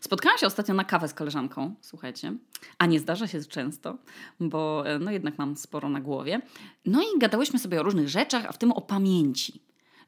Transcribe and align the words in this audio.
Spotkałam 0.00 0.38
się 0.38 0.46
ostatnio 0.46 0.74
na 0.74 0.84
kawę 0.84 1.08
z 1.08 1.14
koleżanką, 1.14 1.74
słuchajcie, 1.80 2.32
a 2.78 2.86
nie 2.86 3.00
zdarza 3.00 3.26
się 3.26 3.44
często, 3.44 3.98
bo 4.40 4.86
e, 4.86 4.98
no 4.98 5.10
jednak 5.10 5.38
mam 5.38 5.56
sporo 5.56 5.88
na 5.88 6.00
głowie. 6.00 6.40
No 6.86 7.02
i 7.02 7.18
gadałyśmy 7.18 7.58
sobie 7.58 7.80
o 7.80 7.82
różnych 7.82 8.08
rzeczach, 8.08 8.44
a 8.48 8.52
w 8.52 8.58
tym 8.58 8.72
o 8.72 8.80
pamięci 8.80 9.60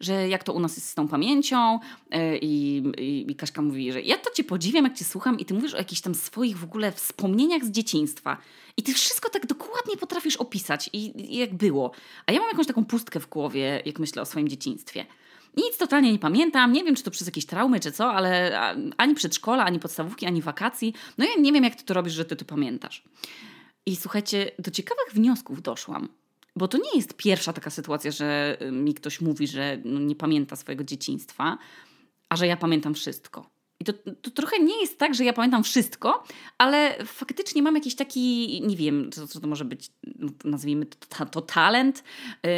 że 0.03 0.29
jak 0.29 0.45
to 0.45 0.53
u 0.53 0.61
nas 0.61 0.77
jest 0.77 0.89
z 0.89 0.95
tą 0.95 1.09
pamięcią 1.09 1.79
e, 2.11 2.37
i, 2.39 2.77
i, 2.99 3.31
i 3.31 3.37
Kaśka 3.37 3.63
mówi, 3.63 3.93
że 3.93 4.03
ja 4.03 4.19
to 4.19 4.31
cię 4.31 4.45
podziwiam, 4.45 4.85
jak 4.85 4.95
cię 4.95 5.05
słucham 5.05 5.39
i 5.39 5.45
ty 5.45 5.55
mówisz 5.55 5.75
o 5.75 5.79
jakichś 5.79 6.01
tam 6.01 6.15
swoich 6.15 6.59
w 6.59 6.65
ogóle 6.65 6.93
wspomnieniach 6.93 7.65
z 7.65 7.71
dzieciństwa. 7.71 8.37
I 8.77 8.83
ty 8.83 8.95
wszystko 8.95 9.31
tak 9.31 9.47
dokładnie 9.47 9.97
potrafisz 9.97 10.37
opisać 10.37 10.91
i, 10.93 11.33
i 11.35 11.37
jak 11.37 11.55
było. 11.55 11.93
A 12.27 12.33
ja 12.33 12.41
mam 12.41 12.49
jakąś 12.49 12.67
taką 12.67 12.85
pustkę 12.85 13.21
w 13.21 13.29
głowie, 13.29 13.83
jak 13.87 13.99
myślę 13.99 14.23
o 14.23 14.27
swoim 14.27 14.49
dzieciństwie. 14.49 15.07
Nic 15.57 15.77
totalnie 15.79 16.13
nie 16.13 16.19
pamiętam, 16.19 16.73
nie 16.73 16.85
wiem 16.85 16.95
czy 16.95 17.03
to 17.03 17.11
przez 17.11 17.27
jakieś 17.27 17.47
traumy 17.47 17.81
czy 17.81 17.93
co, 17.93 18.13
ale 18.13 18.61
ani 18.97 19.15
przedszkola, 19.15 19.65
ani 19.65 19.79
podstawówki, 19.79 20.27
ani 20.27 20.43
wakacji. 20.43 20.95
No 21.19 21.25
ja 21.25 21.31
nie 21.39 21.53
wiem 21.53 21.65
jak 21.65 21.75
ty 21.75 21.85
to 21.85 21.95
robisz, 21.95 22.13
że 22.13 22.25
ty 22.25 22.37
to 22.37 22.45
pamiętasz. 22.45 23.05
I 23.87 23.97
słuchajcie, 23.97 24.51
do 24.59 24.71
ciekawych 24.71 25.13
wniosków 25.15 25.63
doszłam. 25.63 26.09
Bo 26.57 26.69
to 26.69 26.79
nie 26.79 26.97
jest 26.97 27.15
pierwsza 27.15 27.53
taka 27.53 27.71
sytuacja, 27.71 28.11
że 28.11 28.57
y, 28.63 28.73
mi 28.73 28.95
ktoś 28.95 29.21
mówi, 29.21 29.47
że 29.47 29.79
no 29.85 30.01
nie 30.01 30.17
pamięta 30.17 30.57
swojego 30.57 30.85
dzieciństwa, 30.85 31.59
a 32.29 32.37
że 32.37 32.47
ja 32.47 32.57
pamiętam 32.57 32.95
wszystko. 32.95 33.51
I 33.83 33.85
to, 33.85 33.93
to 34.23 34.31
trochę 34.31 34.59
nie 34.59 34.81
jest 34.81 34.99
tak, 34.99 35.15
że 35.15 35.25
ja 35.25 35.33
pamiętam 35.33 35.63
wszystko, 35.63 36.25
ale 36.59 37.05
faktycznie 37.05 37.63
mam 37.63 37.75
jakiś 37.75 37.95
taki, 37.95 38.63
nie 38.67 38.77
wiem, 38.77 39.13
co, 39.13 39.27
co 39.27 39.41
to 39.41 39.47
może 39.47 39.65
być, 39.65 39.91
no, 40.19 40.29
nazwijmy 40.45 40.87
to, 40.87 41.27
to 41.27 41.41
talent, 41.41 42.05
yy, 42.43 42.51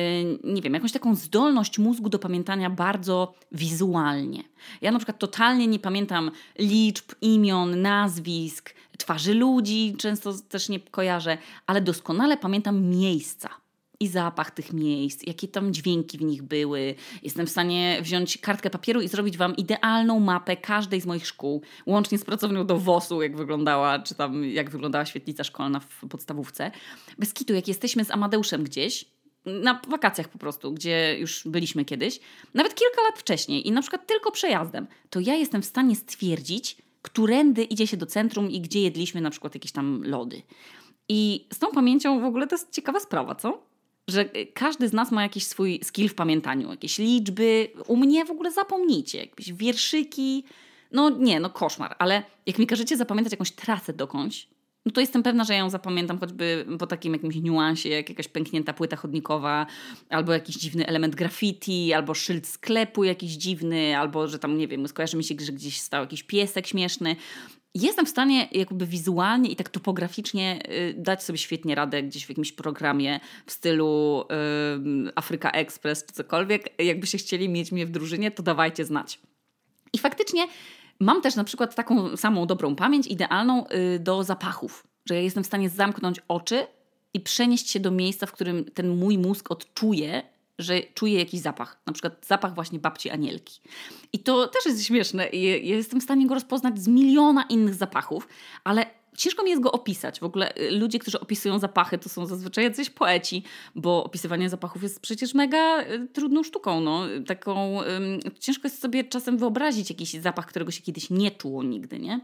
nie 0.44 0.62
wiem, 0.62 0.74
jakąś 0.74 0.92
taką 0.92 1.14
zdolność 1.14 1.78
mózgu 1.78 2.08
do 2.08 2.18
pamiętania 2.18 2.70
bardzo 2.70 3.34
wizualnie. 3.52 4.44
Ja 4.80 4.92
na 4.92 4.98
przykład 4.98 5.18
totalnie 5.18 5.66
nie 5.66 5.78
pamiętam 5.78 6.30
liczb, 6.58 7.12
imion, 7.20 7.82
nazwisk, 7.82 8.74
twarzy 8.98 9.34
ludzi, 9.34 9.94
często 9.98 10.32
też 10.48 10.68
nie 10.68 10.80
kojarzę, 10.80 11.38
ale 11.66 11.80
doskonale 11.80 12.36
pamiętam 12.36 12.82
miejsca 12.82 13.63
i 14.00 14.08
zapach 14.08 14.50
tych 14.50 14.72
miejsc, 14.72 15.26
jakie 15.26 15.48
tam 15.48 15.72
dźwięki 15.72 16.18
w 16.18 16.22
nich 16.22 16.42
były. 16.42 16.94
Jestem 17.22 17.46
w 17.46 17.50
stanie 17.50 17.98
wziąć 18.02 18.38
kartkę 18.38 18.70
papieru 18.70 19.00
i 19.00 19.08
zrobić 19.08 19.36
Wam 19.36 19.56
idealną 19.56 20.20
mapę 20.20 20.56
każdej 20.56 21.00
z 21.00 21.06
moich 21.06 21.26
szkół, 21.26 21.62
łącznie 21.86 22.18
z 22.18 22.24
pracownią 22.24 22.66
do 22.66 22.78
WOS-u, 22.78 23.22
jak 23.22 23.36
wyglądała, 23.36 23.98
czy 23.98 24.14
tam 24.14 24.44
jak 24.44 24.70
wyglądała 24.70 25.06
świetlica 25.06 25.44
szkolna 25.44 25.80
w 25.80 26.08
podstawówce. 26.08 26.70
Bez 27.18 27.34
kitu, 27.34 27.54
jak 27.54 27.68
jesteśmy 27.68 28.04
z 28.04 28.10
Amadeuszem 28.10 28.64
gdzieś, 28.64 29.04
na 29.46 29.80
wakacjach 29.88 30.28
po 30.28 30.38
prostu, 30.38 30.72
gdzie 30.72 31.18
już 31.18 31.42
byliśmy 31.46 31.84
kiedyś, 31.84 32.20
nawet 32.54 32.74
kilka 32.74 33.02
lat 33.02 33.18
wcześniej 33.18 33.68
i 33.68 33.72
na 33.72 33.80
przykład 33.80 34.06
tylko 34.06 34.30
przejazdem, 34.30 34.86
to 35.10 35.20
ja 35.20 35.34
jestem 35.34 35.62
w 35.62 35.66
stanie 35.66 35.96
stwierdzić, 35.96 36.76
którędy 37.02 37.64
idzie 37.64 37.86
się 37.86 37.96
do 37.96 38.06
centrum 38.06 38.50
i 38.50 38.60
gdzie 38.60 38.80
jedliśmy 38.80 39.20
na 39.20 39.30
przykład 39.30 39.54
jakieś 39.54 39.72
tam 39.72 40.02
lody. 40.04 40.42
I 41.08 41.46
z 41.52 41.58
tą 41.58 41.70
pamięcią 41.70 42.20
w 42.20 42.24
ogóle 42.24 42.46
to 42.46 42.54
jest 42.54 42.72
ciekawa 42.72 43.00
sprawa, 43.00 43.34
co? 43.34 43.62
Że 44.08 44.24
każdy 44.54 44.88
z 44.88 44.92
nas 44.92 45.12
ma 45.12 45.22
jakiś 45.22 45.46
swój 45.46 45.80
skill 45.82 46.08
w 46.08 46.14
pamiętaniu, 46.14 46.70
jakieś 46.70 46.98
liczby. 46.98 47.68
U 47.86 47.96
mnie 47.96 48.24
w 48.24 48.30
ogóle 48.30 48.52
zapomnijcie, 48.52 49.18
jakieś 49.18 49.52
wierszyki. 49.52 50.44
No 50.92 51.10
nie, 51.10 51.40
no 51.40 51.50
koszmar, 51.50 51.96
ale 51.98 52.22
jak 52.46 52.58
mi 52.58 52.66
każecie 52.66 52.96
zapamiętać 52.96 53.32
jakąś 53.32 53.50
trasę 53.50 53.92
dokądś, 53.92 54.48
no 54.86 54.92
to 54.92 55.00
jestem 55.00 55.22
pewna, 55.22 55.44
że 55.44 55.52
ja 55.52 55.58
ją 55.58 55.70
zapamiętam 55.70 56.18
choćby 56.18 56.66
po 56.78 56.86
takim 56.86 57.12
jakimś 57.12 57.36
niuansie, 57.36 57.88
jak 57.88 58.08
jakaś 58.08 58.28
pęknięta 58.28 58.72
płyta 58.72 58.96
chodnikowa, 58.96 59.66
albo 60.08 60.32
jakiś 60.32 60.56
dziwny 60.56 60.86
element 60.86 61.14
graffiti, 61.14 61.92
albo 61.92 62.14
szyld 62.14 62.46
sklepu 62.46 63.04
jakiś 63.04 63.32
dziwny, 63.32 63.98
albo 63.98 64.28
że 64.28 64.38
tam, 64.38 64.58
nie 64.58 64.68
wiem, 64.68 64.88
skojarzy 64.88 65.16
mi 65.16 65.24
się, 65.24 65.34
że 65.40 65.52
gdzieś 65.52 65.80
stał 65.80 66.02
jakiś 66.02 66.22
piesek 66.22 66.66
śmieszny 66.66 67.16
jestem 67.74 68.06
w 68.06 68.08
stanie 68.08 68.48
jakby 68.52 68.86
wizualnie 68.86 69.50
i 69.50 69.56
tak 69.56 69.68
topograficznie 69.68 70.58
y, 70.68 70.94
dać 70.98 71.22
sobie 71.22 71.38
świetnie 71.38 71.74
radę 71.74 72.02
gdzieś 72.02 72.26
w 72.26 72.28
jakimś 72.28 72.52
programie 72.52 73.20
w 73.46 73.52
stylu 73.52 74.24
y, 75.08 75.12
Afryka 75.14 75.50
Express 75.50 76.06
czy 76.06 76.12
cokolwiek. 76.12 76.82
Jakbyście 76.84 77.18
chcieli 77.18 77.48
mieć 77.48 77.72
mnie 77.72 77.86
w 77.86 77.90
drużynie, 77.90 78.30
to 78.30 78.42
dawajcie 78.42 78.84
znać. 78.84 79.20
I 79.92 79.98
faktycznie 79.98 80.46
mam 81.00 81.22
też 81.22 81.36
na 81.36 81.44
przykład 81.44 81.74
taką 81.74 82.16
samą 82.16 82.46
dobrą 82.46 82.76
pamięć, 82.76 83.06
idealną 83.06 83.66
y, 83.66 83.98
do 83.98 84.24
zapachów, 84.24 84.86
że 85.08 85.14
ja 85.14 85.20
jestem 85.20 85.44
w 85.44 85.46
stanie 85.46 85.70
zamknąć 85.70 86.20
oczy 86.28 86.66
i 87.14 87.20
przenieść 87.20 87.70
się 87.70 87.80
do 87.80 87.90
miejsca, 87.90 88.26
w 88.26 88.32
którym 88.32 88.64
ten 88.64 88.96
mój 88.96 89.18
mózg 89.18 89.50
odczuje 89.50 90.22
że 90.58 90.82
czuję 90.82 91.18
jakiś 91.18 91.40
zapach, 91.40 91.80
na 91.86 91.92
przykład 91.92 92.26
zapach 92.26 92.54
właśnie 92.54 92.78
babci 92.78 93.10
Anielki. 93.10 93.60
I 94.12 94.18
to 94.18 94.48
też 94.48 94.66
jest 94.66 94.84
śmieszne. 94.84 95.28
Ja 95.32 95.76
jestem 95.76 96.00
w 96.00 96.04
stanie 96.04 96.26
go 96.26 96.34
rozpoznać 96.34 96.78
z 96.78 96.88
miliona 96.88 97.42
innych 97.42 97.74
zapachów, 97.74 98.28
ale 98.64 98.86
ciężko 99.16 99.44
mi 99.44 99.50
jest 99.50 99.62
go 99.62 99.72
opisać. 99.72 100.20
W 100.20 100.24
ogóle 100.24 100.56
y, 100.56 100.70
ludzie, 100.70 100.98
którzy 100.98 101.20
opisują 101.20 101.58
zapachy, 101.58 101.98
to 101.98 102.08
są 102.08 102.26
zazwyczaj 102.26 102.64
jacyś 102.64 102.90
poeci, 102.90 103.42
bo 103.74 104.04
opisywanie 104.04 104.50
zapachów 104.50 104.82
jest 104.82 105.00
przecież 105.00 105.34
mega 105.34 105.82
y, 105.82 106.08
trudną 106.12 106.42
sztuką. 106.42 106.80
No. 106.80 107.02
Taką, 107.26 107.80
ciężko 108.40 108.68
jest 108.68 108.82
sobie 108.82 109.04
czasem 109.04 109.38
wyobrazić 109.38 109.90
jakiś 109.90 110.10
zapach, 110.10 110.46
którego 110.46 110.70
się 110.70 110.82
kiedyś 110.82 111.10
nie 111.10 111.30
czuło 111.30 111.62
nigdy, 111.62 111.98
nie? 111.98 112.20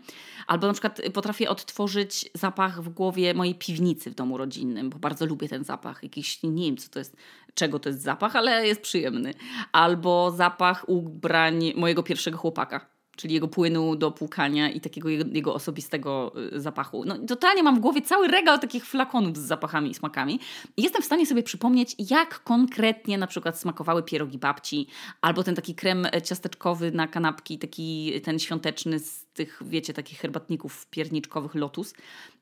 Albo 0.46 0.66
na 0.66 0.72
przykład 0.72 1.00
potrafię 1.14 1.50
odtworzyć 1.50 2.30
zapach 2.34 2.82
w 2.82 2.88
głowie 2.88 3.34
mojej 3.34 3.54
piwnicy 3.54 4.10
w 4.10 4.14
domu 4.14 4.36
rodzinnym, 4.36 4.90
bo 4.90 4.98
bardzo 4.98 5.26
lubię 5.26 5.48
ten 5.48 5.64
zapach. 5.64 6.02
Jakiś, 6.02 6.42
nie 6.42 6.66
wiem 6.66 6.76
co 6.76 6.88
to 6.88 6.98
jest, 6.98 7.16
czego 7.54 7.78
to 7.78 7.88
jest 7.88 8.02
zapach, 8.02 8.36
ale 8.36 8.66
jest 8.66 8.80
przyjemny. 8.80 9.34
Albo 9.72 10.30
zapach 10.30 10.88
ubrań 10.88 11.72
mojego 11.76 12.02
pierwszego 12.02 12.38
chłopaka 12.38 12.99
czyli 13.20 13.34
jego 13.34 13.48
płynu 13.48 13.96
do 13.96 14.10
płukania 14.10 14.70
i 14.70 14.80
takiego 14.80 15.08
jego, 15.08 15.24
jego, 15.32 15.54
osobistego 15.54 16.32
y, 16.54 16.60
zapachu. 16.60 17.04
No, 17.04 17.18
totalnie 17.18 17.62
mam 17.62 17.76
w 17.76 17.78
głowie 17.78 18.02
cały 18.02 18.28
regał 18.28 18.58
takich 18.58 18.86
flakonów 18.86 19.36
z 19.36 19.40
zapachami 19.40 19.90
i 19.90 19.94
smakami. 19.94 20.40
Jestem 20.76 21.02
w 21.02 21.04
stanie 21.04 21.26
sobie 21.26 21.42
przypomnieć, 21.42 21.96
jak 22.10 22.42
konkretnie 22.42 23.18
na 23.18 23.26
przykład 23.26 23.60
smakowały 23.60 24.02
pierogi 24.02 24.38
babci, 24.38 24.86
albo 25.20 25.42
ten 25.42 25.54
taki 25.54 25.74
krem 25.74 26.06
ciasteczkowy 26.24 26.90
na 26.92 27.08
kanapki, 27.08 27.58
taki 27.58 28.20
ten 28.24 28.38
świąteczny 28.38 28.98
z 28.98 29.26
tych, 29.34 29.62
wiecie, 29.66 29.94
takich 29.94 30.18
herbatników 30.18 30.86
pierniczkowych 30.86 31.54
Lotus. 31.54 31.94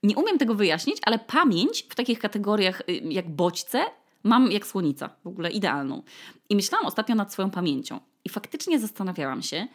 Nie 0.02 0.16
umiem 0.16 0.38
tego 0.38 0.54
wyjaśnić, 0.54 0.98
ale 1.02 1.18
pamięć 1.18 1.86
w 1.88 1.94
takich 1.94 2.18
kategoriach 2.18 2.80
y, 2.80 2.92
jak 2.92 3.30
bodźce 3.30 3.84
mam 4.22 4.52
jak 4.52 4.66
słonica, 4.66 5.08
w 5.24 5.26
ogóle 5.26 5.50
idealną. 5.50 6.02
I 6.48 6.56
myślałam 6.56 6.86
ostatnio 6.86 7.14
nad 7.14 7.32
swoją 7.32 7.50
pamięcią. 7.50 8.00
I 8.24 8.28
faktycznie 8.28 8.78
zastanawiałam 8.78 9.42
się, 9.42 9.68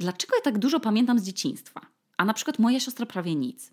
dlaczego 0.00 0.36
ja 0.36 0.42
tak 0.42 0.58
dużo 0.58 0.80
pamiętam 0.80 1.18
z 1.18 1.22
dzieciństwa, 1.22 1.80
a 2.16 2.24
na 2.24 2.34
przykład 2.34 2.58
moja 2.58 2.80
siostra 2.80 3.06
prawie 3.06 3.34
nic. 3.34 3.72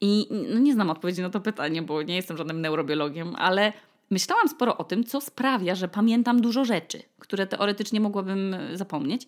I 0.00 0.26
no 0.54 0.58
nie 0.58 0.72
znam 0.72 0.90
odpowiedzi 0.90 1.22
na 1.22 1.30
to 1.30 1.40
pytanie, 1.40 1.82
bo 1.82 2.02
nie 2.02 2.16
jestem 2.16 2.36
żadnym 2.36 2.60
neurobiologiem, 2.60 3.36
ale 3.36 3.72
myślałam 4.10 4.48
sporo 4.48 4.76
o 4.76 4.84
tym, 4.84 5.04
co 5.04 5.20
sprawia, 5.20 5.74
że 5.74 5.88
pamiętam 5.88 6.40
dużo 6.40 6.64
rzeczy, 6.64 7.02
które 7.18 7.46
teoretycznie 7.46 8.00
mogłabym 8.00 8.56
zapomnieć, 8.74 9.26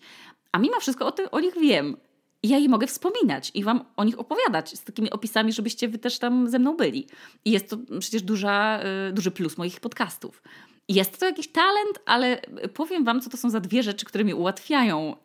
a 0.51 0.59
mimo 0.59 0.79
wszystko 0.79 1.07
o, 1.07 1.13
o 1.31 1.39
nich 1.39 1.53
wiem. 1.61 1.97
I 2.43 2.49
ja 2.49 2.57
je 2.57 2.69
mogę 2.69 2.87
wspominać 2.87 3.51
i 3.53 3.63
wam 3.63 3.85
o 3.97 4.03
nich 4.03 4.19
opowiadać 4.19 4.79
z 4.79 4.83
takimi 4.83 5.09
opisami, 5.11 5.53
żebyście 5.53 5.87
wy 5.87 5.97
też 5.97 6.19
tam 6.19 6.49
ze 6.49 6.59
mną 6.59 6.77
byli. 6.77 7.07
I 7.45 7.51
jest 7.51 7.69
to 7.69 7.77
przecież 7.99 8.21
duża, 8.21 8.79
y, 9.09 9.13
duży 9.13 9.31
plus 9.31 9.57
moich 9.57 9.79
podcastów. 9.79 10.43
Jest 10.89 11.19
to 11.19 11.25
jakiś 11.25 11.47
talent, 11.47 11.99
ale 12.05 12.41
powiem 12.73 13.03
wam, 13.03 13.21
co 13.21 13.29
to 13.29 13.37
są 13.37 13.49
za 13.49 13.59
dwie 13.59 13.83
rzeczy, 13.83 14.05
które 14.05 14.23
mi 14.23 14.33
ułatwiają 14.33 15.15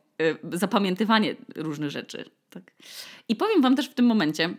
zapamiętywanie 0.52 1.36
różnych 1.56 1.90
rzeczy. 1.90 2.30
Tak. 2.50 2.72
I 3.28 3.36
powiem 3.36 3.62
Wam 3.62 3.76
też 3.76 3.88
w 3.88 3.94
tym 3.94 4.06
momencie, 4.06 4.56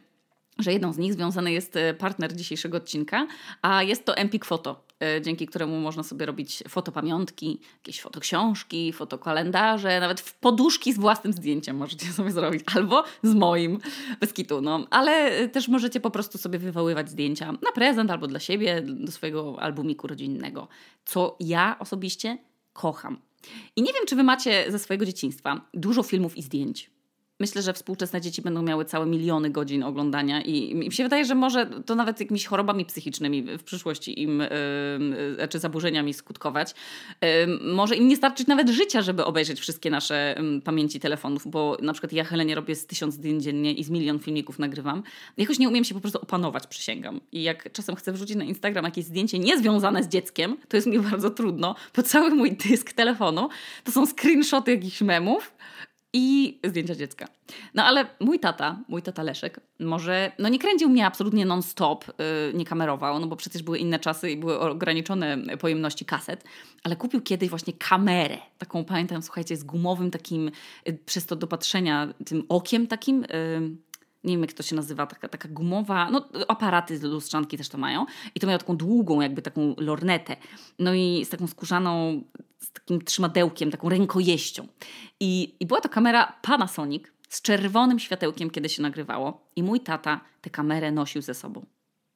że 0.59 0.73
jedną 0.73 0.93
z 0.93 0.97
nich 0.97 1.13
związany 1.13 1.51
jest 1.51 1.75
y, 1.75 1.93
partner 1.93 2.35
dzisiejszego 2.35 2.77
odcinka, 2.77 3.27
a 3.61 3.83
jest 3.83 4.05
to 4.05 4.17
Empik 4.17 4.45
Photo, 4.45 4.83
y, 5.17 5.21
dzięki 5.21 5.47
któremu 5.47 5.79
można 5.79 6.03
sobie 6.03 6.25
robić 6.25 6.63
fotopamiątki, 6.69 7.59
jakieś 7.73 8.01
fotoksiążki, 8.01 8.93
fotokalendarze, 8.93 9.99
nawet 9.99 10.21
poduszki 10.21 10.93
z 10.93 10.99
własnym 10.99 11.33
zdjęciem 11.33 11.77
możecie 11.77 12.07
sobie 12.07 12.31
zrobić, 12.31 12.63
albo 12.75 13.03
z 13.23 13.33
moim, 13.33 13.79
bez 14.19 14.33
kitu, 14.33 14.61
no. 14.61 14.87
Ale 14.89 15.47
też 15.49 15.67
możecie 15.67 15.99
po 15.99 16.11
prostu 16.11 16.37
sobie 16.37 16.59
wywoływać 16.59 17.09
zdjęcia 17.09 17.51
na 17.51 17.71
prezent 17.71 18.11
albo 18.11 18.27
dla 18.27 18.39
siebie, 18.39 18.81
do 18.81 19.11
swojego 19.11 19.61
albumiku 19.61 20.07
rodzinnego, 20.07 20.67
co 21.05 21.37
ja 21.39 21.75
osobiście 21.79 22.37
kocham. 22.73 23.26
I 23.75 23.81
nie 23.81 23.93
wiem, 23.93 24.05
czy 24.07 24.15
wy 24.15 24.23
macie 24.23 24.71
ze 24.71 24.79
swojego 24.79 25.05
dzieciństwa 25.05 25.61
dużo 25.73 26.03
filmów 26.03 26.37
i 26.37 26.41
zdjęć. 26.41 26.96
Myślę, 27.39 27.61
że 27.61 27.73
współczesne 27.73 28.21
dzieci 28.21 28.41
będą 28.41 28.61
miały 28.61 28.85
całe 28.85 29.05
miliony 29.05 29.49
godzin 29.49 29.83
oglądania 29.83 30.41
i 30.41 30.75
mi 30.75 30.91
się 30.91 31.03
wydaje, 31.03 31.25
że 31.25 31.35
może 31.35 31.65
to 31.85 31.95
nawet 31.95 32.19
jakimiś 32.19 32.45
chorobami 32.45 32.85
psychicznymi 32.85 33.43
w 33.57 33.63
przyszłości 33.63 34.21
im, 34.21 34.39
yy, 35.39 35.47
czy 35.47 35.59
zaburzeniami 35.59 36.13
skutkować. 36.13 36.75
Yy, 37.21 37.27
może 37.73 37.95
im 37.95 38.07
nie 38.07 38.15
starczyć 38.15 38.47
nawet 38.47 38.69
życia, 38.69 39.01
żeby 39.01 39.25
obejrzeć 39.25 39.59
wszystkie 39.59 39.89
nasze 39.89 40.35
yy, 40.53 40.61
pamięci 40.61 40.99
telefonów, 40.99 41.47
bo 41.47 41.77
na 41.81 41.93
przykład 41.93 42.13
ja 42.13 42.23
Helenie 42.23 42.55
robię 42.55 42.75
z 42.75 42.85
tysiąc 42.85 43.13
zdjęć 43.13 43.43
dziennie 43.43 43.73
i 43.73 43.83
z 43.83 43.89
milion 43.89 44.19
filmików 44.19 44.59
nagrywam. 44.59 45.03
Jakoś 45.37 45.59
nie 45.59 45.69
umiem 45.69 45.83
się 45.83 45.95
po 45.95 46.01
prostu 46.01 46.19
opanować, 46.21 46.67
przysięgam. 46.67 47.21
I 47.31 47.43
jak 47.43 47.71
czasem 47.71 47.95
chcę 47.95 48.11
wrzucić 48.11 48.35
na 48.35 48.43
Instagram 48.43 48.85
jakieś 48.85 49.05
zdjęcie 49.05 49.39
niezwiązane 49.39 50.03
z 50.03 50.07
dzieckiem, 50.07 50.57
to 50.67 50.77
jest 50.77 50.87
mi 50.87 50.99
bardzo 51.11 51.29
trudno, 51.29 51.75
bo 51.95 52.03
cały 52.03 52.29
mój 52.29 52.51
dysk 52.51 52.93
telefonu 52.93 53.49
to 53.83 53.91
są 53.91 54.05
screenshoty 54.05 54.71
jakichś 54.71 55.01
memów, 55.01 55.53
i 56.13 56.59
zdjęcia 56.63 56.95
dziecka. 56.95 57.27
No 57.73 57.83
ale 57.83 58.07
mój 58.19 58.39
tata, 58.39 58.79
mój 58.87 59.01
tata 59.01 59.23
Leszek, 59.23 59.59
może, 59.79 60.31
no 60.39 60.49
nie 60.49 60.59
kręcił 60.59 60.89
mnie 60.89 61.05
absolutnie 61.05 61.45
non-stop, 61.45 62.05
yy, 62.07 62.13
nie 62.53 62.65
kamerował, 62.65 63.19
no 63.19 63.27
bo 63.27 63.35
przecież 63.35 63.63
były 63.63 63.77
inne 63.77 63.99
czasy 63.99 64.31
i 64.31 64.37
były 64.37 64.59
ograniczone 64.59 65.37
pojemności 65.59 66.05
kaset, 66.05 66.43
ale 66.83 66.95
kupił 66.95 67.21
kiedyś 67.21 67.49
właśnie 67.49 67.73
kamerę, 67.73 68.37
taką 68.57 68.85
pamiętam, 68.85 69.21
słuchajcie, 69.21 69.57
z 69.57 69.63
gumowym 69.63 70.11
takim, 70.11 70.51
yy, 70.85 70.93
przez 71.05 71.25
to 71.25 71.35
do 71.35 71.47
patrzenia 71.47 72.13
tym 72.25 72.43
okiem 72.49 72.87
takim, 72.87 73.21
yy, 73.21 73.77
nie 74.23 74.33
wiem 74.33 74.41
jak 74.41 74.53
to 74.53 74.63
się 74.63 74.75
nazywa, 74.75 75.07
taka, 75.07 75.27
taka 75.27 75.49
gumowa, 75.49 76.11
no 76.11 76.29
aparaty 76.47 76.97
z 76.97 77.03
lustrzanki 77.03 77.57
też 77.57 77.69
to 77.69 77.77
mają. 77.77 78.05
I 78.35 78.39
to 78.39 78.47
miało 78.47 78.59
taką 78.59 78.77
długą 78.77 79.21
jakby 79.21 79.41
taką 79.41 79.75
lornetę, 79.77 80.35
no 80.79 80.93
i 80.93 81.25
z 81.25 81.29
taką 81.29 81.47
skórzaną, 81.47 82.23
z 82.57 82.71
takim 82.71 83.01
trzymadełkiem, 83.01 83.71
taką 83.71 83.89
rękojeścią. 83.89 84.67
I, 85.19 85.55
I 85.59 85.65
była 85.65 85.81
to 85.81 85.89
kamera 85.89 86.33
Panasonic 86.41 87.03
z 87.29 87.41
czerwonym 87.41 87.99
światełkiem, 87.99 88.49
kiedy 88.49 88.69
się 88.69 88.81
nagrywało. 88.81 89.47
I 89.55 89.63
mój 89.63 89.79
tata 89.79 90.21
tę 90.41 90.49
kamerę 90.49 90.91
nosił 90.91 91.21
ze 91.21 91.33
sobą 91.33 91.65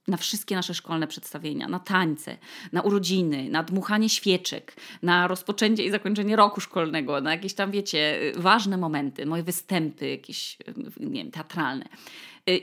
na 0.08 0.18
wszystkie 0.18 0.56
nasze 0.56 0.74
szkolne 0.74 1.08
przedstawienia, 1.08 1.68
na 1.68 1.80
tańce, 1.80 2.38
na 2.72 2.82
urodziny, 2.82 3.50
na 3.50 3.64
dmuchanie 3.64 4.10
świeczek, 4.10 4.76
na 5.02 5.28
rozpoczęcie 5.28 5.86
i 5.86 5.92
zakończenie 5.92 6.36
roku 6.36 6.62
szkolnego, 6.62 7.22
na 7.22 7.32
jakieś 7.32 7.54
tam, 7.54 7.72
wiecie, 7.72 8.20
ważne 8.36 8.78
momenty, 8.78 9.26
moje 9.26 9.44
występy 9.44 10.10
jakieś, 10.10 10.58
nie 11.00 11.24
wiem, 11.24 11.32
teatralne. 11.32 11.86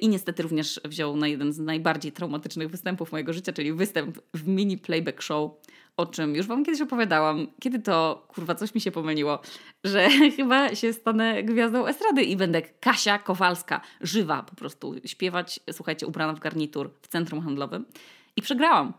I 0.00 0.08
niestety 0.08 0.42
również 0.42 0.80
wziął 0.84 1.16
na 1.16 1.28
jeden 1.28 1.52
z 1.52 1.58
najbardziej 1.58 2.12
traumatycznych 2.12 2.70
występów 2.70 3.12
mojego 3.12 3.32
życia, 3.32 3.52
czyli 3.52 3.72
występ 3.72 4.18
w 4.34 4.48
mini 4.48 4.78
playback 4.78 5.22
show 5.22 5.50
o 5.98 6.06
czym 6.06 6.34
już 6.34 6.46
Wam 6.46 6.64
kiedyś 6.64 6.80
opowiadałam. 6.80 7.46
Kiedy 7.60 7.78
to, 7.78 8.26
kurwa, 8.28 8.54
coś 8.54 8.74
mi 8.74 8.80
się 8.80 8.90
pomyliło, 8.90 9.38
że 9.84 10.08
chyba 10.36 10.74
się 10.74 10.92
stanę 10.92 11.42
gwiazdą 11.42 11.86
estrady 11.86 12.22
i 12.22 12.36
będę 12.36 12.62
Kasia 12.62 13.18
Kowalska, 13.18 13.80
żywa 14.00 14.42
po 14.42 14.54
prostu, 14.54 14.94
śpiewać, 15.04 15.60
słuchajcie, 15.72 16.06
ubrana 16.06 16.32
w 16.32 16.38
garnitur 16.38 16.90
w 17.02 17.08
centrum 17.08 17.40
handlowym. 17.40 17.84
I 18.36 18.42
przegrałam. 18.42 18.92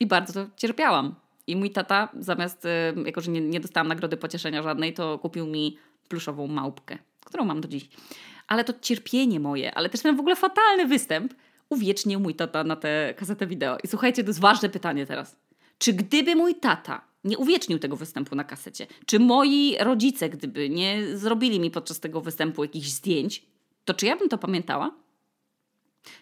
I 0.00 0.06
bardzo 0.06 0.46
cierpiałam. 0.56 1.14
I 1.46 1.56
mój 1.56 1.70
tata, 1.70 2.08
zamiast, 2.20 2.64
y, 2.64 2.68
jako 3.04 3.20
że 3.20 3.30
nie, 3.30 3.40
nie 3.40 3.60
dostałam 3.60 3.88
nagrody 3.88 4.16
pocieszenia 4.16 4.62
żadnej, 4.62 4.94
to 4.94 5.18
kupił 5.18 5.46
mi 5.46 5.78
pluszową 6.08 6.46
małpkę, 6.46 6.98
którą 7.24 7.44
mam 7.44 7.60
do 7.60 7.68
dziś. 7.68 7.88
Ale 8.46 8.64
to 8.64 8.72
cierpienie 8.80 9.40
moje, 9.40 9.74
ale 9.74 9.88
też 9.88 10.00
ten 10.00 10.16
w 10.16 10.20
ogóle 10.20 10.36
fatalny 10.36 10.86
występ 10.86 11.34
uwiecznił 11.68 12.20
mój 12.20 12.34
tata 12.34 12.64
na 12.64 12.76
tę 12.76 13.14
kasetę 13.16 13.46
wideo. 13.46 13.78
I 13.84 13.88
słuchajcie, 13.88 14.24
to 14.24 14.30
jest 14.30 14.40
ważne 14.40 14.68
pytanie 14.68 15.06
teraz 15.06 15.36
czy 15.78 15.92
gdyby 15.92 16.36
mój 16.36 16.54
tata 16.54 17.04
nie 17.24 17.38
uwiecznił 17.38 17.78
tego 17.78 17.96
występu 17.96 18.34
na 18.34 18.44
kasecie, 18.44 18.86
czy 19.06 19.18
moi 19.18 19.76
rodzice, 19.80 20.28
gdyby 20.28 20.70
nie 20.70 21.16
zrobili 21.16 21.60
mi 21.60 21.70
podczas 21.70 22.00
tego 22.00 22.20
występu 22.20 22.64
jakichś 22.64 22.88
zdjęć, 22.88 23.46
to 23.84 23.94
czy 23.94 24.06
ja 24.06 24.16
bym 24.16 24.28
to 24.28 24.38
pamiętała? 24.38 24.94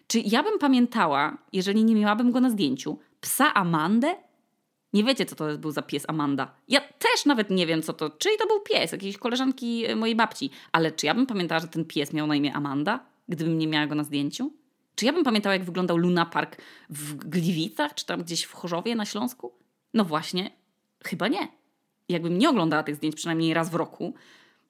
Czy 0.06 0.20
ja 0.20 0.42
bym 0.42 0.58
pamiętała, 0.58 1.38
jeżeli 1.52 1.84
nie 1.84 1.94
miałabym 1.94 2.32
go 2.32 2.40
na 2.40 2.50
zdjęciu, 2.50 2.98
psa 3.20 3.54
Amandę? 3.54 4.14
Nie 4.92 5.04
wiecie, 5.04 5.26
co 5.26 5.36
to 5.36 5.58
był 5.58 5.70
za 5.70 5.82
pies 5.82 6.04
Amanda. 6.08 6.54
Ja 6.68 6.80
też 6.80 7.24
nawet 7.26 7.50
nie 7.50 7.66
wiem, 7.66 7.82
co 7.82 7.92
to, 7.92 8.10
czyli 8.10 8.36
to 8.38 8.46
był 8.46 8.60
pies 8.60 8.92
jakiejś 8.92 9.18
koleżanki 9.18 9.84
mojej 9.96 10.16
babci, 10.16 10.50
ale 10.72 10.92
czy 10.92 11.06
ja 11.06 11.14
bym 11.14 11.26
pamiętała, 11.26 11.60
że 11.60 11.68
ten 11.68 11.84
pies 11.84 12.12
miał 12.12 12.26
na 12.26 12.36
imię 12.36 12.54
Amanda, 12.54 13.00
gdybym 13.28 13.58
nie 13.58 13.66
miała 13.66 13.86
go 13.86 13.94
na 13.94 14.04
zdjęciu? 14.04 14.52
Czy 14.96 15.04
ja 15.04 15.12
bym 15.12 15.24
pamiętała, 15.24 15.54
jak 15.54 15.64
wyglądał 15.64 15.96
Luna 15.96 16.26
Park 16.26 16.56
w 16.90 17.14
Gliwicach, 17.14 17.94
czy 17.94 18.06
tam 18.06 18.22
gdzieś 18.22 18.42
w 18.42 18.52
Chorzowie 18.52 18.94
na 18.94 19.04
Śląsku? 19.04 19.52
No 19.94 20.04
właśnie, 20.04 20.50
chyba 21.04 21.28
nie. 21.28 21.48
Jakbym 22.08 22.38
nie 22.38 22.50
oglądała 22.50 22.82
tych 22.82 22.96
zdjęć 22.96 23.14
przynajmniej 23.14 23.54
raz 23.54 23.70
w 23.70 23.74
roku, 23.74 24.14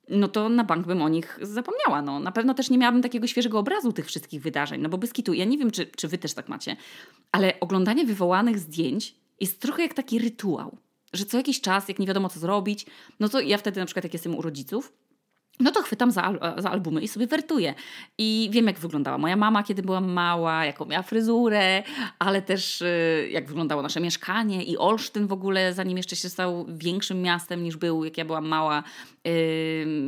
no 0.08 0.28
to 0.28 0.48
na 0.48 0.64
bank 0.64 0.86
bym 0.86 1.02
o 1.02 1.08
nich 1.08 1.38
zapomniała. 1.42 2.02
No, 2.02 2.20
na 2.20 2.32
pewno 2.32 2.54
też 2.54 2.70
nie 2.70 2.78
miałabym 2.78 3.02
takiego 3.02 3.26
świeżego 3.26 3.58
obrazu 3.58 3.92
tych 3.92 4.06
wszystkich 4.06 4.42
wydarzeń, 4.42 4.80
no 4.80 4.88
bo 4.88 4.98
bez 4.98 5.12
kitu, 5.12 5.34
ja 5.34 5.44
nie 5.44 5.58
wiem, 5.58 5.70
czy, 5.70 5.86
czy 5.86 6.08
wy 6.08 6.18
też 6.18 6.34
tak 6.34 6.48
macie, 6.48 6.76
ale 7.32 7.60
oglądanie 7.60 8.04
wywołanych 8.04 8.58
zdjęć 8.58 9.14
jest 9.40 9.60
trochę 9.60 9.82
jak 9.82 9.94
taki 9.94 10.18
rytuał, 10.18 10.78
że 11.12 11.24
co 11.24 11.36
jakiś 11.36 11.60
czas, 11.60 11.88
jak 11.88 11.98
nie 11.98 12.06
wiadomo 12.06 12.28
co 12.28 12.40
zrobić, 12.40 12.86
no 13.20 13.28
to 13.28 13.40
ja 13.40 13.58
wtedy 13.58 13.80
na 13.80 13.86
przykład 13.86 14.04
jak 14.04 14.12
jestem 14.12 14.36
u 14.36 14.42
rodziców, 14.42 14.92
no 15.60 15.70
to 15.70 15.82
chwytam 15.82 16.10
za, 16.10 16.32
za 16.58 16.70
albumy 16.70 17.00
i 17.00 17.08
sobie 17.08 17.26
wertuję. 17.26 17.74
I 18.18 18.48
wiem, 18.52 18.66
jak 18.66 18.78
wyglądała 18.78 19.18
moja 19.18 19.36
mama, 19.36 19.62
kiedy 19.62 19.82
była 19.82 20.00
mała, 20.00 20.64
jaką 20.64 20.84
miała 20.84 21.02
fryzurę, 21.02 21.82
ale 22.18 22.42
też 22.42 22.80
y, 22.82 23.28
jak 23.30 23.46
wyglądało 23.48 23.82
nasze 23.82 24.00
mieszkanie 24.00 24.64
i 24.64 24.78
Olsztyn 24.78 25.26
w 25.26 25.32
ogóle, 25.32 25.74
zanim 25.74 25.96
jeszcze 25.96 26.16
się 26.16 26.28
stał 26.28 26.66
większym 26.68 27.22
miastem 27.22 27.62
niż 27.62 27.76
był, 27.76 28.04
jak 28.04 28.18
ja 28.18 28.24
byłam 28.24 28.48
mała. 28.48 28.82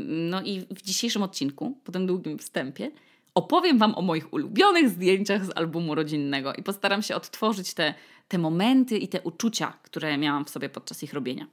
no 0.07 0.43
i 0.43 0.61
w 0.71 0.83
dzisiejszym 0.83 1.23
odcinku, 1.23 1.79
po 1.85 1.93
tym 1.93 2.07
długim 2.07 2.39
wstępie, 2.39 2.91
opowiem 3.35 3.79
Wam 3.79 3.95
o 3.95 4.03
moich 4.03 4.33
ulubionych 4.33 4.89
zdjęciach 4.89 5.45
z 5.45 5.51
albumu 5.57 5.95
rodzinnego 5.95 6.55
i 6.55 6.63
postaram 6.63 7.03
się 7.03 7.17
odtworzyć 7.17 7.75
te 7.75 7.95
te 8.29 8.39
momenty 8.39 8.99
i 8.99 9.09
te 9.09 9.21
uczucia, 9.21 9.73
które 9.83 10.19
miałam 10.19 10.45
w 10.45 10.51
sobie 10.51 10.69
podczas 10.69 11.03
ich 11.03 11.13
robienia. 11.13 11.47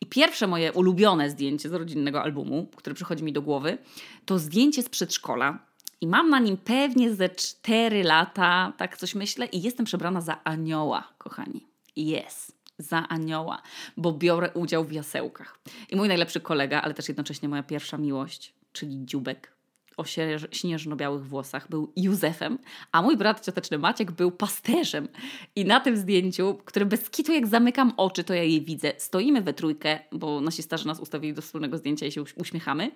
I 0.00 0.06
pierwsze 0.06 0.46
moje 0.46 0.72
ulubione 0.72 1.30
zdjęcie 1.30 1.68
z 1.68 1.72
rodzinnego 1.72 2.22
albumu, 2.22 2.66
które 2.76 2.94
przychodzi 2.94 3.24
mi 3.24 3.32
do 3.32 3.42
głowy, 3.42 3.78
to 4.24 4.38
zdjęcie 4.38 4.82
z 4.82 4.88
przedszkola. 4.88 5.58
I 6.00 6.06
mam 6.06 6.30
na 6.30 6.38
nim 6.38 6.56
pewnie 6.56 7.14
ze 7.14 7.28
4 7.28 8.04
lata, 8.04 8.72
tak 8.76 8.96
coś 8.96 9.14
myślę, 9.14 9.46
i 9.46 9.62
jestem 9.62 9.86
przebrana 9.86 10.20
za 10.20 10.44
anioła, 10.44 11.08
kochani. 11.18 11.66
Yes 11.96 12.52
za 12.78 13.08
anioła, 13.08 13.62
bo 13.96 14.12
biorę 14.12 14.50
udział 14.54 14.84
w 14.84 14.92
jasełkach. 14.92 15.58
I 15.90 15.96
mój 15.96 16.08
najlepszy 16.08 16.40
kolega, 16.40 16.82
ale 16.82 16.94
też 16.94 17.08
jednocześnie 17.08 17.48
moja 17.48 17.62
pierwsza 17.62 17.98
miłość, 17.98 18.54
czyli 18.72 19.06
dziubek, 19.06 19.52
o 20.02 20.04
śnieżno-białych 20.50 21.26
włosach 21.26 21.68
był 21.68 21.92
Józefem, 21.96 22.58
a 22.92 23.02
mój 23.02 23.16
brat 23.16 23.44
cioteczny 23.44 23.78
Maciek 23.78 24.10
był 24.10 24.30
pasterzem. 24.30 25.08
I 25.56 25.64
na 25.64 25.80
tym 25.80 25.96
zdjęciu, 25.96 26.58
które 26.64 26.86
bez 26.86 27.10
kitu 27.10 27.32
jak 27.32 27.46
zamykam 27.46 27.92
oczy, 27.96 28.24
to 28.24 28.34
ja 28.34 28.42
jej 28.42 28.62
widzę. 28.62 28.92
Stoimy 28.98 29.42
we 29.42 29.54
trójkę, 29.54 29.98
bo 30.12 30.40
nasi 30.40 30.62
starzy 30.62 30.86
nas 30.86 31.00
ustawili 31.00 31.34
do 31.34 31.42
wspólnego 31.42 31.78
zdjęcia 31.78 32.06
i 32.06 32.12
się 32.12 32.24
uśmiechamy. 32.36 32.90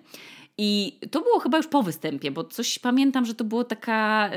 I 0.57 0.99
to 1.11 1.21
było 1.21 1.39
chyba 1.39 1.57
już 1.57 1.67
po 1.67 1.83
występie, 1.83 2.31
bo 2.31 2.43
coś 2.43 2.79
pamiętam, 2.79 3.25
że 3.25 3.33
to 3.33 3.43
było 3.43 3.63
taka, 3.63 4.29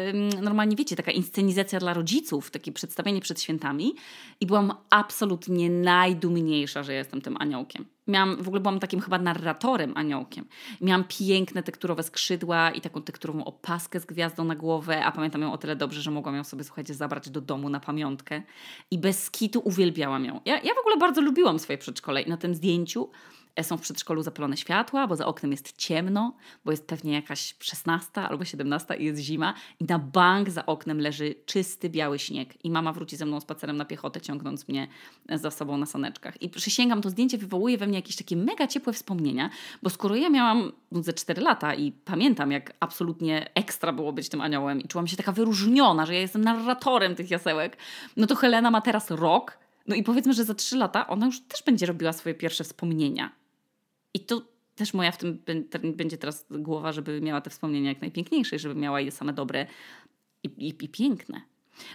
normalnie 0.43 0.77
wiecie, 0.77 0.97
taka 0.97 1.11
inscenizacja 1.13 1.79
dla 1.79 1.95
rodziców, 1.95 2.51
takie 2.51 2.73
przedstawienie 2.73 3.21
przed 3.21 3.43
świętami. 3.43 3.95
I 4.41 4.47
byłam 4.47 4.73
absolutnie 4.91 5.71
najdumniejsza, 5.71 6.83
że 6.83 6.95
jestem 6.95 7.21
tym 7.21 7.37
aniołkiem. 7.41 7.85
Miałam, 8.11 8.43
w 8.43 8.49
ogóle 8.49 8.61
byłam 8.61 8.81
takim 8.81 9.01
chyba 9.01 9.19
narratorem 9.19 9.93
aniołkiem. 9.97 10.45
Miałam 10.81 11.05
piękne 11.05 11.62
tekturowe 11.62 12.03
skrzydła 12.03 12.71
i 12.71 12.81
taką 12.81 13.03
tekturową 13.03 13.45
opaskę 13.45 14.01
z 14.01 14.07
gwiazdą 14.07 14.45
na 14.45 14.55
głowę, 14.55 15.05
a 15.05 15.12
pamiętam 15.12 15.43
ją 15.43 15.52
o 15.52 15.59
tyle 15.59 15.76
dobrze, 15.76 16.02
że 16.02 16.11
mogłam 16.11 16.37
ją 16.37 16.45
sobie, 16.45 16.64
słuchajcie, 16.64 16.95
zabrać 16.95 17.31
do 17.31 17.40
domu 17.40 17.69
na 17.69 17.81
pamiątkę. 17.81 18.43
I 18.90 18.99
bez 18.99 19.25
skitu 19.25 19.61
uwielbiałam 19.64 20.25
ją. 20.25 20.40
Ja, 20.45 20.61
ja 20.61 20.75
w 20.75 20.79
ogóle 20.79 20.97
bardzo 20.97 21.21
lubiłam 21.21 21.59
swoje 21.59 21.79
przedszkole 21.79 22.23
i 22.23 22.29
na 22.29 22.37
tym 22.37 22.55
zdjęciu 22.55 23.11
są 23.64 23.76
w 23.76 23.81
przedszkolu 23.81 24.23
zapalone 24.23 24.57
światła, 24.57 25.07
bo 25.07 25.17
za 25.17 25.26
oknem 25.26 25.50
jest 25.50 25.76
ciemno, 25.76 26.35
bo 26.64 26.71
jest 26.71 26.87
pewnie 26.87 27.12
jakaś 27.12 27.55
16 27.59 28.21
albo 28.21 28.45
17 28.45 28.97
i 28.97 29.05
jest 29.05 29.21
zima 29.21 29.55
i 29.81 29.85
na 29.85 29.99
bank 29.99 30.50
za 30.50 30.67
oknem 30.67 31.00
leży 31.00 31.35
czysty 31.47 31.90
biały 31.90 32.19
śnieg 32.19 32.64
i 32.64 32.71
mama 32.71 32.93
wróci 32.93 33.17
ze 33.17 33.26
mną 33.26 33.40
spacerem 33.40 33.76
na 33.76 33.85
piechotę, 33.85 34.21
ciągnąc 34.21 34.69
mnie 34.69 34.88
za 35.35 35.50
sobą 35.50 35.76
na 35.76 35.87
saneczkach. 35.87 36.43
I 36.43 36.49
przysięgam, 36.49 37.02
to 37.02 37.11
zdjęcie 37.11 37.38
wywołuje 37.38 37.79
we 37.79 37.87
mnie 37.87 37.99
jakieś 37.99 38.17
takie 38.17 38.37
mega 38.37 38.67
ciepłe 38.67 38.93
wspomnienia, 38.93 39.50
bo 39.83 39.90
skoro 39.90 40.17
ja 40.17 40.31
miałam 40.31 40.73
no, 40.93 41.02
ze 41.02 41.12
4 41.12 41.43
lata 41.43 41.75
i 41.75 41.93
pamiętam, 41.93 42.52
jak 42.52 42.73
absolutnie 42.81 43.50
ekstra 43.55 43.93
było 43.93 44.12
być 44.12 44.29
tym 44.29 44.40
aniołem 44.40 44.81
i 44.81 44.88
czułam 44.88 45.07
się 45.07 45.17
taka 45.17 45.33
wyróżniona, 45.33 46.07
że 46.07 46.14
ja 46.14 46.21
jestem 46.21 46.45
narratorem 46.45 47.14
tych 47.14 47.31
jasełek, 47.31 47.76
no 48.17 48.26
to 48.26 48.35
Helena 48.35 48.71
ma 48.71 48.81
teraz 48.81 49.11
rok, 49.11 49.59
no 49.87 49.95
i 49.97 50.02
powiedzmy, 50.02 50.35
że 50.35 50.45
za 50.45 50.55
trzy 50.55 50.76
lata 50.76 51.07
ona 51.07 51.26
już 51.26 51.40
też 51.40 51.62
będzie 51.62 51.87
robiła 51.87 52.12
swoje 52.12 52.35
pierwsze 52.35 52.64
wspomnienia. 52.64 53.39
I 54.14 54.21
to 54.21 54.43
też 54.75 54.95
moja 54.95 55.12
w 55.12 55.19
tym 55.19 55.43
będzie 55.83 56.19
teraz 56.19 56.47
głowa, 56.50 56.93
żeby 56.93 57.21
miała 57.21 57.40
te 57.40 57.50
wspomnienia 57.50 57.88
jak 57.88 58.00
najpiękniejsze, 58.00 58.59
żeby 58.59 58.75
miała 58.75 59.00
je 59.00 59.11
same 59.11 59.33
dobre 59.33 59.67
i, 60.43 60.49
i, 60.49 60.85
i 60.85 60.88
piękne. 60.88 61.40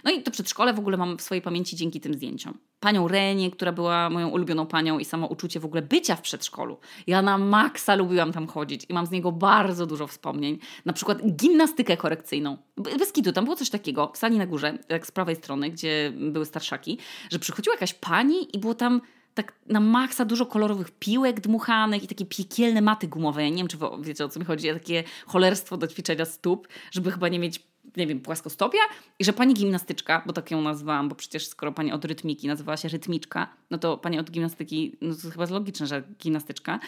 No 0.04 0.10
i 0.10 0.22
to 0.22 0.30
przedszkole 0.30 0.74
w 0.74 0.78
ogóle 0.78 0.96
mam 0.96 1.18
w 1.18 1.22
swojej 1.22 1.42
pamięci 1.42 1.76
dzięki 1.76 2.00
tym 2.00 2.14
zdjęciom. 2.14 2.58
Panią 2.80 3.08
Renię, 3.08 3.50
która 3.50 3.72
była 3.72 4.10
moją 4.10 4.28
ulubioną 4.28 4.66
panią 4.66 4.98
i 4.98 5.04
samo 5.04 5.26
uczucie 5.26 5.60
w 5.60 5.64
ogóle 5.64 5.82
bycia 5.82 6.16
w 6.16 6.20
przedszkolu. 6.20 6.78
Ja 7.06 7.22
na 7.22 7.38
maksa 7.38 7.94
lubiłam 7.94 8.32
tam 8.32 8.46
chodzić 8.46 8.86
i 8.88 8.94
mam 8.94 9.06
z 9.06 9.10
niego 9.10 9.32
bardzo 9.32 9.86
dużo 9.86 10.06
wspomnień. 10.06 10.58
Na 10.84 10.92
przykład 10.92 11.36
gimnastykę 11.36 11.96
korekcyjną. 11.96 12.56
Bez 12.98 13.12
kitu, 13.12 13.32
tam 13.32 13.44
było 13.44 13.56
coś 13.56 13.70
takiego 13.70 14.12
w 14.14 14.18
sali 14.18 14.38
na 14.38 14.46
górze, 14.46 14.78
jak 14.88 15.06
z 15.06 15.10
prawej 15.10 15.36
strony, 15.36 15.70
gdzie 15.70 16.12
były 16.16 16.46
starszaki, 16.46 16.98
że 17.30 17.38
przychodziła 17.38 17.74
jakaś 17.74 17.94
pani 17.94 18.56
i 18.56 18.58
było 18.58 18.74
tam 18.74 19.00
tak 19.36 19.52
na 19.66 19.80
maksa 19.80 20.24
dużo 20.24 20.46
kolorowych 20.46 20.90
piłek 20.90 21.40
dmuchanych 21.40 22.02
i 22.02 22.06
takie 22.06 22.26
piekielne 22.26 22.82
maty 22.82 23.08
gumowe. 23.08 23.42
Ja 23.42 23.48
nie 23.48 23.56
wiem, 23.56 23.68
czy 23.68 23.78
wiecie 24.00 24.24
o 24.24 24.28
co 24.28 24.40
mi 24.40 24.46
chodzi. 24.46 24.72
Takie 24.72 25.04
cholerstwo 25.26 25.76
do 25.76 25.86
ćwiczenia 25.86 26.24
stóp, 26.24 26.68
żeby 26.90 27.12
chyba 27.12 27.28
nie 27.28 27.38
mieć 27.38 27.62
nie 27.96 28.06
wiem, 28.06 28.20
płaskostopia 28.20 28.78
i 29.18 29.24
że 29.24 29.32
pani 29.32 29.54
gimnastyczka, 29.54 30.22
bo 30.26 30.32
tak 30.32 30.50
ją 30.50 30.60
nazwałam, 30.62 31.08
bo 31.08 31.14
przecież 31.14 31.46
skoro 31.46 31.72
pani 31.72 31.92
od 31.92 32.04
rytmiki 32.04 32.48
nazywała 32.48 32.76
się 32.76 32.88
rytmiczka, 32.88 33.48
no 33.70 33.78
to 33.78 33.98
pani 33.98 34.18
od 34.18 34.30
gimnastyki, 34.30 34.96
no 35.00 35.14
to 35.14 35.30
chyba 35.30 35.42
jest 35.42 35.52
logiczne, 35.52 35.86
że 35.86 36.02
gimnastyczka, 36.22 36.78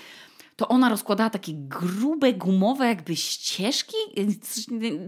to 0.56 0.68
ona 0.68 0.88
rozkładała 0.88 1.30
takie 1.30 1.52
grube, 1.54 2.32
gumowe 2.32 2.86
jakby 2.86 3.16
ścieżki. 3.16 3.96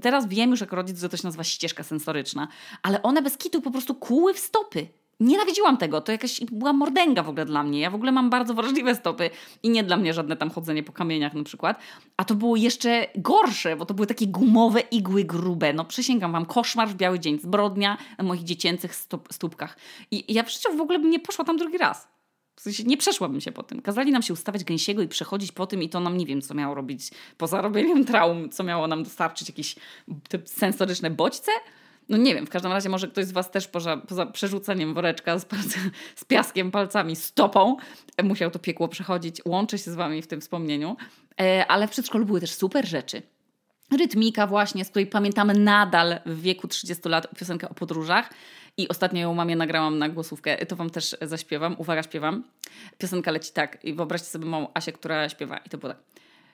Teraz 0.02 0.28
wiem 0.28 0.50
już 0.50 0.60
jako 0.60 0.76
rodzic, 0.76 1.00
że 1.00 1.08
to 1.08 1.16
się 1.16 1.26
nazywa 1.26 1.44
ścieżka 1.44 1.82
sensoryczna, 1.82 2.48
ale 2.82 3.02
one 3.02 3.22
bez 3.22 3.36
kitu 3.36 3.62
po 3.62 3.70
prostu 3.70 3.94
kuły 3.94 4.34
w 4.34 4.38
stopy. 4.38 4.86
Nienawidziłam 5.20 5.76
tego, 5.76 6.00
to 6.00 6.12
jakaś 6.12 6.40
była 6.52 6.72
mordęga 6.72 7.22
w 7.22 7.28
ogóle 7.28 7.44
dla 7.44 7.62
mnie. 7.62 7.80
Ja 7.80 7.90
w 7.90 7.94
ogóle 7.94 8.12
mam 8.12 8.30
bardzo 8.30 8.54
wrażliwe 8.54 8.94
stopy 8.94 9.30
i 9.62 9.70
nie 9.70 9.84
dla 9.84 9.96
mnie 9.96 10.14
żadne 10.14 10.36
tam 10.36 10.50
chodzenie 10.50 10.82
po 10.82 10.92
kamieniach 10.92 11.34
na 11.34 11.42
przykład. 11.42 11.80
A 12.16 12.24
to 12.24 12.34
było 12.34 12.56
jeszcze 12.56 13.06
gorsze, 13.16 13.76
bo 13.76 13.86
to 13.86 13.94
były 13.94 14.06
takie 14.06 14.26
gumowe 14.26 14.80
igły 14.80 15.24
grube. 15.24 15.72
No 15.72 15.84
przysięgam 15.84 16.32
wam, 16.32 16.46
koszmar 16.46 16.88
w 16.88 16.94
biały 16.94 17.18
dzień, 17.18 17.38
zbrodnia 17.38 17.98
na 18.18 18.24
moich 18.24 18.44
dziecięcych 18.44 18.94
stop, 18.94 19.28
stópkach. 19.32 19.76
I 20.10 20.34
ja 20.34 20.44
przecież 20.44 20.76
w 20.76 20.80
ogóle 20.80 20.98
bym 20.98 21.10
nie 21.10 21.20
poszła 21.20 21.44
tam 21.44 21.56
drugi 21.56 21.78
raz. 21.78 22.08
W 22.56 22.62
sensie 22.62 22.84
nie 22.84 22.96
przeszłabym 22.96 23.40
się 23.40 23.52
po 23.52 23.62
tym. 23.62 23.82
Kazali 23.82 24.12
nam 24.12 24.22
się 24.22 24.32
ustawiać 24.32 24.64
gęsiego 24.64 25.02
i 25.02 25.08
przechodzić 25.08 25.52
po 25.52 25.66
tym 25.66 25.82
i 25.82 25.88
to 25.88 26.00
nam 26.00 26.16
nie 26.16 26.26
wiem, 26.26 26.42
co 26.42 26.54
miało 26.54 26.74
robić 26.74 27.10
poza 27.36 27.60
robieniem 27.60 28.04
traum, 28.04 28.50
co 28.50 28.64
miało 28.64 28.86
nam 28.86 29.02
dostarczyć 29.02 29.48
jakieś 29.48 29.76
sensoryczne 30.44 31.10
bodźce. 31.10 31.52
No 32.10 32.16
nie 32.16 32.34
wiem, 32.34 32.46
w 32.46 32.50
każdym 32.50 32.72
razie 32.72 32.88
może 32.88 33.08
ktoś 33.08 33.24
z 33.24 33.32
Was 33.32 33.50
też 33.50 33.68
poza, 33.68 33.96
poza 33.96 34.26
przerzuceniem 34.26 34.94
woreczka 34.94 35.38
z, 35.38 35.46
z 36.20 36.24
piaskiem, 36.24 36.70
palcami, 36.70 37.16
stopą 37.16 37.76
e, 38.16 38.22
musiał 38.22 38.50
to 38.50 38.58
piekło 38.58 38.88
przechodzić. 38.88 39.40
Łączę 39.44 39.78
się 39.78 39.90
z 39.90 39.94
Wami 39.94 40.22
w 40.22 40.26
tym 40.26 40.40
wspomnieniu. 40.40 40.96
E, 41.40 41.66
ale 41.66 41.88
w 41.88 41.90
przedszkolu 41.90 42.26
były 42.26 42.40
też 42.40 42.54
super 42.54 42.88
rzeczy. 42.88 43.22
Rytmika 43.98 44.46
właśnie, 44.46 44.84
z 44.84 44.90
której 44.90 45.06
pamiętamy 45.06 45.54
nadal 45.54 46.20
w 46.26 46.40
wieku 46.40 46.68
30 46.68 47.08
lat 47.08 47.38
piosenkę 47.38 47.68
o 47.68 47.74
podróżach. 47.74 48.30
I 48.76 48.88
ostatnio 48.88 49.20
ją 49.20 49.34
mamie 49.34 49.56
nagrałam 49.56 49.98
na 49.98 50.08
głosówkę. 50.08 50.66
To 50.66 50.76
wam 50.76 50.90
też 50.90 51.16
zaśpiewam. 51.22 51.76
Uwaga, 51.78 52.02
śpiewam. 52.02 52.44
Piosenka 52.98 53.30
leci 53.30 53.52
tak. 53.52 53.84
I 53.84 53.94
wyobraźcie 53.94 54.26
sobie 54.26 54.46
małą 54.46 54.66
Asię, 54.74 54.92
która 54.92 55.28
śpiewa. 55.28 55.58
I 55.58 55.68
to 55.68 55.78
było 55.78 55.92
tak. 55.92 56.02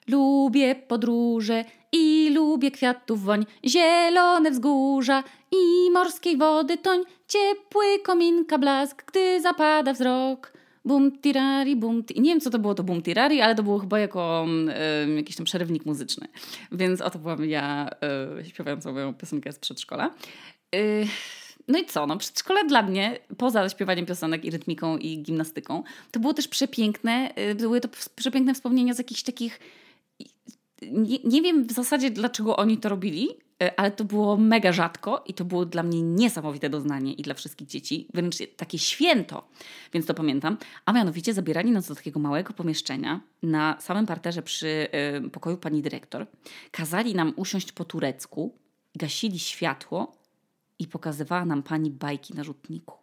Lubię 0.08 0.75
podróże 0.75 1.64
i 1.92 2.30
lubię 2.34 2.70
kwiatów 2.70 3.22
woń, 3.22 3.46
zielone 3.64 4.50
wzgórza 4.50 5.25
i 5.52 5.90
morskiej 5.90 6.36
wody 6.36 6.78
toń, 6.78 7.00
ciepły 7.28 7.84
kominka 8.04 8.58
blask, 8.58 9.04
gdy 9.10 9.40
zapada 9.40 9.92
wzrok. 9.92 10.52
Bum 10.84 11.18
tirari, 11.18 11.76
bum 11.76 12.04
ti. 12.04 12.20
Nie 12.20 12.30
wiem, 12.30 12.40
co 12.40 12.50
to 12.50 12.58
było 12.58 12.75
to 12.75 12.82
bum 12.82 13.02
tirari, 13.02 13.40
ale 13.40 13.54
to 13.54 13.62
było 13.62 13.78
chyba 13.78 13.98
jako 13.98 14.46
y, 15.08 15.14
jakiś 15.14 15.36
tam 15.36 15.46
przerywnik 15.46 15.86
muzyczny. 15.86 16.28
Więc 16.72 17.00
oto 17.00 17.18
byłam 17.18 17.44
ja 17.44 17.90
y, 18.40 18.44
śpiewającą 18.44 18.92
moją 18.92 19.14
piosenkę 19.14 19.52
z 19.52 19.58
przedszkola. 19.58 20.10
Y, 20.75 21.06
no 21.68 21.78
i 21.78 21.86
co? 21.86 22.06
No, 22.06 22.16
przedszkole 22.16 22.64
dla 22.64 22.82
mnie, 22.82 23.18
poza 23.38 23.68
śpiewaniem 23.68 24.06
piosenek 24.06 24.44
i 24.44 24.50
rytmiką 24.50 24.98
i 24.98 25.22
gimnastyką, 25.22 25.82
to 26.10 26.20
było 26.20 26.34
też 26.34 26.48
przepiękne, 26.48 27.30
y, 27.50 27.54
były 27.54 27.80
to 27.80 27.88
przepiękne 28.16 28.54
wspomnienia 28.54 28.94
z 28.94 28.98
jakichś 28.98 29.22
takich 29.22 29.60
nie, 30.83 31.18
nie 31.25 31.42
wiem 31.42 31.66
w 31.66 31.73
zasadzie, 31.73 32.11
dlaczego 32.11 32.56
oni 32.56 32.78
to 32.78 32.88
robili, 32.88 33.28
e, 33.62 33.80
ale 33.80 33.90
to 33.90 34.04
było 34.04 34.37
mega 34.37 34.73
rzadko 34.73 35.25
i 35.26 35.35
to 35.35 35.45
było 35.45 35.64
dla 35.64 35.83
mnie 35.83 36.02
niesamowite 36.02 36.71
doznanie 36.71 37.12
i 37.12 37.23
dla 37.23 37.35
wszystkich 37.35 37.68
dzieci, 37.68 38.09
wręcz 38.14 38.37
takie 38.56 38.78
święto, 38.78 39.49
więc 39.92 40.06
to 40.06 40.14
pamiętam. 40.14 40.56
A 40.85 40.92
mianowicie 40.92 41.35
zabierali 41.35 41.71
nas 41.71 41.88
do 41.88 41.95
takiego 41.95 42.21
małego 42.21 42.52
pomieszczenia 42.52 43.21
na 43.42 43.76
samym 43.80 44.06
parterze 44.06 44.42
przy 44.42 44.88
y, 45.26 45.30
pokoju 45.30 45.56
pani 45.56 45.83
dyrektor. 45.83 46.26
Kazali 46.71 47.14
nam 47.14 47.33
usiąść 47.37 47.73
po 47.73 47.85
turecku, 47.85 48.54
gasili 48.95 49.38
światło 49.38 50.12
i 50.78 50.87
pokazywała 50.87 51.45
nam 51.45 51.62
pani 51.62 51.90
bajki 51.90 52.35
na 52.35 52.45
rzutniku. 52.45 52.97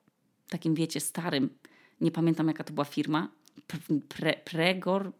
Takim 0.49 0.75
wiecie, 0.75 0.99
starym, 0.99 1.49
nie 2.01 2.11
pamiętam 2.11 2.47
jaka 2.47 2.63
to 2.63 2.73
była 2.73 2.85
firma, 2.85 3.29
pre, 4.09 4.33
Pregor, 4.33 5.11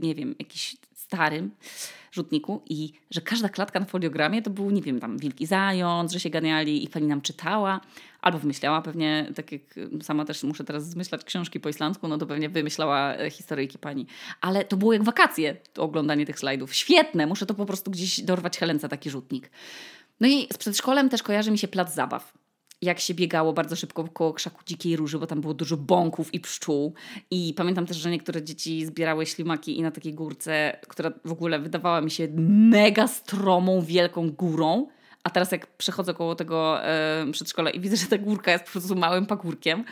nie 0.00 0.14
wiem, 0.14 0.34
jakiś 0.38 0.76
starym 1.10 1.50
rzutniku 2.12 2.62
i 2.68 2.92
że 3.10 3.20
każda 3.20 3.48
klatka 3.48 3.80
na 3.80 3.86
foliogramie 3.86 4.42
to 4.42 4.50
był, 4.50 4.70
nie 4.70 4.82
wiem, 4.82 5.00
tam 5.00 5.18
wilki 5.18 5.46
zając, 5.46 6.12
że 6.12 6.20
się 6.20 6.30
ganiali 6.30 6.84
i 6.84 6.88
pani 6.88 7.06
nam 7.06 7.20
czytała, 7.20 7.80
albo 8.20 8.38
wymyślała 8.38 8.82
pewnie, 8.82 9.32
tak 9.36 9.52
jak 9.52 9.62
sama 10.02 10.24
też 10.24 10.42
muszę 10.42 10.64
teraz 10.64 10.90
zmyślać 10.90 11.24
książki 11.24 11.60
po 11.60 11.68
islandzku, 11.68 12.08
no 12.08 12.18
to 12.18 12.26
pewnie 12.26 12.48
wymyślała 12.48 13.14
e, 13.14 13.30
historyjki 13.30 13.78
pani. 13.78 14.06
Ale 14.40 14.64
to 14.64 14.76
było 14.76 14.92
jak 14.92 15.02
wakacje, 15.02 15.56
to 15.72 15.82
oglądanie 15.82 16.26
tych 16.26 16.38
slajdów. 16.38 16.74
Świetne, 16.74 17.26
muszę 17.26 17.46
to 17.46 17.54
po 17.54 17.66
prostu 17.66 17.90
gdzieś 17.90 18.20
dorwać 18.20 18.58
Helence, 18.58 18.88
taki 18.88 19.10
rzutnik. 19.10 19.50
No 20.20 20.28
i 20.28 20.46
z 20.52 20.58
przedszkolem 20.58 21.08
też 21.08 21.22
kojarzy 21.22 21.50
mi 21.50 21.58
się 21.58 21.68
plac 21.68 21.94
zabaw 21.94 22.39
jak 22.82 23.00
się 23.00 23.14
biegało 23.14 23.52
bardzo 23.52 23.76
szybko 23.76 24.08
koło 24.08 24.32
krzaku 24.32 24.60
dzikiej 24.66 24.96
róży, 24.96 25.18
bo 25.18 25.26
tam 25.26 25.40
było 25.40 25.54
dużo 25.54 25.76
bąków 25.76 26.34
i 26.34 26.40
pszczół. 26.40 26.94
I 27.30 27.54
pamiętam 27.56 27.86
też, 27.86 27.96
że 27.96 28.10
niektóre 28.10 28.42
dzieci 28.42 28.86
zbierały 28.86 29.26
ślimaki 29.26 29.78
i 29.78 29.82
na 29.82 29.90
takiej 29.90 30.14
górce, 30.14 30.76
która 30.88 31.12
w 31.24 31.32
ogóle 31.32 31.58
wydawała 31.58 32.00
mi 32.00 32.10
się 32.10 32.28
mega 32.70 33.08
stromą, 33.08 33.82
wielką 33.82 34.30
górą, 34.30 34.86
a 35.24 35.30
teraz 35.30 35.52
jak 35.52 35.66
przechodzę 35.66 36.14
koło 36.14 36.34
tego 36.34 36.84
e, 36.84 37.26
przedszkola 37.32 37.70
i 37.70 37.80
widzę, 37.80 37.96
że 37.96 38.06
ta 38.06 38.18
górka 38.18 38.52
jest 38.52 38.64
po 38.64 38.70
prostu 38.70 38.96
małym 38.96 39.26
pagórkiem, 39.26 39.84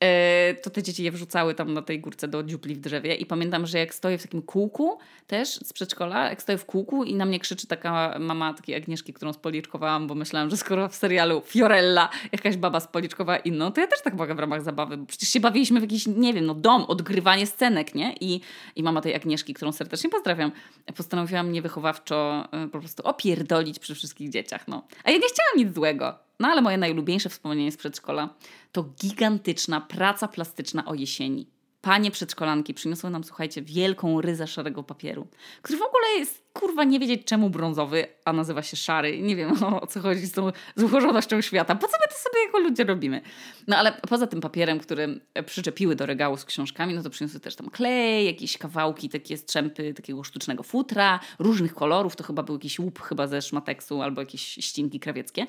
e, 0.00 0.54
to 0.54 0.70
te 0.70 0.82
dzieci 0.82 1.04
je 1.04 1.12
wrzucały 1.12 1.54
tam 1.54 1.74
na 1.74 1.82
tej 1.82 2.00
górce 2.00 2.28
do 2.28 2.42
dziupli 2.42 2.74
w 2.74 2.80
drzewie 2.80 3.14
i 3.14 3.26
pamiętam, 3.26 3.66
że 3.66 3.78
jak 3.78 3.94
stoję 3.94 4.18
w 4.18 4.22
takim 4.22 4.42
kółku 4.42 4.98
też 5.26 5.48
z 5.48 5.72
przedszkola, 5.72 6.28
jak 6.30 6.42
stoję 6.42 6.58
w 6.58 6.64
kółku 6.64 7.04
i 7.04 7.14
na 7.14 7.24
mnie 7.24 7.40
krzyczy 7.40 7.66
taka 7.66 8.18
mama 8.18 8.54
takiej 8.54 8.74
Agnieszki, 8.74 9.12
którą 9.12 9.32
spoliczkowałam, 9.32 10.06
bo 10.06 10.14
myślałam, 10.14 10.50
że 10.50 10.56
skoro 10.56 10.88
w 10.88 10.94
serialu 10.94 11.42
Fiorella 11.46 12.08
jakaś 12.32 12.56
baba 12.56 12.80
spoliczkowała 12.80 13.38
inną, 13.38 13.72
to 13.72 13.80
ja 13.80 13.86
też 13.86 14.02
tak 14.02 14.14
mogę 14.14 14.34
w 14.34 14.38
ramach 14.38 14.62
zabawy, 14.62 14.98
przecież 15.06 15.28
się 15.28 15.40
bawiliśmy 15.40 15.80
w 15.80 15.82
jakiś, 15.82 16.06
nie 16.06 16.34
wiem, 16.34 16.46
no 16.46 16.54
dom, 16.54 16.84
odgrywanie 16.84 17.46
scenek, 17.46 17.94
nie? 17.94 18.14
I, 18.20 18.40
i 18.76 18.82
mama 18.82 19.00
tej 19.00 19.14
Agnieszki, 19.14 19.54
którą 19.54 19.72
serdecznie 19.72 20.10
pozdrawiam, 20.10 20.52
postanowiła 20.96 21.42
mnie 21.42 21.62
wychowawczo 21.62 22.48
e, 22.52 22.68
po 22.68 22.80
prostu 22.80 23.02
opierdolić 23.02 23.78
przy 23.78 23.94
wszystkich 23.94 24.30
dzieciach. 24.30 24.68
No. 24.70 24.86
A 25.04 25.10
ja 25.10 25.18
nie 25.18 25.28
chciałam 25.28 25.56
nic 25.56 25.74
złego. 25.74 26.18
No 26.40 26.48
ale 26.48 26.62
moje 26.62 26.78
najulubieńsze 26.78 27.28
wspomnienie 27.28 27.72
z 27.72 27.76
przedszkola 27.76 28.34
to 28.72 28.82
gigantyczna 28.82 29.80
praca 29.80 30.28
plastyczna 30.28 30.84
o 30.84 30.94
jesieni. 30.94 31.46
Panie 31.80 32.10
przedszkolanki 32.10 32.74
przyniosły 32.74 33.10
nam, 33.10 33.24
słuchajcie, 33.24 33.62
wielką 33.62 34.20
ryzę 34.20 34.46
szarego 34.46 34.82
papieru, 34.82 35.26
który 35.62 35.78
w 35.78 35.82
ogóle 35.82 36.08
jest, 36.18 36.44
kurwa, 36.52 36.84
nie 36.84 36.98
wiedzieć 36.98 37.24
czemu 37.24 37.50
brązowy, 37.50 38.06
a 38.24 38.32
nazywa 38.32 38.62
się 38.62 38.76
szary. 38.76 39.22
Nie 39.22 39.36
wiem 39.36 39.64
o 39.82 39.86
co 39.86 40.00
chodzi 40.00 40.26
z 40.26 40.32
tą 40.32 40.52
złożonością 40.76 41.40
świata. 41.40 41.74
Po 41.74 41.88
co 41.88 41.96
my 42.00 42.06
to 42.08 42.14
sobie 42.14 42.44
jako 42.46 42.58
ludzie 42.58 42.84
robimy? 42.84 43.20
No 43.68 43.76
ale 43.76 43.92
poza 43.92 44.26
tym 44.26 44.40
papierem, 44.40 44.80
który 44.80 45.20
przyczepiły 45.46 45.96
do 45.96 46.06
regału 46.06 46.36
z 46.36 46.44
książkami, 46.44 46.94
no 46.94 47.02
to 47.02 47.10
przyniosły 47.10 47.40
też 47.40 47.56
tam 47.56 47.70
klej, 47.70 48.26
jakieś 48.26 48.58
kawałki, 48.58 49.08
takie 49.08 49.36
strzępy 49.36 49.94
takiego 49.94 50.24
sztucznego 50.24 50.62
futra, 50.62 51.20
różnych 51.38 51.74
kolorów. 51.74 52.16
To 52.16 52.24
chyba 52.24 52.42
był 52.42 52.54
jakiś 52.54 52.78
łup 52.78 53.02
chyba 53.02 53.26
ze 53.26 53.42
szmateksu 53.42 54.02
albo 54.02 54.20
jakieś 54.20 54.42
ścinki 54.42 55.00
krawieckie. 55.00 55.46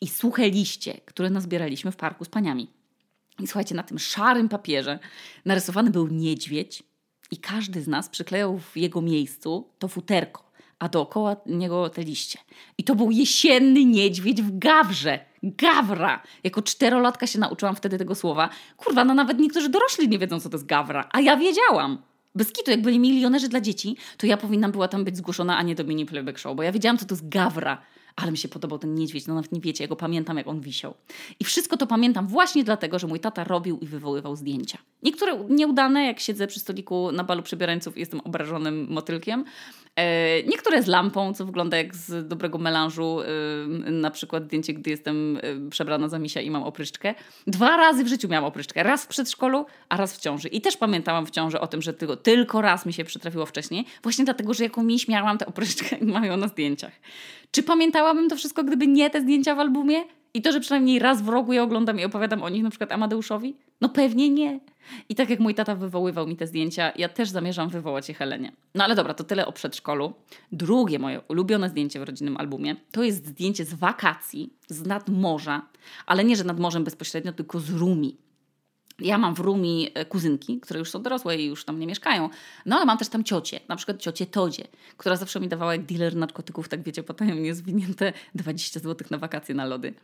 I 0.00 0.08
suche 0.08 0.48
liście, 0.48 1.00
które 1.04 1.30
nazbieraliśmy 1.30 1.92
w 1.92 1.96
parku 1.96 2.24
z 2.24 2.28
paniami. 2.28 2.75
I 3.40 3.46
słuchajcie, 3.46 3.74
na 3.74 3.82
tym 3.82 3.98
szarym 3.98 4.48
papierze 4.48 4.98
narysowany 5.44 5.90
był 5.90 6.08
niedźwiedź 6.08 6.82
i 7.30 7.36
każdy 7.36 7.82
z 7.82 7.88
nas 7.88 8.08
przyklejał 8.08 8.58
w 8.58 8.76
jego 8.76 9.02
miejscu 9.02 9.70
to 9.78 9.88
futerko, 9.88 10.50
a 10.78 10.88
dookoła 10.88 11.36
niego 11.46 11.88
te 11.88 12.02
liście. 12.02 12.38
I 12.78 12.84
to 12.84 12.94
był 12.94 13.10
jesienny 13.10 13.84
niedźwiedź 13.84 14.42
w 14.42 14.58
gawrze. 14.58 15.18
Gawra! 15.42 16.22
Jako 16.44 16.62
czterolatka 16.62 17.26
się 17.26 17.38
nauczyłam 17.38 17.76
wtedy 17.76 17.98
tego 17.98 18.14
słowa. 18.14 18.48
Kurwa, 18.76 19.04
no 19.04 19.14
nawet 19.14 19.38
niektórzy 19.38 19.68
dorośli 19.68 20.08
nie 20.08 20.18
wiedzą, 20.18 20.40
co 20.40 20.48
to 20.48 20.56
jest 20.56 20.66
gawra, 20.66 21.08
a 21.12 21.20
ja 21.20 21.36
wiedziałam. 21.36 22.02
Bez 22.34 22.52
kitu, 22.52 22.70
jak 22.70 22.82
byli 22.82 22.98
milionerzy 22.98 23.48
dla 23.48 23.60
dzieci, 23.60 23.96
to 24.16 24.26
ja 24.26 24.36
powinnam 24.36 24.72
była 24.72 24.88
tam 24.88 25.04
być 25.04 25.16
zgłoszona, 25.16 25.56
a 25.56 25.62
nie 25.62 25.74
do 25.74 25.84
mini 25.84 26.06
playback 26.06 26.38
show, 26.38 26.56
bo 26.56 26.62
ja 26.62 26.72
wiedziałam, 26.72 26.98
co 26.98 27.06
to 27.06 27.14
jest 27.14 27.28
gawra 27.28 27.82
ale 28.16 28.30
mi 28.30 28.38
się 28.38 28.48
podobał 28.48 28.78
ten 28.78 28.94
niedźwiedź, 28.94 29.26
no 29.26 29.34
nawet 29.34 29.52
nie 29.52 29.60
wiecie, 29.60 29.84
ja 29.84 29.88
go 29.88 29.96
pamiętam, 29.96 30.36
jak 30.36 30.46
on 30.46 30.60
wisiał. 30.60 30.94
I 31.40 31.44
wszystko 31.44 31.76
to 31.76 31.86
pamiętam 31.86 32.26
właśnie 32.26 32.64
dlatego, 32.64 32.98
że 32.98 33.06
mój 33.06 33.20
tata 33.20 33.44
robił 33.44 33.78
i 33.78 33.86
wywoływał 33.86 34.36
zdjęcia. 34.36 34.78
Niektóre 35.02 35.44
nieudane, 35.48 36.06
jak 36.06 36.20
siedzę 36.20 36.46
przy 36.46 36.60
stoliku 36.60 37.12
na 37.12 37.24
balu 37.24 37.42
przebierańców 37.42 37.96
i 37.96 38.00
jestem 38.00 38.20
obrażonym 38.20 38.86
motylkiem, 38.90 39.44
niektóre 40.46 40.82
z 40.82 40.86
lampą, 40.86 41.34
co 41.34 41.46
wygląda 41.46 41.76
jak 41.76 41.94
z 41.94 42.28
dobrego 42.28 42.58
melanżu, 42.58 43.20
e, 43.20 43.90
na 43.90 44.10
przykład 44.10 44.44
zdjęcie, 44.44 44.74
gdy 44.74 44.90
jestem 44.90 45.36
e, 45.36 45.70
przebrana 45.70 46.08
za 46.08 46.18
misia 46.18 46.40
i 46.40 46.50
mam 46.50 46.62
opryszczkę. 46.62 47.14
Dwa 47.46 47.76
razy 47.76 48.04
w 48.04 48.08
życiu 48.08 48.28
miałam 48.28 48.44
opryszczkę. 48.44 48.82
Raz 48.82 49.04
w 49.04 49.06
przedszkolu, 49.06 49.66
a 49.88 49.96
raz 49.96 50.16
w 50.16 50.20
ciąży. 50.20 50.48
I 50.48 50.60
też 50.60 50.76
pamiętałam 50.76 51.26
w 51.26 51.30
ciąży 51.30 51.60
o 51.60 51.66
tym, 51.66 51.82
że 51.82 51.94
tylko, 51.94 52.16
tylko 52.16 52.60
raz 52.60 52.86
mi 52.86 52.92
się 52.92 53.04
przytrafiło 53.04 53.46
wcześniej, 53.46 53.84
właśnie 54.02 54.24
dlatego, 54.24 54.54
że 54.54 54.64
jako 54.64 54.82
miś 54.82 55.08
miałam 55.08 55.38
tę 55.38 55.46
opryszczkę 55.46 55.96
i 55.96 56.04
mam 56.04 56.24
ją 56.24 56.36
na 56.36 56.48
zdjęciach. 56.48 56.92
Czy 57.50 57.62
pamiętałabym 57.62 58.28
to 58.28 58.36
wszystko, 58.36 58.64
gdyby 58.64 58.86
nie 58.86 59.10
te 59.10 59.20
zdjęcia 59.20 59.54
w 59.54 59.60
albumie? 59.60 60.04
I 60.34 60.42
to, 60.42 60.52
że 60.52 60.60
przynajmniej 60.60 60.98
raz 60.98 61.22
w 61.22 61.28
roku 61.28 61.52
je 61.52 61.62
oglądam 61.62 62.00
i 62.00 62.04
opowiadam 62.04 62.42
o 62.42 62.48
nich 62.48 62.62
na 62.62 62.70
przykład 62.70 62.92
Amadeuszowi? 62.92 63.56
No 63.80 63.88
pewnie 63.88 64.30
nie. 64.30 64.60
I 65.08 65.14
tak 65.14 65.30
jak 65.30 65.40
mój 65.40 65.54
tata 65.54 65.74
wywoływał 65.74 66.26
mi 66.26 66.36
te 66.36 66.46
zdjęcia, 66.46 66.92
ja 66.96 67.08
też 67.08 67.28
zamierzam 67.28 67.68
wywołać 67.68 68.08
je 68.08 68.14
Helenie. 68.14 68.52
No 68.74 68.84
ale 68.84 68.94
dobra, 68.94 69.14
to 69.14 69.24
tyle 69.24 69.46
o 69.46 69.52
przedszkolu. 69.52 70.12
Drugie 70.52 70.98
moje 70.98 71.20
ulubione 71.28 71.68
zdjęcie 71.68 72.00
w 72.00 72.02
rodzinnym 72.02 72.36
albumie 72.36 72.76
to 72.90 73.02
jest 73.02 73.26
zdjęcie 73.26 73.64
z 73.64 73.74
wakacji, 73.74 74.52
z 74.68 74.86
nad 74.86 75.08
morza, 75.08 75.62
ale 76.06 76.24
nie, 76.24 76.36
że 76.36 76.44
nad 76.44 76.60
morzem 76.60 76.84
bezpośrednio, 76.84 77.32
tylko 77.32 77.60
z 77.60 77.70
Rumi. 77.70 78.16
Ja 79.00 79.18
mam 79.18 79.34
w 79.34 79.38
Rumi 79.38 79.88
e, 79.94 80.04
kuzynki, 80.04 80.60
które 80.60 80.78
już 80.78 80.90
są 80.90 81.02
dorosłe 81.02 81.36
i 81.36 81.46
już 81.46 81.64
tam 81.64 81.80
nie 81.80 81.86
mieszkają. 81.86 82.30
No 82.66 82.76
ale 82.76 82.84
mam 82.84 82.98
też 82.98 83.08
tam 83.08 83.24
ciocie, 83.24 83.60
na 83.68 83.76
przykład 83.76 83.98
ciocię 83.98 84.26
Todzie, 84.26 84.64
która 84.96 85.16
zawsze 85.16 85.40
mi 85.40 85.48
dawała 85.48 85.72
jak 85.72 85.84
dealer 85.84 86.16
narkotyków, 86.16 86.68
tak 86.68 86.82
wiecie, 86.82 87.02
potem 87.02 87.28
mnie 87.28 87.54
zwinięte 87.54 88.12
20 88.34 88.80
zł 88.80 89.08
na 89.10 89.18
wakacje 89.18 89.54
na 89.54 89.64
lody. 89.64 89.94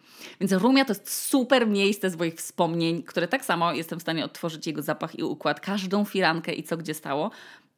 Więc 0.40 0.52
Rumia 0.52 0.84
to 0.84 0.92
jest 0.92 1.10
super 1.10 1.66
miejsce 1.66 2.10
z 2.10 2.16
moich 2.16 2.34
wspomnień, 2.34 3.02
które 3.02 3.28
tak 3.28 3.44
samo 3.44 3.72
jestem 3.72 3.98
w 3.98 4.02
stanie 4.02 4.24
odtworzyć 4.24 4.66
jego 4.66 4.82
zapach 4.82 5.18
i 5.18 5.22
układ, 5.22 5.60
każdą 5.60 6.04
firankę 6.04 6.52
i 6.52 6.62
co 6.62 6.76
gdzie 6.76 6.94
stało. 6.94 7.30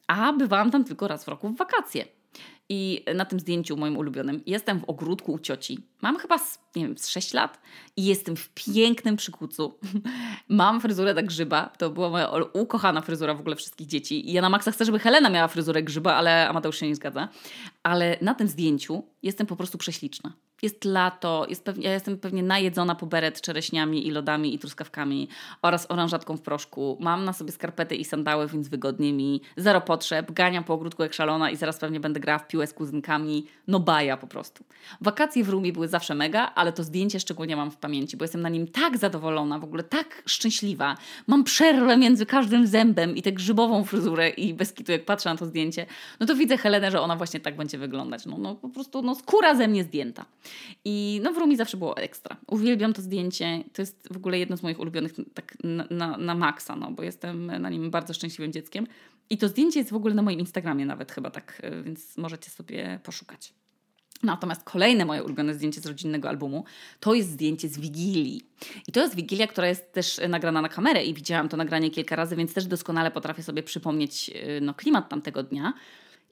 A 0.07 0.33
bywałam 0.33 0.71
tam 0.71 0.83
tylko 0.83 1.07
raz 1.07 1.25
w 1.25 1.27
roku 1.27 1.49
w 1.49 1.57
wakacje. 1.57 2.05
I 2.69 3.05
na 3.15 3.25
tym 3.25 3.39
zdjęciu 3.39 3.77
moim 3.77 3.97
ulubionym 3.97 4.41
jestem 4.45 4.79
w 4.79 4.83
ogródku 4.83 5.31
u 5.31 5.39
cioci. 5.39 5.79
Mam 6.01 6.17
chyba, 6.17 6.37
z, 6.37 6.59
nie 6.75 6.87
wiem, 6.87 6.97
z 6.97 7.07
6 7.07 7.33
lat 7.33 7.59
i 7.97 8.05
jestem 8.05 8.35
w 8.35 8.49
pięknym 8.49 9.15
przykucu. 9.15 9.79
Mam 10.49 10.81
fryzurę 10.81 11.15
tak 11.15 11.25
grzyba. 11.25 11.69
To 11.77 11.89
była 11.89 12.09
moja 12.09 12.31
ukochana 12.53 13.01
fryzura 13.01 13.33
w 13.33 13.39
ogóle 13.39 13.55
wszystkich 13.55 13.87
dzieci. 13.87 14.29
I 14.29 14.33
ja 14.33 14.41
na 14.41 14.49
maksa 14.49 14.71
chcę, 14.71 14.85
żeby 14.85 14.99
Helena 14.99 15.29
miała 15.29 15.47
fryzurę 15.47 15.83
grzyba, 15.83 16.15
ale 16.15 16.49
Amateusz 16.49 16.77
się 16.79 16.87
nie 16.87 16.95
zgadza. 16.95 17.29
Ale 17.83 18.17
na 18.21 18.33
tym 18.35 18.47
zdjęciu 18.47 19.03
jestem 19.25 19.47
po 19.47 19.55
prostu 19.55 19.77
prześliczna 19.77 20.33
jest 20.61 20.85
lato, 20.85 21.45
jest 21.49 21.63
pewnie, 21.63 21.85
ja 21.85 21.93
jestem 21.93 22.17
pewnie 22.17 22.43
najedzona 22.43 22.95
po 22.95 23.05
beret 23.05 23.41
czereśniami 23.41 24.07
i 24.07 24.11
lodami 24.11 24.53
i 24.53 24.59
truskawkami 24.59 25.27
oraz 25.61 25.91
oranżatką 25.91 26.37
w 26.37 26.41
proszku. 26.41 26.97
Mam 26.99 27.25
na 27.25 27.33
sobie 27.33 27.51
skarpety 27.51 27.95
i 27.95 28.05
sandały, 28.05 28.47
więc 28.47 28.67
wygodnie 28.67 29.13
mi. 29.13 29.41
Zero 29.57 29.81
potrzeb, 29.81 30.31
ganiam 30.31 30.63
po 30.63 30.73
ogródku 30.73 31.03
jak 31.03 31.13
szalona 31.13 31.51
i 31.51 31.55
zaraz 31.55 31.77
pewnie 31.77 31.99
będę 31.99 32.19
grała 32.19 32.39
w 32.39 32.47
piłę 32.47 32.67
z 32.67 32.73
kuzynkami. 32.73 33.45
No 33.67 33.79
baja 33.79 34.17
po 34.17 34.27
prostu. 34.27 34.63
Wakacje 35.01 35.43
w 35.43 35.49
Rumi 35.49 35.73
były 35.73 35.87
zawsze 35.87 36.15
mega, 36.15 36.51
ale 36.55 36.73
to 36.73 36.83
zdjęcie 36.83 37.19
szczególnie 37.19 37.55
mam 37.55 37.71
w 37.71 37.77
pamięci, 37.77 38.17
bo 38.17 38.23
jestem 38.23 38.41
na 38.41 38.49
nim 38.49 38.67
tak 38.67 38.97
zadowolona, 38.97 39.59
w 39.59 39.63
ogóle 39.63 39.83
tak 39.83 40.23
szczęśliwa. 40.25 40.97
Mam 41.27 41.43
przerwę 41.43 41.97
między 41.97 42.25
każdym 42.25 42.67
zębem 42.67 43.15
i 43.15 43.21
tę 43.21 43.31
grzybową 43.31 43.83
fryzurę 43.83 44.29
i 44.29 44.53
bez 44.53 44.73
kitu 44.73 44.91
jak 44.91 45.05
patrzę 45.05 45.29
na 45.29 45.37
to 45.37 45.45
zdjęcie, 45.45 45.85
no 46.19 46.25
to 46.25 46.35
widzę 46.35 46.57
Helenę, 46.57 46.91
że 46.91 47.01
ona 47.01 47.15
właśnie 47.15 47.39
tak 47.39 47.55
będzie 47.55 47.77
wyglądać. 47.77 48.25
No, 48.25 48.37
no 48.37 48.55
po 48.55 48.69
prostu 48.69 49.01
no, 49.01 49.14
skóra 49.15 49.55
ze 49.55 49.67
mnie 49.67 49.83
zdjęta. 49.83 50.25
I 50.85 51.21
no 51.23 51.33
w 51.33 51.37
Rumi 51.37 51.57
zawsze 51.57 51.77
było 51.77 51.97
ekstra. 51.97 52.37
Uwielbiam 52.47 52.93
to 52.93 53.01
zdjęcie. 53.01 53.63
To 53.73 53.81
jest 53.81 54.07
w 54.11 54.17
ogóle 54.17 54.39
jedno 54.39 54.57
z 54.57 54.63
moich 54.63 54.79
ulubionych 54.79 55.13
tak 55.33 55.57
na, 55.63 55.87
na, 55.89 56.17
na 56.17 56.35
maksa, 56.35 56.75
no, 56.75 56.91
bo 56.91 57.03
jestem 57.03 57.45
na 57.45 57.69
nim 57.69 57.91
bardzo 57.91 58.13
szczęśliwym 58.13 58.51
dzieckiem. 58.53 58.87
I 59.29 59.37
to 59.37 59.47
zdjęcie 59.47 59.79
jest 59.79 59.91
w 59.91 59.95
ogóle 59.95 60.13
na 60.13 60.21
moim 60.21 60.39
Instagramie 60.39 60.85
nawet 60.85 61.11
chyba 61.11 61.29
tak, 61.29 61.61
e, 61.63 61.81
więc 61.81 62.17
możecie 62.17 62.49
sobie 62.49 62.99
poszukać. 63.03 63.53
Natomiast 64.23 64.63
kolejne 64.63 65.05
moje 65.05 65.23
ulubione 65.23 65.53
zdjęcie 65.53 65.81
z 65.81 65.85
rodzinnego 65.85 66.29
albumu 66.29 66.63
to 66.99 67.13
jest 67.13 67.29
zdjęcie 67.29 67.69
z 67.69 67.79
Wigilii. 67.79 68.41
I 68.87 68.91
to 68.91 69.01
jest 69.01 69.15
Wigilia, 69.15 69.47
która 69.47 69.67
jest 69.67 69.93
też 69.93 70.21
nagrana 70.29 70.61
na 70.61 70.69
kamerę 70.69 71.03
i 71.03 71.13
widziałam 71.13 71.49
to 71.49 71.57
nagranie 71.57 71.89
kilka 71.91 72.15
razy, 72.15 72.35
więc 72.35 72.53
też 72.53 72.65
doskonale 72.65 73.11
potrafię 73.11 73.43
sobie 73.43 73.63
przypomnieć 73.63 74.31
e, 74.35 74.61
no, 74.61 74.73
klimat 74.73 75.09
tamtego 75.09 75.43
dnia. 75.43 75.73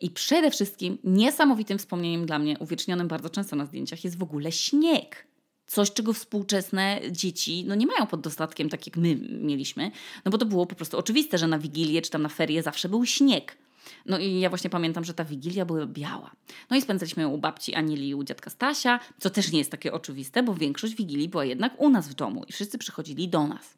I 0.04 0.10
przede 0.10 0.52
wszystkim 0.52 0.98
niesamowitym 1.04 1.78
wspomnieniem 1.78 2.26
dla 2.26 2.40
mnie, 2.40 2.60
uwiecznionym 2.60 3.08
bardzo 3.08 3.30
często 3.30 3.56
na 3.56 3.66
zdjęciach, 3.66 4.04
jest 4.04 4.18
w 4.18 4.24
ogóle 4.24 4.52
śnieg. 4.52 5.28
Coś, 5.68 5.92
czego 5.92 6.14
współczesne 6.14 7.02
dzieci 7.12 7.66
no 7.68 7.76
nie 7.76 7.88
mają 7.88 8.08
pod 8.08 8.22
dostatkiem, 8.22 8.70
tak 8.70 8.88
jak 8.88 8.98
my 8.98 9.16
mieliśmy, 9.40 9.92
no 10.26 10.32
bo 10.32 10.38
to 10.38 10.46
było 10.46 10.66
po 10.66 10.76
prostu 10.76 10.98
oczywiste, 10.98 11.38
że 11.38 11.48
na 11.48 11.60
Wigilię 11.60 12.02
czy 12.02 12.10
tam 12.10 12.22
na 12.22 12.30
ferie 12.30 12.64
zawsze 12.64 12.90
był 12.90 13.06
śnieg. 13.06 13.58
No 14.06 14.20
i 14.20 14.40
ja 14.40 14.50
właśnie 14.50 14.70
pamiętam, 14.70 15.04
że 15.04 15.14
ta 15.14 15.26
Wigilia 15.26 15.66
była 15.66 15.86
biała. 15.86 16.32
No 16.70 16.78
i 16.78 16.82
spędzaliśmy 16.82 17.24
ją 17.24 17.30
u 17.30 17.38
babci 17.38 17.76
Anieli 17.76 18.10
i 18.10 18.16
u 18.16 18.24
dziadka 18.24 18.50
Stasia, 18.50 19.00
co 19.20 19.30
też 19.30 19.52
nie 19.52 19.60
jest 19.60 19.72
takie 19.72 19.94
oczywiste, 19.94 20.44
bo 20.44 20.54
większość 20.54 20.96
Wigilii 20.96 21.30
była 21.30 21.46
jednak 21.46 21.82
u 21.82 21.90
nas 21.90 22.08
w 22.08 22.14
domu 22.14 22.44
i 22.48 22.54
wszyscy 22.54 22.78
przychodzili 22.78 23.28
do 23.30 23.48
nas. 23.48 23.78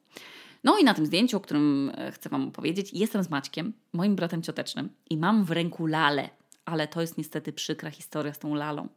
No 0.66 0.78
i 0.78 0.84
na 0.84 0.94
tym 0.94 1.06
zdjęciu, 1.06 1.38
o 1.38 1.40
którym 1.40 1.92
e, 1.98 2.12
chcę 2.12 2.30
Wam 2.30 2.48
opowiedzieć, 2.48 2.94
jestem 2.94 3.24
z 3.24 3.30
Maćkiem, 3.30 3.74
moim 3.94 4.16
bratem 4.16 4.42
ciotecznym 4.42 4.90
i 5.10 5.18
mam 5.18 5.46
w 5.46 5.52
ręku 5.52 5.88
lalę, 5.88 6.30
ale 6.66 6.88
to 6.88 7.02
jest 7.02 7.18
niestety 7.18 7.54
przykra 7.54 7.92
historia 7.92 8.34
z 8.34 8.40
tą 8.40 8.56
lalą. 8.56 8.88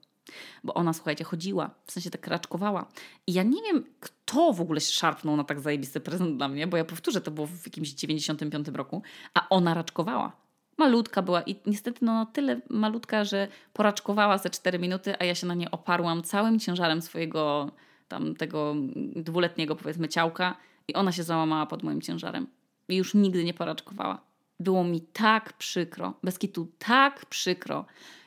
Bo 0.64 0.74
ona, 0.74 0.92
słuchajcie, 0.92 1.24
chodziła, 1.24 1.70
w 1.86 1.92
sensie 1.92 2.10
tak 2.10 2.26
raczkowała. 2.26 2.86
I 3.26 3.32
ja 3.32 3.42
nie 3.42 3.62
wiem, 3.62 3.84
kto 4.00 4.52
w 4.52 4.60
ogóle 4.60 4.80
szarpnął 4.80 5.36
na 5.36 5.44
tak 5.44 5.60
zajebisty 5.60 6.00
prezent 6.00 6.36
dla 6.36 6.48
mnie, 6.48 6.66
bo 6.66 6.76
ja 6.76 6.84
powtórzę, 6.84 7.20
to 7.20 7.30
było 7.30 7.46
w 7.46 7.66
jakimś 7.66 7.90
95 7.90 8.68
roku, 8.68 9.02
a 9.34 9.48
ona 9.48 9.74
raczkowała. 9.74 10.32
Malutka 10.78 11.22
była 11.22 11.42
i 11.42 11.56
niestety 11.66 12.04
no, 12.04 12.26
tyle 12.26 12.60
malutka, 12.70 13.24
że 13.24 13.48
poraczkowała 13.72 14.38
ze 14.38 14.50
4 14.50 14.78
minuty, 14.78 15.14
a 15.18 15.24
ja 15.24 15.34
się 15.34 15.46
na 15.46 15.54
nie 15.54 15.70
oparłam 15.70 16.22
całym 16.22 16.58
ciężarem 16.58 17.02
swojego 17.02 17.70
tam 18.08 18.34
tego 18.34 18.74
dwuletniego 19.16 19.76
powiedzmy 19.76 20.08
ciałka 20.08 20.56
i 20.88 20.94
ona 20.94 21.12
się 21.12 21.22
załamała 21.22 21.66
pod 21.66 21.82
moim 21.82 22.00
ciężarem. 22.00 22.46
I 22.88 22.96
już 22.96 23.14
nigdy 23.14 23.44
nie 23.44 23.54
poraczkowała. 23.54 24.20
Było 24.60 24.84
mi 24.84 25.00
tak 25.00 25.52
przykro, 25.52 26.14
bez 26.22 26.38
kitu 26.38 26.68
tak 26.78 27.26
przykro. 27.26 27.84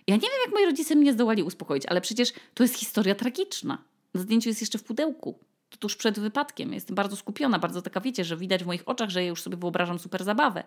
Ja 0.07 0.15
nie 0.15 0.21
wiem, 0.21 0.39
jak 0.45 0.53
moi 0.53 0.65
rodzice 0.65 0.95
mnie 0.95 1.13
zdołali 1.13 1.43
uspokoić, 1.43 1.85
ale 1.85 2.01
przecież 2.01 2.33
to 2.53 2.63
jest 2.63 2.75
historia 2.75 3.15
tragiczna. 3.15 3.77
Na 4.13 4.21
zdjęciu 4.21 4.49
jest 4.49 4.61
jeszcze 4.61 4.77
w 4.77 4.83
pudełku. 4.83 5.39
To 5.69 5.77
tuż 5.77 5.95
przed 5.95 6.19
wypadkiem. 6.19 6.73
Jestem 6.73 6.95
bardzo 6.95 7.15
skupiona, 7.15 7.59
bardzo 7.59 7.81
taka, 7.81 8.01
wiecie, 8.01 8.23
że 8.23 8.37
widać 8.37 8.63
w 8.63 8.67
moich 8.67 8.89
oczach, 8.89 9.09
że 9.09 9.23
ja 9.23 9.29
już 9.29 9.41
sobie 9.41 9.57
wyobrażam 9.57 9.99
super 9.99 10.23
zabawę. 10.23 10.63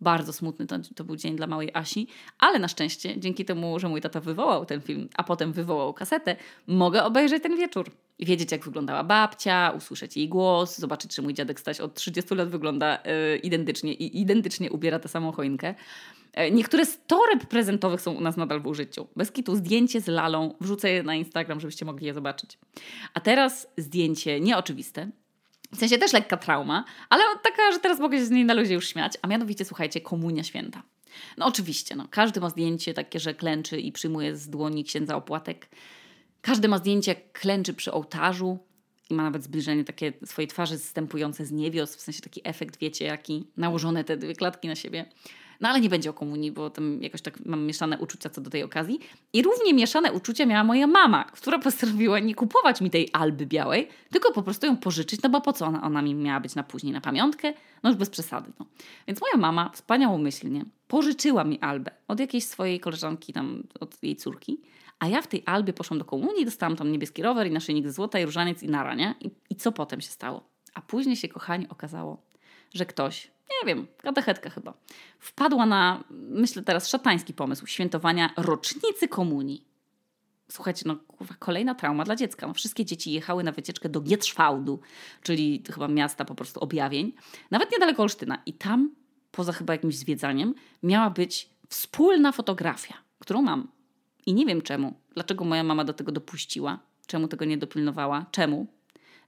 Bardzo 0.00 0.32
smutny 0.32 0.66
to, 0.66 0.76
to 0.96 1.04
był 1.04 1.16
dzień 1.16 1.36
dla 1.36 1.46
małej 1.46 1.70
Asi, 1.74 2.06
ale 2.38 2.58
na 2.58 2.68
szczęście, 2.68 3.20
dzięki 3.20 3.44
temu, 3.44 3.78
że 3.78 3.88
mój 3.88 4.00
tata 4.00 4.20
wywołał 4.20 4.66
ten 4.66 4.80
film, 4.80 5.08
a 5.16 5.24
potem 5.24 5.52
wywołał 5.52 5.94
kasetę, 5.94 6.36
mogę 6.66 7.04
obejrzeć 7.04 7.42
ten 7.42 7.56
wieczór 7.56 7.90
wiedzieć, 8.18 8.52
jak 8.52 8.64
wyglądała 8.64 9.04
babcia, 9.04 9.72
usłyszeć 9.76 10.16
jej 10.16 10.28
głos, 10.28 10.78
zobaczyć, 10.78 11.14
czy 11.14 11.22
mój 11.22 11.34
dziadek 11.34 11.60
Staś 11.60 11.80
od 11.80 11.94
30 11.94 12.34
lat 12.34 12.48
wygląda 12.48 12.98
y, 13.34 13.36
identycznie 13.36 13.92
i 13.92 14.20
identycznie 14.20 14.70
ubiera 14.70 14.98
tę 14.98 15.08
samą 15.08 15.32
choinkę. 15.32 15.74
E, 16.32 16.50
niektóre 16.50 16.86
z 16.86 16.98
toreb 17.06 17.46
prezentowych 17.46 18.00
są 18.00 18.12
u 18.12 18.20
nas 18.20 18.36
nadal 18.36 18.60
w 18.60 18.66
użyciu. 18.66 19.06
Bez 19.16 19.32
kitu 19.32 19.56
zdjęcie 19.56 20.00
z 20.00 20.06
lalą, 20.06 20.54
wrzucę 20.60 20.90
je 20.90 21.02
na 21.02 21.14
Instagram, 21.14 21.60
żebyście 21.60 21.84
mogli 21.84 22.06
je 22.06 22.14
zobaczyć. 22.14 22.58
A 23.14 23.20
teraz 23.20 23.66
zdjęcie 23.78 24.40
nieoczywiste, 24.40 25.10
w 25.74 25.78
sensie 25.78 25.98
też 25.98 26.12
lekka 26.12 26.36
trauma, 26.36 26.84
ale 27.10 27.22
taka, 27.42 27.72
że 27.72 27.78
teraz 27.78 28.00
mogę 28.00 28.18
się 28.18 28.24
z 28.24 28.30
niej 28.30 28.44
na 28.44 28.54
ludzie 28.54 28.74
już 28.74 28.88
śmiać, 28.88 29.12
a 29.22 29.28
mianowicie, 29.28 29.64
słuchajcie, 29.64 30.00
komunia 30.00 30.44
święta. 30.44 30.82
No 31.38 31.46
oczywiście, 31.46 31.96
no, 31.96 32.06
każdy 32.10 32.40
ma 32.40 32.50
zdjęcie 32.50 32.94
takie, 32.94 33.20
że 33.20 33.34
klęczy 33.34 33.80
i 33.80 33.92
przyjmuje 33.92 34.36
z 34.36 34.48
dłoni 34.48 34.84
księdza 34.84 35.16
opłatek. 35.16 35.68
Każdy 36.40 36.68
ma 36.68 36.78
zdjęcie, 36.78 37.10
jak 37.10 37.32
klęczy 37.32 37.74
przy 37.74 37.92
ołtarzu 37.92 38.58
i 39.10 39.14
ma 39.14 39.22
nawet 39.22 39.44
zbliżenie 39.44 39.84
takie 39.84 40.12
swojej 40.24 40.48
twarzy 40.48 40.78
zstępujące 40.78 41.46
z 41.46 41.52
niebios, 41.52 41.96
w 41.96 42.00
sensie 42.00 42.20
taki 42.20 42.40
efekt, 42.44 42.78
wiecie, 42.78 43.04
jaki, 43.04 43.46
nałożone 43.56 44.04
te 44.04 44.16
dwie 44.16 44.34
klatki 44.34 44.68
na 44.68 44.74
siebie. 44.74 45.04
No 45.64 45.70
ale 45.70 45.80
nie 45.80 45.88
będzie 45.88 46.10
o 46.10 46.12
komunii, 46.12 46.52
bo 46.52 46.70
tam 46.70 47.02
jakoś 47.02 47.22
tak 47.22 47.46
mam 47.46 47.66
mieszane 47.66 47.98
uczucia 47.98 48.30
co 48.30 48.40
do 48.40 48.50
tej 48.50 48.62
okazji. 48.62 49.00
I 49.32 49.42
równie 49.42 49.74
mieszane 49.74 50.12
uczucia 50.12 50.46
miała 50.46 50.64
moja 50.64 50.86
mama, 50.86 51.24
która 51.24 51.58
postanowiła 51.68 52.18
nie 52.18 52.34
kupować 52.34 52.80
mi 52.80 52.90
tej 52.90 53.08
alby 53.12 53.46
białej, 53.46 53.88
tylko 54.10 54.32
po 54.32 54.42
prostu 54.42 54.66
ją 54.66 54.76
pożyczyć, 54.76 55.22
no 55.22 55.30
bo 55.30 55.40
po 55.40 55.52
co 55.52 55.66
ona, 55.66 55.82
ona 55.82 56.02
mi 56.02 56.14
miała 56.14 56.40
być 56.40 56.54
na 56.54 56.62
później 56.62 56.92
na 56.92 57.00
pamiątkę? 57.00 57.52
No 57.82 57.90
już 57.90 57.98
bez 57.98 58.10
przesady. 58.10 58.52
No. 58.58 58.66
Więc 59.08 59.20
moja 59.20 59.36
mama 59.36 59.70
wspaniałomyślnie 59.74 60.64
pożyczyła 60.88 61.44
mi 61.44 61.60
albę 61.60 61.90
od 62.08 62.20
jakiejś 62.20 62.44
swojej 62.44 62.80
koleżanki, 62.80 63.32
tam 63.32 63.62
od 63.80 64.02
jej 64.02 64.16
córki. 64.16 64.60
A 64.98 65.08
ja 65.08 65.22
w 65.22 65.26
tej 65.26 65.42
albie 65.46 65.72
poszłam 65.72 65.98
do 65.98 66.04
komunii, 66.04 66.44
dostałam 66.44 66.76
tam 66.76 66.92
niebieski 66.92 67.22
rower 67.22 67.46
i 67.46 67.50
naszyjnik 67.50 67.90
złota 67.90 68.18
i 68.18 68.24
różaniec 68.24 68.62
i 68.62 68.68
nara, 68.68 68.94
nie? 68.94 69.14
I, 69.20 69.30
I 69.50 69.56
co 69.56 69.72
potem 69.72 70.00
się 70.00 70.10
stało? 70.10 70.48
A 70.74 70.82
później 70.82 71.16
się, 71.16 71.28
kochani, 71.28 71.68
okazało, 71.68 72.22
że 72.74 72.86
ktoś 72.86 73.30
nie 73.64 73.74
wiem, 73.74 73.86
katechetka 74.02 74.50
chyba, 74.50 74.74
wpadła 75.18 75.66
na, 75.66 76.04
myślę 76.10 76.62
teraz, 76.62 76.88
szatański 76.88 77.34
pomysł 77.34 77.66
świętowania 77.66 78.30
rocznicy 78.36 79.08
komunii. 79.08 79.64
Słuchajcie, 80.50 80.82
no 80.86 80.96
kurwa, 80.96 81.34
kolejna 81.38 81.74
trauma 81.74 82.04
dla 82.04 82.16
dziecka. 82.16 82.46
No, 82.46 82.54
wszystkie 82.54 82.84
dzieci 82.84 83.12
jechały 83.12 83.44
na 83.44 83.52
wycieczkę 83.52 83.88
do 83.88 84.00
Gietrzwałdu, 84.00 84.80
czyli 85.22 85.62
chyba 85.72 85.88
miasta 85.88 86.24
po 86.24 86.34
prostu 86.34 86.60
objawień, 86.60 87.12
nawet 87.50 87.72
niedaleko 87.72 88.02
Olsztyna. 88.02 88.42
I 88.46 88.52
tam, 88.52 88.94
poza 89.30 89.52
chyba 89.52 89.72
jakimś 89.72 89.96
zwiedzaniem, 89.96 90.54
miała 90.82 91.10
być 91.10 91.50
wspólna 91.68 92.32
fotografia, 92.32 92.94
którą 93.18 93.42
mam. 93.42 93.68
I 94.26 94.34
nie 94.34 94.46
wiem 94.46 94.62
czemu, 94.62 94.94
dlaczego 95.14 95.44
moja 95.44 95.64
mama 95.64 95.84
do 95.84 95.92
tego 95.92 96.12
dopuściła, 96.12 96.78
czemu 97.06 97.28
tego 97.28 97.44
nie 97.44 97.58
dopilnowała, 97.58 98.26
czemu, 98.30 98.66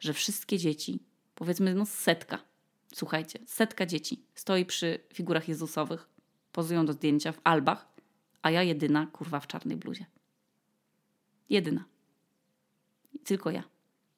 że 0.00 0.12
wszystkie 0.12 0.58
dzieci, 0.58 1.00
powiedzmy 1.34 1.74
no 1.74 1.86
setka, 1.86 2.38
Słuchajcie, 2.96 3.38
setka 3.46 3.86
dzieci 3.86 4.22
stoi 4.34 4.64
przy 4.64 4.98
figurach 5.12 5.48
Jezusowych, 5.48 6.08
pozują 6.52 6.86
do 6.86 6.92
zdjęcia 6.92 7.32
w 7.32 7.40
albach, 7.44 7.88
a 8.42 8.50
ja 8.50 8.62
jedyna 8.62 9.06
kurwa 9.06 9.40
w 9.40 9.46
czarnej 9.46 9.76
bluzie. 9.76 10.06
Jedyna. 11.50 11.84
Tylko 13.24 13.50
ja. 13.50 13.62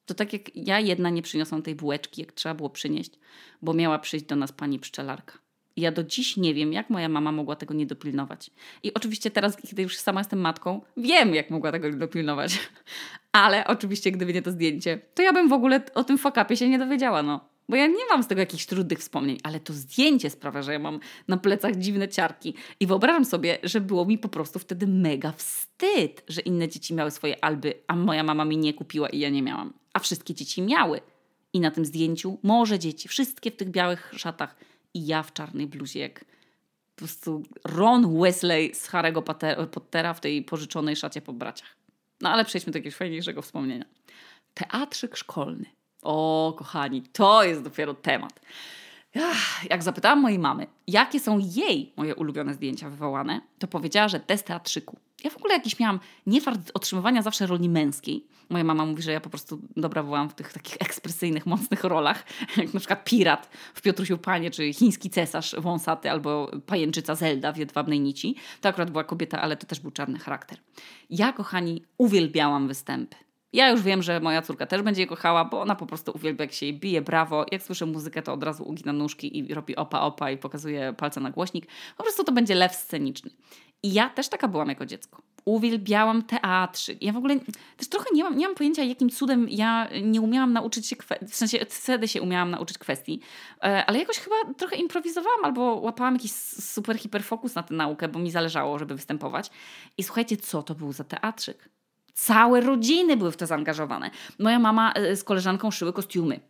To 0.06 0.14
tak 0.14 0.32
jak 0.32 0.56
ja 0.56 0.80
jedna 0.80 1.10
nie 1.10 1.22
przyniosłam 1.22 1.62
tej 1.62 1.74
bułeczki, 1.74 2.20
jak 2.20 2.32
trzeba 2.32 2.54
było 2.54 2.70
przynieść, 2.70 3.10
bo 3.62 3.74
miała 3.74 3.98
przyjść 3.98 4.26
do 4.26 4.36
nas 4.36 4.52
pani 4.52 4.78
pszczelarka. 4.78 5.38
I 5.76 5.80
ja 5.80 5.92
do 5.92 6.04
dziś 6.04 6.36
nie 6.36 6.54
wiem, 6.54 6.72
jak 6.72 6.90
moja 6.90 7.08
mama 7.08 7.32
mogła 7.32 7.56
tego 7.56 7.74
nie 7.74 7.86
dopilnować. 7.86 8.50
I 8.82 8.94
oczywiście 8.94 9.30
teraz, 9.30 9.56
kiedy 9.56 9.82
już 9.82 9.96
sama 9.96 10.20
jestem 10.20 10.40
matką, 10.40 10.80
wiem, 10.96 11.34
jak 11.34 11.50
mogła 11.50 11.72
tego 11.72 11.88
nie 11.88 11.96
dopilnować. 11.96 12.58
Ale 13.32 13.66
oczywiście, 13.66 14.12
gdyby 14.12 14.32
nie 14.32 14.42
to 14.42 14.50
zdjęcie, 14.50 15.00
to 15.14 15.22
ja 15.22 15.32
bym 15.32 15.48
w 15.48 15.52
ogóle 15.52 15.82
o 15.94 16.04
tym 16.04 16.18
fakapie 16.18 16.56
się 16.56 16.68
nie 16.68 16.78
dowiedziała, 16.78 17.22
no. 17.22 17.57
Bo 17.68 17.76
ja 17.76 17.86
nie 17.86 18.06
mam 18.10 18.22
z 18.22 18.26
tego 18.26 18.40
jakichś 18.40 18.66
trudnych 18.66 18.98
wspomnień, 18.98 19.38
ale 19.42 19.60
to 19.60 19.72
zdjęcie 19.72 20.30
sprawia, 20.30 20.62
że 20.62 20.72
ja 20.72 20.78
mam 20.78 21.00
na 21.28 21.36
plecach 21.36 21.76
dziwne 21.76 22.08
ciarki. 22.08 22.54
I 22.80 22.86
wyobrażam 22.86 23.24
sobie, 23.24 23.58
że 23.62 23.80
było 23.80 24.04
mi 24.04 24.18
po 24.18 24.28
prostu 24.28 24.58
wtedy 24.58 24.86
mega 24.86 25.32
wstyd, 25.32 26.24
że 26.28 26.40
inne 26.40 26.68
dzieci 26.68 26.94
miały 26.94 27.10
swoje 27.10 27.44
alby, 27.44 27.74
a 27.86 27.96
moja 27.96 28.22
mama 28.22 28.44
mi 28.44 28.56
nie 28.56 28.74
kupiła 28.74 29.08
i 29.08 29.18
ja 29.18 29.28
nie 29.28 29.42
miałam. 29.42 29.72
A 29.92 29.98
wszystkie 29.98 30.34
dzieci 30.34 30.62
miały. 30.62 31.00
I 31.52 31.60
na 31.60 31.70
tym 31.70 31.84
zdjęciu 31.84 32.38
może 32.42 32.78
dzieci, 32.78 33.08
wszystkie 33.08 33.50
w 33.50 33.56
tych 33.56 33.70
białych 33.70 34.12
szatach 34.16 34.56
i 34.94 35.06
ja 35.06 35.22
w 35.22 35.32
czarnej 35.32 35.66
bluzie, 35.66 36.00
jak 36.00 36.24
po 36.94 36.98
prostu 36.98 37.42
Ron 37.64 38.20
Wesley 38.20 38.74
z 38.74 38.88
Harry'ego 38.88 39.22
Pottera 39.66 40.14
w 40.14 40.20
tej 40.20 40.42
pożyczonej 40.42 40.96
szacie 40.96 41.20
po 41.20 41.32
braciach. 41.32 41.76
No 42.20 42.30
ale 42.30 42.44
przejdźmy 42.44 42.72
do 42.72 42.78
jakiegoś 42.78 42.96
fajniejszego 42.96 43.42
wspomnienia. 43.42 43.84
Teatrzyk 44.54 45.16
szkolny. 45.16 45.77
O, 46.02 46.54
kochani, 46.58 47.02
to 47.02 47.44
jest 47.44 47.62
dopiero 47.62 47.94
temat. 47.94 48.40
Jak 49.70 49.82
zapytałam 49.82 50.20
mojej 50.20 50.38
mamy, 50.38 50.66
jakie 50.86 51.20
są 51.20 51.38
jej 51.38 51.92
moje 51.96 52.14
ulubione 52.14 52.54
zdjęcia 52.54 52.90
wywołane, 52.90 53.40
to 53.58 53.68
powiedziała, 53.68 54.08
że 54.08 54.20
te 54.20 54.38
z 54.38 54.44
teatrzyku. 54.44 54.96
Ja 55.24 55.30
w 55.30 55.36
ogóle 55.36 55.54
jakiś 55.54 55.78
miałam 55.78 56.00
niefart 56.26 56.60
otrzymywania 56.74 57.22
zawsze 57.22 57.46
roli 57.46 57.68
męskiej. 57.68 58.26
Moja 58.50 58.64
mama 58.64 58.86
mówi, 58.86 59.02
że 59.02 59.12
ja 59.12 59.20
po 59.20 59.30
prostu 59.30 59.60
dobra 59.76 60.02
byłam 60.02 60.30
w 60.30 60.34
tych 60.34 60.52
takich 60.52 60.76
ekspresyjnych, 60.80 61.46
mocnych 61.46 61.84
rolach, 61.84 62.24
jak 62.56 62.74
na 62.74 62.80
przykład 62.80 63.04
pirat 63.04 63.48
w 63.74 63.82
Piotrusiu 63.82 64.18
Panie, 64.18 64.50
czy 64.50 64.72
chiński 64.72 65.10
cesarz 65.10 65.54
wąsaty, 65.58 66.10
albo 66.10 66.50
pajęczyca 66.66 67.14
Zelda 67.14 67.52
w 67.52 67.56
Jedwabnej 67.56 68.00
Nici. 68.00 68.36
To 68.60 68.68
akurat 68.68 68.90
była 68.90 69.04
kobieta, 69.04 69.40
ale 69.40 69.56
to 69.56 69.66
też 69.66 69.80
był 69.80 69.90
czarny 69.90 70.18
charakter. 70.18 70.58
Ja, 71.10 71.32
kochani, 71.32 71.82
uwielbiałam 71.98 72.68
występy. 72.68 73.16
Ja 73.52 73.70
już 73.70 73.82
wiem, 73.82 74.02
że 74.02 74.20
moja 74.20 74.42
córka 74.42 74.66
też 74.66 74.82
będzie 74.82 75.02
je 75.02 75.06
kochała, 75.06 75.44
bo 75.44 75.60
ona 75.60 75.74
po 75.74 75.86
prostu 75.86 76.12
uwielbia, 76.14 76.44
jak 76.44 76.52
się 76.52 76.66
jej 76.66 76.74
bije 76.74 77.02
brawo. 77.02 77.46
Jak 77.52 77.62
słyszę 77.62 77.86
muzykę, 77.86 78.22
to 78.22 78.32
od 78.32 78.42
razu 78.42 78.64
ugina 78.64 78.92
nóżki 78.92 79.38
i 79.38 79.54
robi 79.54 79.76
opa 79.76 80.00
opa 80.00 80.30
i 80.30 80.38
pokazuje 80.38 80.92
palce 80.92 81.20
na 81.20 81.30
głośnik. 81.30 81.66
Po 81.96 82.02
prostu 82.02 82.24
to 82.24 82.32
będzie 82.32 82.54
lew 82.54 82.74
sceniczny. 82.74 83.30
I 83.82 83.92
ja 83.92 84.10
też 84.10 84.28
taka 84.28 84.48
byłam 84.48 84.68
jako 84.68 84.86
dziecko. 84.86 85.22
Uwielbiałam 85.44 86.22
teatrzyk. 86.22 87.02
Ja 87.02 87.12
w 87.12 87.16
ogóle 87.16 87.40
też 87.76 87.88
trochę 87.88 88.06
nie 88.14 88.24
mam, 88.24 88.38
nie 88.38 88.46
mam 88.46 88.54
pojęcia, 88.54 88.82
jakim 88.82 89.10
cudem 89.10 89.48
ja 89.50 89.88
nie 90.02 90.20
umiałam 90.20 90.52
nauczyć 90.52 90.86
się, 90.86 90.96
w 91.28 91.36
sensie 91.36 91.58
wtedy 91.68 92.08
się 92.08 92.22
umiałam 92.22 92.50
nauczyć 92.50 92.78
kwestii, 92.78 93.20
e, 93.62 93.86
ale 93.86 93.98
jakoś 93.98 94.18
chyba 94.18 94.36
trochę 94.56 94.76
improwizowałam 94.76 95.44
albo 95.44 95.62
łapałam 95.62 96.14
jakiś 96.14 96.32
super 96.32 96.98
hiperfokus 96.98 97.54
na 97.54 97.62
tę 97.62 97.74
naukę, 97.74 98.08
bo 98.08 98.18
mi 98.18 98.30
zależało, 98.30 98.78
żeby 98.78 98.94
występować. 98.94 99.50
I 99.98 100.02
słuchajcie, 100.02 100.36
co 100.36 100.62
to 100.62 100.74
był 100.74 100.92
za 100.92 101.04
teatrzyk? 101.04 101.77
Całe 102.18 102.60
rodziny 102.60 103.16
były 103.16 103.32
w 103.32 103.36
to 103.36 103.46
zaangażowane. 103.46 104.10
Moja 104.38 104.58
mama 104.58 104.92
e, 104.92 105.16
z 105.16 105.24
koleżanką 105.24 105.70
szyły 105.70 105.92
kostiumy. 105.92 106.40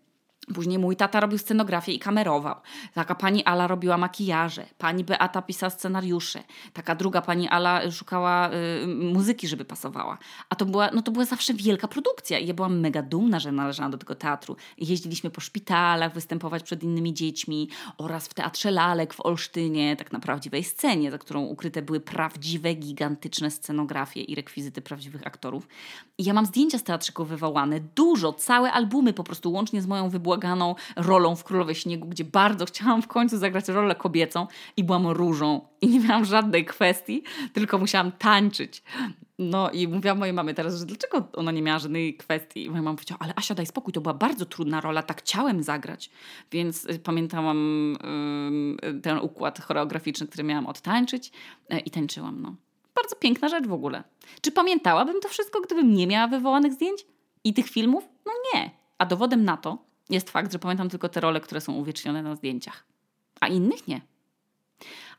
Później 0.54 0.78
mój 0.78 0.96
tata 0.96 1.20
robił 1.20 1.38
scenografię 1.38 1.92
i 1.92 1.98
kamerował. 1.98 2.54
Taka 2.94 3.14
pani 3.14 3.44
Ala 3.44 3.66
robiła 3.66 3.98
makijaże. 3.98 4.66
Pani 4.78 5.04
Beata 5.04 5.42
pisała 5.42 5.70
scenariusze. 5.70 6.42
Taka 6.72 6.94
druga 6.94 7.22
pani 7.22 7.48
Ala 7.48 7.90
szukała 7.90 8.50
y, 8.82 8.86
muzyki, 8.86 9.48
żeby 9.48 9.64
pasowała. 9.64 10.18
A 10.50 10.54
to 10.54 10.66
była, 10.66 10.90
no 10.94 11.02
to 11.02 11.12
była 11.12 11.24
zawsze 11.24 11.54
wielka 11.54 11.88
produkcja. 11.88 12.38
I 12.38 12.46
ja 12.46 12.54
byłam 12.54 12.80
mega 12.80 13.02
dumna, 13.02 13.40
że 13.40 13.52
należałam 13.52 13.92
do 13.92 13.98
tego 13.98 14.14
teatru. 14.14 14.56
Jeździliśmy 14.78 15.30
po 15.30 15.40
szpitalach 15.40 16.14
występować 16.14 16.62
przed 16.62 16.82
innymi 16.82 17.14
dziećmi 17.14 17.68
oraz 17.98 18.28
w 18.28 18.34
Teatrze 18.34 18.70
Lalek 18.70 19.14
w 19.14 19.20
Olsztynie, 19.20 19.96
tak 19.96 20.12
na 20.12 20.20
prawdziwej 20.20 20.64
scenie, 20.64 21.10
za 21.10 21.18
którą 21.18 21.42
ukryte 21.42 21.82
były 21.82 22.00
prawdziwe, 22.00 22.74
gigantyczne 22.74 23.50
scenografie 23.50 24.20
i 24.20 24.34
rekwizyty 24.34 24.82
prawdziwych 24.82 25.26
aktorów. 25.26 25.68
I 26.18 26.24
ja 26.24 26.34
mam 26.34 26.46
zdjęcia 26.46 26.78
z 26.78 26.82
teatrzyków 26.82 27.28
wywołane. 27.28 27.80
Dużo, 27.80 28.32
całe 28.32 28.72
albumy 28.72 29.12
po 29.12 29.24
prostu 29.24 29.52
łącznie 29.52 29.82
z 29.82 29.86
moją 29.86 30.08
wybłaganą 30.10 30.37
rolą 30.96 31.36
w 31.36 31.44
Królowej 31.44 31.74
Śniegu, 31.74 32.08
gdzie 32.08 32.24
bardzo 32.24 32.66
chciałam 32.66 33.02
w 33.02 33.08
końcu 33.08 33.38
zagrać 33.38 33.68
rolę 33.68 33.94
kobiecą 33.94 34.46
i 34.76 34.84
byłam 34.84 35.06
różą 35.06 35.60
i 35.80 35.88
nie 35.88 36.00
miałam 36.00 36.24
żadnej 36.24 36.64
kwestii, 36.64 37.22
tylko 37.52 37.78
musiałam 37.78 38.12
tańczyć. 38.12 38.82
No 39.38 39.70
i 39.70 39.88
mówiłam 39.88 40.18
mojej 40.18 40.34
mamie 40.34 40.54
teraz, 40.54 40.78
że 40.78 40.86
dlaczego 40.86 41.28
ona 41.32 41.52
nie 41.52 41.62
miała 41.62 41.78
żadnej 41.78 42.16
kwestii. 42.16 42.64
I 42.64 42.70
moja 42.70 42.82
mama 42.82 42.96
powiedziała, 42.96 43.18
ale 43.20 43.32
Asia 43.36 43.54
daj 43.54 43.66
spokój, 43.66 43.92
to 43.92 44.00
była 44.00 44.14
bardzo 44.14 44.46
trudna 44.46 44.80
rola, 44.80 45.02
tak 45.02 45.22
chciałem 45.22 45.62
zagrać. 45.62 46.10
Więc 46.52 46.84
y, 46.84 46.98
pamiętałam 46.98 47.58
ten 49.02 49.18
układ 49.18 49.60
choreograficzny, 49.60 50.26
który 50.26 50.44
miałam 50.44 50.66
odtańczyć 50.66 51.32
yy, 51.70 51.78
i 51.78 51.90
tańczyłam. 51.90 52.42
No. 52.42 52.54
Bardzo 52.94 53.16
piękna 53.16 53.48
rzecz 53.48 53.66
w 53.66 53.72
ogóle. 53.72 54.04
Czy 54.40 54.52
pamiętałabym 54.52 55.20
to 55.20 55.28
wszystko, 55.28 55.60
gdybym 55.60 55.94
nie 55.94 56.06
miała 56.06 56.28
wywołanych 56.28 56.72
zdjęć 56.72 57.06
i 57.44 57.54
tych 57.54 57.68
filmów? 57.68 58.08
No 58.26 58.32
nie. 58.54 58.70
A 58.98 59.06
dowodem 59.06 59.44
na 59.44 59.56
to 59.56 59.78
jest 60.10 60.30
fakt, 60.30 60.52
że 60.52 60.58
pamiętam 60.58 60.88
tylko 60.88 61.08
te 61.08 61.20
role, 61.20 61.40
które 61.40 61.60
są 61.60 61.72
uwiecznione 61.72 62.22
na 62.22 62.34
zdjęciach, 62.34 62.84
a 63.40 63.48
innych 63.48 63.88
nie. 63.88 64.00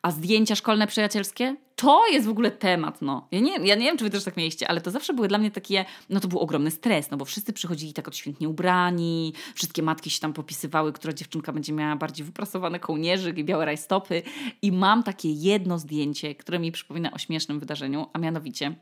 A 0.01 0.11
zdjęcia 0.11 0.55
szkolne 0.55 0.87
przyjacielskie? 0.87 1.55
To 1.75 2.07
jest 2.07 2.27
w 2.27 2.29
ogóle 2.29 2.51
temat, 2.51 3.01
no. 3.01 3.27
Ja 3.31 3.39
nie, 3.39 3.51
ja 3.51 3.75
nie 3.75 3.85
wiem, 3.85 3.97
czy 3.97 4.03
wy 4.03 4.09
też 4.09 4.23
tak 4.23 4.37
mieliście, 4.37 4.67
ale 4.67 4.81
to 4.81 4.91
zawsze 4.91 5.13
były 5.13 5.27
dla 5.27 5.37
mnie 5.37 5.51
takie, 5.51 5.85
no 6.09 6.19
to 6.19 6.27
był 6.27 6.39
ogromny 6.39 6.71
stres, 6.71 7.11
no 7.11 7.17
bo 7.17 7.25
wszyscy 7.25 7.53
przychodzili 7.53 7.93
tak 7.93 8.07
odświętnie 8.07 8.49
ubrani, 8.49 9.33
wszystkie 9.55 9.83
matki 9.83 10.09
się 10.09 10.19
tam 10.19 10.33
popisywały, 10.33 10.93
która 10.93 11.13
dziewczynka 11.13 11.53
będzie 11.53 11.73
miała 11.73 11.95
bardziej 11.95 12.25
wyprasowane 12.25 12.79
kołnierzyk 12.79 13.37
i 13.37 13.43
białe 13.43 13.65
rajstopy. 13.65 14.23
I 14.61 14.71
mam 14.71 15.03
takie 15.03 15.31
jedno 15.31 15.79
zdjęcie, 15.79 16.35
które 16.35 16.59
mi 16.59 16.71
przypomina 16.71 17.11
o 17.11 17.17
śmiesznym 17.17 17.59
wydarzeniu, 17.59 18.07
a 18.13 18.19
mianowicie 18.19 18.75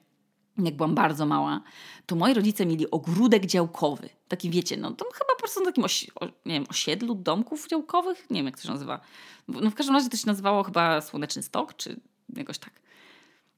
jak 0.58 0.76
byłam 0.76 0.96
bardzo 0.96 1.26
mała, 1.26 1.62
to 2.06 2.15
moi 2.15 2.34
rodzice 2.34 2.65
mieli 2.65 2.91
ogródek 2.91 3.46
działkowy. 3.46 4.10
Taki 4.28 4.50
wiecie, 4.50 4.78
no 4.78 4.91
to 4.91 5.06
chyba 5.06 5.34
po 5.36 5.39
prostu 5.39 5.60
na 5.60 5.65
takim 5.65 5.84
osi 5.84 6.12
nie 6.46 6.54
wiem, 6.54 6.65
osiedlu 6.70 7.15
domków 7.15 7.67
działkowych. 7.67 8.30
Nie 8.30 8.39
wiem, 8.39 8.46
jak 8.46 8.58
to 8.58 8.63
się 8.63 8.70
nazywa. 8.70 9.00
No 9.48 9.72
w 9.72 9.76
każdym 9.76 9.96
razie 9.96 10.10
to 10.10 10.17
się 10.17 10.28
nazywało 10.28 10.63
chyba 10.63 11.02
Słoneczny 11.02 11.43
Stok, 11.43 11.76
czy 11.76 12.00
jakoś 12.36 12.58
tak. 12.58 12.72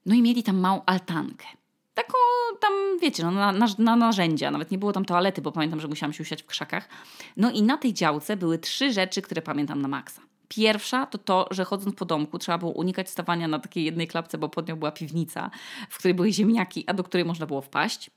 No 0.06 0.16
i 0.16 0.22
mieli 0.22 0.44
tam 0.44 0.58
małą 0.58 0.82
altankę. 0.86 1.46
Taką 1.94 2.18
tam, 2.60 2.74
wiecie, 3.02 3.24
no, 3.24 3.32
na, 3.32 3.52
na, 3.52 3.68
na 3.78 3.96
narzędzia. 3.96 4.52
Nawet 4.52 4.72
nie 4.72 4.78
było 4.78 4.92
tam 4.92 5.06
toalety, 5.06 5.42
bo 5.42 5.52
pamiętam, 5.52 5.80
że 5.80 5.88
musiałam 5.88 6.14
się 6.14 6.24
usiać 6.24 6.44
w 6.44 6.46
krzakach. 6.46 6.90
No 7.38 7.52
i 7.52 7.62
na 7.62 7.78
tej 7.78 7.94
działce 7.94 8.38
były 8.38 8.58
trzy 8.58 8.94
rzeczy, 8.94 9.22
które 9.22 9.42
pamiętam 9.42 9.82
na 9.82 9.88
maksa. 9.88 10.22
Pierwsza 10.50 11.06
to 11.06 11.18
to, 11.18 11.48
że 11.52 11.66
chodząc 11.66 11.96
po 11.96 12.06
domku 12.06 12.40
trzeba 12.40 12.58
było 12.58 12.72
unikać 12.72 13.10
stawania 13.10 13.48
na 13.48 13.60
takiej 13.60 13.84
jednej 13.84 14.08
klapce, 14.08 14.38
bo 14.38 14.50
pod 14.50 14.68
nią 14.68 14.76
była 14.76 14.92
piwnica, 14.92 15.52
w 15.90 15.98
której 15.98 16.14
były 16.14 16.32
ziemniaki, 16.32 16.84
a 16.88 16.94
do 16.94 17.04
której 17.04 17.26
można 17.26 17.46
było 17.46 17.62
wpaść. 17.62 18.12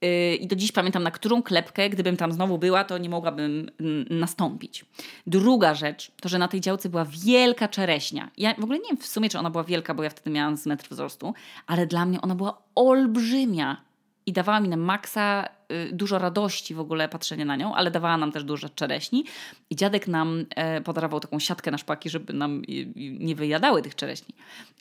Yy, 0.00 0.34
I 0.34 0.46
do 0.46 0.56
dziś 0.56 0.72
pamiętam, 0.72 1.02
na 1.02 1.10
którą 1.10 1.42
klepkę, 1.42 1.90
gdybym 1.90 2.16
tam 2.16 2.32
znowu 2.32 2.58
była, 2.58 2.84
to 2.84 2.98
nie 2.98 3.08
mogłabym 3.08 3.70
nastąpić. 4.10 4.84
Druga 5.26 5.74
rzecz 5.74 6.12
to, 6.20 6.28
że 6.28 6.38
na 6.38 6.48
tej 6.48 6.60
działce 6.60 6.88
była 6.88 7.04
wielka 7.04 7.68
czereśnia. 7.68 8.30
Ja 8.36 8.54
w 8.54 8.64
ogóle 8.64 8.78
nie 8.78 8.88
wiem 8.88 8.96
w 8.96 9.06
sumie, 9.06 9.28
czy 9.28 9.38
ona 9.38 9.50
była 9.50 9.64
wielka, 9.64 9.94
bo 9.94 10.02
ja 10.02 10.10
wtedy 10.10 10.30
miałam 10.30 10.56
z 10.56 10.66
metr 10.66 10.88
wzrostu, 10.90 11.34
ale 11.66 11.86
dla 11.86 12.06
mnie 12.06 12.20
ona 12.20 12.34
była 12.34 12.62
olbrzymia 12.74 13.86
i 14.26 14.32
dawała 14.32 14.60
mi 14.60 14.68
na 14.68 14.76
maksa 14.76 15.48
y, 15.72 15.90
dużo 15.92 16.18
radości 16.18 16.74
w 16.74 16.80
ogóle 16.80 17.08
patrzenie 17.08 17.44
na 17.44 17.56
nią, 17.56 17.74
ale 17.74 17.90
dawała 17.90 18.16
nam 18.16 18.32
też 18.32 18.44
dużo 18.44 18.68
czereśni. 18.68 19.24
I 19.70 19.76
dziadek 19.76 20.08
nam 20.08 20.46
e, 20.56 20.80
podarował 20.80 21.20
taką 21.20 21.38
siatkę 21.38 21.70
na 21.70 21.78
szpaki, 21.78 22.10
żeby 22.10 22.32
nam 22.32 22.62
nie 22.96 23.34
wyjadały 23.34 23.82
tych 23.82 23.94
czereśni. 23.94 24.34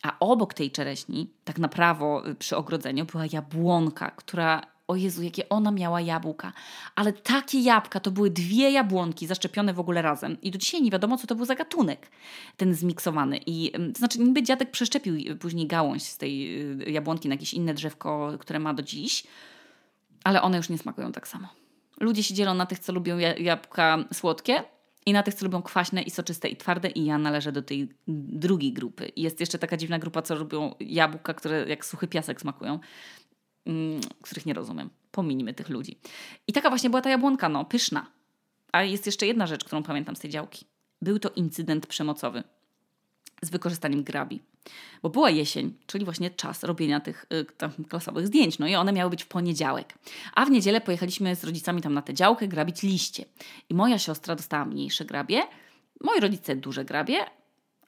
A 0.03 0.19
obok 0.19 0.53
tej 0.53 0.71
czereśni, 0.71 1.29
tak 1.43 1.59
na 1.59 1.67
prawo 1.67 2.27
y, 2.27 2.35
przy 2.35 2.57
ogrodzeniu, 2.57 3.05
była 3.05 3.23
jabłonka, 3.33 4.11
która 4.11 4.74
o 4.87 4.95
Jezu, 4.95 5.23
jakie 5.23 5.49
ona 5.49 5.71
miała 5.71 6.01
jabłka. 6.01 6.53
Ale 6.95 7.13
takie 7.13 7.59
jabłka 7.59 7.99
to 7.99 8.11
były 8.11 8.29
dwie 8.29 8.71
jabłonki 8.71 9.27
zaszczepione 9.27 9.73
w 9.73 9.79
ogóle 9.79 10.01
razem. 10.01 10.41
I 10.41 10.51
do 10.51 10.57
dzisiaj 10.57 10.81
nie 10.81 10.91
wiadomo, 10.91 11.17
co 11.17 11.27
to 11.27 11.35
był 11.35 11.45
za 11.45 11.55
gatunek, 11.55 12.11
ten 12.57 12.73
zmiksowany. 12.73 13.39
I 13.45 13.71
to 13.71 13.99
znaczy, 13.99 14.19
niby 14.19 14.43
dziadek 14.43 14.71
przeszczepił 14.71 15.37
później 15.37 15.67
gałąź 15.67 16.03
z 16.03 16.17
tej 16.17 16.61
y, 16.81 16.91
jabłonki 16.91 17.27
na 17.27 17.33
jakieś 17.33 17.53
inne 17.53 17.73
drzewko, 17.73 18.37
które 18.39 18.59
ma 18.59 18.73
do 18.73 18.83
dziś, 18.83 19.23
ale 20.23 20.41
one 20.41 20.57
już 20.57 20.69
nie 20.69 20.77
smakują 20.77 21.11
tak 21.11 21.27
samo. 21.27 21.47
Ludzie 21.99 22.23
się 22.23 22.33
dzielą 22.33 22.53
na 22.53 22.65
tych, 22.65 22.79
co 22.79 22.93
lubią 22.93 23.17
jabłka 23.17 23.97
słodkie 24.13 24.63
i 25.05 25.13
na 25.13 25.23
tych, 25.23 25.33
co 25.33 25.45
lubią 25.45 25.61
kwaśne 25.61 26.01
i 26.01 26.11
soczyste 26.11 26.47
i 26.47 26.57
twarde 26.57 26.89
i 26.89 27.05
ja 27.05 27.17
należę 27.17 27.51
do 27.51 27.61
tej 27.61 27.89
drugiej 28.07 28.73
grupy. 28.73 29.07
I 29.07 29.21
jest 29.21 29.39
jeszcze 29.39 29.59
taka 29.59 29.77
dziwna 29.77 29.99
grupa, 29.99 30.21
co 30.21 30.35
lubią 30.35 30.75
jabłka, 30.79 31.33
które 31.33 31.65
jak 31.69 31.85
suchy 31.85 32.07
piasek 32.07 32.41
smakują. 32.41 32.79
Mm, 33.65 34.01
których 34.21 34.45
nie 34.45 34.53
rozumiem. 34.53 34.89
Pominimy 35.11 35.53
tych 35.53 35.69
ludzi. 35.69 35.99
I 36.47 36.53
taka 36.53 36.69
właśnie 36.69 36.89
była 36.89 37.01
ta 37.01 37.09
jabłonka, 37.09 37.49
no, 37.49 37.65
pyszna. 37.65 38.05
A 38.71 38.83
jest 38.83 39.05
jeszcze 39.05 39.27
jedna 39.27 39.47
rzecz, 39.47 39.63
którą 39.63 39.83
pamiętam 39.83 40.15
z 40.15 40.19
tej 40.19 40.31
działki. 40.31 40.65
Był 41.01 41.19
to 41.19 41.29
incydent 41.29 41.87
przemocowy 41.87 42.43
z 43.41 43.49
wykorzystaniem 43.49 44.03
grabi. 44.03 44.41
Bo 45.03 45.09
była 45.09 45.29
jesień, 45.29 45.73
czyli 45.87 46.05
właśnie 46.05 46.29
czas 46.29 46.63
robienia 46.63 46.99
tych 46.99 47.25
y, 47.83 47.85
klasowych 47.89 48.27
zdjęć. 48.27 48.59
No 48.59 48.67
i 48.67 48.75
one 48.75 48.93
miały 48.93 49.09
być 49.09 49.23
w 49.23 49.27
poniedziałek. 49.27 49.93
A 50.33 50.45
w 50.45 50.51
niedzielę 50.51 50.81
pojechaliśmy 50.81 51.35
z 51.35 51.43
rodzicami 51.43 51.81
tam 51.81 51.93
na 51.93 52.01
tę 52.01 52.13
działkę 52.13 52.47
grabić 52.47 52.83
liście. 52.83 53.25
I 53.69 53.73
moja 53.73 53.99
siostra 53.99 54.35
dostała 54.35 54.65
mniejsze 54.65 55.05
grabie, 55.05 55.41
moi 56.01 56.19
rodzice 56.19 56.55
duże 56.55 56.85
grabie, 56.85 57.25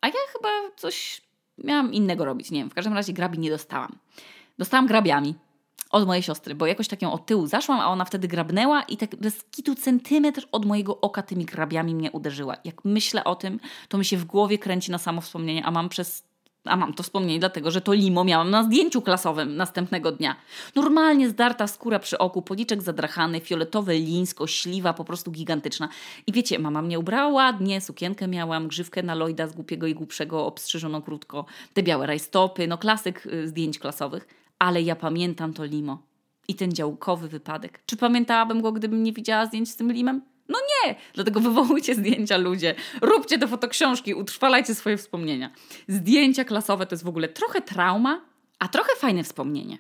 a 0.01 0.07
ja 0.07 0.13
chyba 0.33 0.49
coś 0.75 1.21
miałam 1.57 1.93
innego 1.93 2.25
robić. 2.25 2.51
Nie 2.51 2.59
wiem, 2.59 2.69
w 2.69 2.73
każdym 2.73 2.93
razie 2.93 3.13
grabi 3.13 3.39
nie 3.39 3.49
dostałam. 3.49 3.97
Dostałam 4.57 4.87
grabiami 4.87 5.35
od 5.89 6.08
mojej 6.08 6.23
siostry, 6.23 6.56
bo 6.56 6.65
jakoś 6.65 6.88
tak 6.88 7.02
ją 7.02 7.12
od 7.12 7.26
tyłu 7.26 7.47
zaszłam, 7.47 7.80
a 7.80 7.88
ona 7.88 8.06
wtedy 8.06 8.28
grabnęła 8.28 8.82
i 8.82 8.97
tak 8.97 9.15
bez 9.15 9.43
kitu 9.43 9.76
centymetr 9.76 10.47
od 10.52 10.65
mojego 10.65 11.02
oka 11.02 11.21
tymi 11.21 11.45
grabiami 11.45 11.95
mnie 11.95 12.12
uderzyła. 12.12 12.56
Jak 12.63 12.86
myślę 12.86 13.23
o 13.23 13.36
tym, 13.36 13.60
to 13.89 13.97
mi 13.97 14.06
się 14.06 14.17
w 14.17 14.26
głowie 14.26 14.58
kręci 14.58 14.91
na 14.91 14.97
samo 14.97 15.21
wspomnienie, 15.21 15.65
a 15.65 15.71
mam 15.71 15.89
przez 15.89 16.28
a 16.67 16.76
mam 16.76 16.93
to 16.93 17.04
wspomnienie 17.04 17.39
dlatego, 17.39 17.71
że 17.71 17.82
to 17.82 17.93
limo 17.93 18.23
miałam 18.23 18.50
na 18.50 18.63
zdjęciu 18.63 19.02
klasowym 19.02 19.56
następnego 19.56 20.12
dnia. 20.12 20.36
Normalnie 20.76 21.30
zdarta 21.30 21.67
skóra 21.67 22.00
przy 22.00 22.17
oku, 22.17 22.41
policzek 22.41 22.82
zadrachany, 22.82 23.39
fioletowe 23.39 23.93
lińsko, 23.93 24.47
śliwa 24.47 24.93
po 24.93 25.04
prostu 25.06 25.32
gigantyczna. 25.32 25.89
I 26.28 26.32
wiecie, 26.32 26.60
mama 26.60 26.82
mnie 26.82 27.00
ubrała 27.00 27.34
ładnie, 27.34 27.82
sukienkę 27.82 28.28
miałam, 28.28 28.67
grzywkę 28.67 29.04
na 29.04 29.15
Lloyda 29.15 29.47
z 29.47 29.54
głupiego 29.54 29.88
i 29.88 29.93
głupszego, 29.93 30.45
obstrzyżoną 30.45 31.02
krótko, 31.02 31.45
te 31.73 31.84
białe 31.84 32.08
rajstopy, 32.08 32.67
no 32.67 32.78
klasyk 32.78 33.26
y, 33.26 33.47
zdjęć 33.47 33.80
klasowych. 33.80 34.46
Ale 34.60 34.82
ja 34.82 34.96
pamiętam 34.96 35.54
to 35.54 35.65
limo 35.65 36.08
i 36.48 36.56
ten 36.56 36.72
działkowy 36.72 37.28
wypadek. 37.28 37.82
Czy 37.86 37.98
pamiętałabym 37.98 38.62
go, 38.62 38.72
gdybym 38.72 39.04
nie 39.04 39.13
widziała 39.13 39.46
zdjęć 39.46 39.70
z 39.70 39.76
tym 39.76 39.91
limem? 39.91 40.22
No 40.50 40.60
nie! 40.60 40.96
Dlatego 41.13 41.39
wywołujcie 41.39 41.96
zdjęcia 41.96 42.38
ludzie. 42.38 42.76
Róbcie 43.02 43.39
te 43.39 43.48
fotoksiążki, 43.48 44.13
utrwalajcie 44.13 44.76
swoje 44.76 44.98
wspomnienia. 44.98 45.52
Zdjęcia 45.88 46.46
klasowe 46.46 46.86
to 46.86 46.96
jest 46.96 47.04
w 47.04 47.08
ogóle 47.08 47.28
trochę 47.28 47.62
trauma, 47.62 48.22
a 48.60 48.67
trochę 48.67 48.96
fajne 48.98 49.24
wspomnienie. 49.24 49.78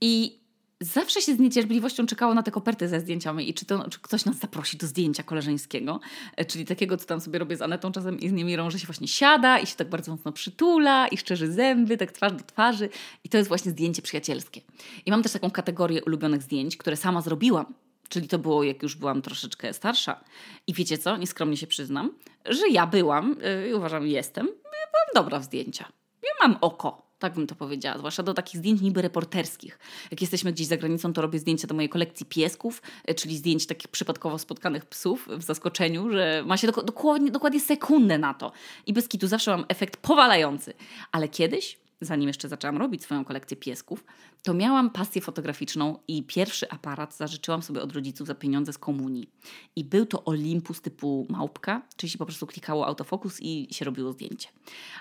I 0.00 0.41
zawsze 0.82 1.22
się 1.22 1.34
z 1.34 1.38
niecierpliwością 1.38 2.06
czekało 2.06 2.34
na 2.34 2.42
te 2.42 2.50
koperty 2.50 2.88
ze 2.88 3.00
zdjęciami 3.00 3.50
i 3.50 3.54
czy, 3.54 3.66
to, 3.66 3.88
czy 3.88 4.00
ktoś 4.00 4.24
nas 4.24 4.36
zaprosi 4.36 4.76
do 4.76 4.86
zdjęcia 4.86 5.22
koleżeńskiego, 5.22 6.00
e, 6.36 6.44
czyli 6.44 6.64
takiego, 6.64 6.96
co 6.96 7.06
tam 7.06 7.20
sobie 7.20 7.38
robię 7.38 7.56
z 7.56 7.62
Anetą 7.62 7.92
czasem 7.92 8.20
i 8.20 8.28
z 8.28 8.32
Niemirą, 8.32 8.70
że 8.70 8.78
się 8.78 8.86
właśnie 8.86 9.08
siada 9.08 9.58
i 9.58 9.66
się 9.66 9.76
tak 9.76 9.88
bardzo 9.88 10.12
mocno 10.12 10.32
przytula 10.32 11.08
i 11.08 11.16
szczerzy 11.16 11.52
zęby, 11.52 11.96
tak 11.96 12.12
twarz 12.12 12.32
do 12.32 12.44
twarzy 12.44 12.88
i 13.24 13.28
to 13.28 13.38
jest 13.38 13.48
właśnie 13.48 13.70
zdjęcie 13.70 14.02
przyjacielskie. 14.02 14.60
I 15.06 15.10
mam 15.10 15.22
też 15.22 15.32
taką 15.32 15.50
kategorię 15.50 16.04
ulubionych 16.04 16.42
zdjęć, 16.42 16.76
które 16.76 16.96
sama 16.96 17.20
zrobiłam, 17.20 17.74
czyli 18.08 18.28
to 18.28 18.38
było 18.38 18.62
jak 18.64 18.82
już 18.82 18.96
byłam 18.96 19.22
troszeczkę 19.22 19.72
starsza. 19.72 20.20
I 20.66 20.74
wiecie 20.74 20.98
co, 20.98 21.16
nieskromnie 21.16 21.56
się 21.56 21.66
przyznam, 21.66 22.10
że 22.44 22.68
ja 22.68 22.86
byłam, 22.86 23.36
yy, 23.62 23.68
i 23.68 23.74
uważam, 23.74 24.06
jestem, 24.06 24.46
byłam 24.92 25.08
dobra 25.14 25.38
w 25.38 25.44
zdjęcia. 25.44 25.92
Ja 26.22 26.48
mam 26.48 26.58
oko, 26.60 27.11
tak 27.22 27.34
bym 27.34 27.46
to 27.46 27.54
powiedziała, 27.54 27.98
zwłaszcza 27.98 28.22
do 28.22 28.34
takich 28.34 28.56
zdjęć 28.60 28.80
niby 28.80 29.02
reporterskich. 29.02 29.78
Jak 30.10 30.20
jesteśmy 30.20 30.52
gdzieś 30.52 30.66
za 30.66 30.76
granicą, 30.76 31.12
to 31.12 31.22
robię 31.22 31.38
zdjęcia 31.38 31.66
do 31.66 31.74
mojej 31.74 31.88
kolekcji 31.88 32.26
piesków, 32.26 32.82
yy, 33.08 33.14
czyli 33.14 33.36
zdjęć 33.36 33.66
takich 33.66 33.88
przypadkowo 33.88 34.38
spotkanych 34.38 34.86
psów 34.86 35.28
w 35.28 35.42
zaskoczeniu, 35.42 36.10
że 36.10 36.42
ma 36.46 36.56
się 36.56 36.66
dok 36.66 36.84
dokładnie, 36.84 37.30
dokładnie 37.30 37.60
sekundę 37.60 38.18
na 38.18 38.34
to. 38.34 38.52
I 38.86 38.92
bez 38.92 39.08
kitu 39.08 39.26
zawsze 39.26 39.50
mam 39.50 39.64
efekt 39.68 39.96
powalający. 39.96 40.74
Ale 41.12 41.28
kiedyś 41.28 41.81
zanim 42.04 42.28
jeszcze 42.28 42.48
zaczęłam 42.48 42.76
robić 42.76 43.02
swoją 43.02 43.24
kolekcję 43.24 43.56
piesków, 43.56 44.04
to 44.42 44.54
miałam 44.54 44.90
pasję 44.90 45.22
fotograficzną 45.22 45.98
i 46.08 46.22
pierwszy 46.22 46.70
aparat 46.70 47.16
zażyczyłam 47.16 47.62
sobie 47.62 47.82
od 47.82 47.92
rodziców 47.92 48.26
za 48.26 48.34
pieniądze 48.34 48.72
z 48.72 48.78
komunii. 48.78 49.30
I 49.76 49.84
był 49.84 50.06
to 50.06 50.24
Olympus 50.24 50.80
typu 50.80 51.26
małpka, 51.30 51.82
czyli 51.96 52.10
się 52.10 52.18
po 52.18 52.26
prostu 52.26 52.46
klikało 52.46 52.86
autofokus 52.86 53.38
i 53.40 53.68
się 53.70 53.84
robiło 53.84 54.12
zdjęcie. 54.12 54.48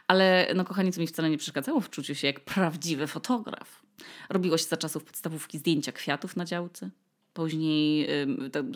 Ale 0.08 0.54
no 0.56 0.66
kochani, 0.66 0.92
co 0.92 1.02
mi 1.02 1.08
wcale 1.08 1.30
nie 1.30 1.38
przeszkadzało 1.38 1.82
w 1.82 1.90
czuciu 1.90 2.16
się 2.16 2.28
jak 2.28 2.40
prawdziwy 2.40 3.08
fotograf. 3.08 3.82
Robiło 4.30 4.58
się 4.58 4.66
za 4.66 4.78
czasów 4.78 5.04
podstawówki 5.04 5.58
zdjęcia 5.58 5.92
kwiatów 5.92 6.36
na 6.36 6.46
działce, 6.46 6.90
Później 7.34 8.08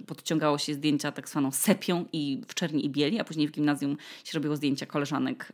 podciągało 0.08 0.58
się 0.58 0.74
zdjęcia 0.74 1.12
tak 1.12 1.30
zwaną 1.30 1.52
sepią 1.52 2.06
i 2.14 2.42
w 2.48 2.54
czerni 2.54 2.86
i 2.86 2.90
bieli, 2.90 3.20
a 3.20 3.24
później 3.24 3.48
w 3.48 3.52
gimnazjum 3.52 3.98
się 4.24 4.32
robiło 4.34 4.56
zdjęcia 4.56 4.86
koleżanek 4.86 5.52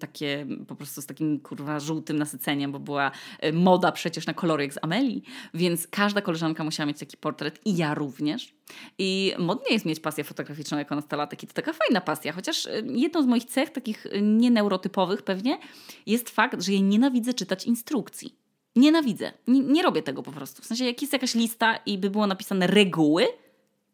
takie 0.00 0.46
po 0.68 0.74
prostu 0.74 1.02
z 1.02 1.06
takim 1.06 1.40
kurwa 1.40 1.80
żółtym 1.80 2.18
nasyceniem, 2.18 2.72
bo 2.72 2.80
była 2.80 3.10
y, 3.44 3.52
moda 3.52 3.92
przecież 3.92 4.26
na 4.26 4.34
kolory 4.34 4.62
jak 4.64 4.74
z 4.74 4.78
Ameli, 4.82 5.22
więc 5.54 5.86
każda 5.86 6.20
koleżanka 6.20 6.64
musiała 6.64 6.86
mieć 6.86 6.98
taki 6.98 7.16
portret 7.16 7.60
i 7.64 7.76
ja 7.76 7.94
również. 7.94 8.54
I 8.98 9.34
modnie 9.38 9.72
jest 9.72 9.84
mieć 9.84 10.00
pasję 10.00 10.24
fotograficzną 10.24 10.78
jako 10.78 10.94
nastolatek 10.94 11.42
i 11.42 11.46
to 11.46 11.52
taka 11.52 11.72
fajna 11.72 12.00
pasja, 12.00 12.32
chociaż 12.32 12.66
y, 12.66 12.84
jedną 12.86 13.22
z 13.22 13.26
moich 13.26 13.44
cech, 13.44 13.70
takich 13.70 14.06
y, 14.06 14.22
nieneurotypowych 14.22 15.22
pewnie, 15.22 15.58
jest 16.06 16.30
fakt, 16.30 16.62
że 16.62 16.72
ja 16.72 16.80
nienawidzę 16.80 17.34
czytać 17.34 17.66
instrukcji. 17.66 18.47
Nienawidzę. 18.76 19.32
Nie, 19.46 19.60
nie 19.60 19.82
robię 19.82 20.02
tego 20.02 20.22
po 20.22 20.32
prostu. 20.32 20.62
W 20.62 20.66
sensie, 20.66 20.84
jak 20.84 21.00
jest 21.00 21.12
jakaś 21.12 21.34
lista 21.34 21.76
i 21.76 21.98
by 21.98 22.10
było 22.10 22.26
napisane 22.26 22.66
reguły, 22.66 23.26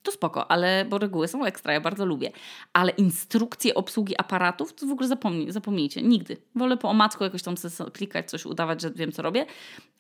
to 0.05 0.13
spoko, 0.13 0.51
ale 0.51 0.85
bo 0.85 0.99
reguły 0.99 1.29
są 1.29 1.45
ekstra, 1.45 1.73
ja 1.73 1.81
bardzo 1.81 2.07
lubię. 2.07 2.33
Ale 2.73 2.93
instrukcje 2.93 3.75
obsługi 3.75 4.19
aparatów, 4.19 4.73
to 4.73 4.87
w 4.87 4.91
ogóle 4.91 5.09
zapomnij, 5.09 5.53
zapomnijcie, 5.53 6.03
nigdy. 6.03 6.37
Wolę 6.55 6.77
po 6.77 6.91
omacku 6.91 7.25
jakoś 7.25 7.43
tam 7.43 7.55
klikać, 7.93 8.31
coś 8.31 8.47
udawać, 8.47 8.81
że 8.81 8.91
wiem, 8.91 9.13
co 9.13 9.23
robię, 9.23 9.47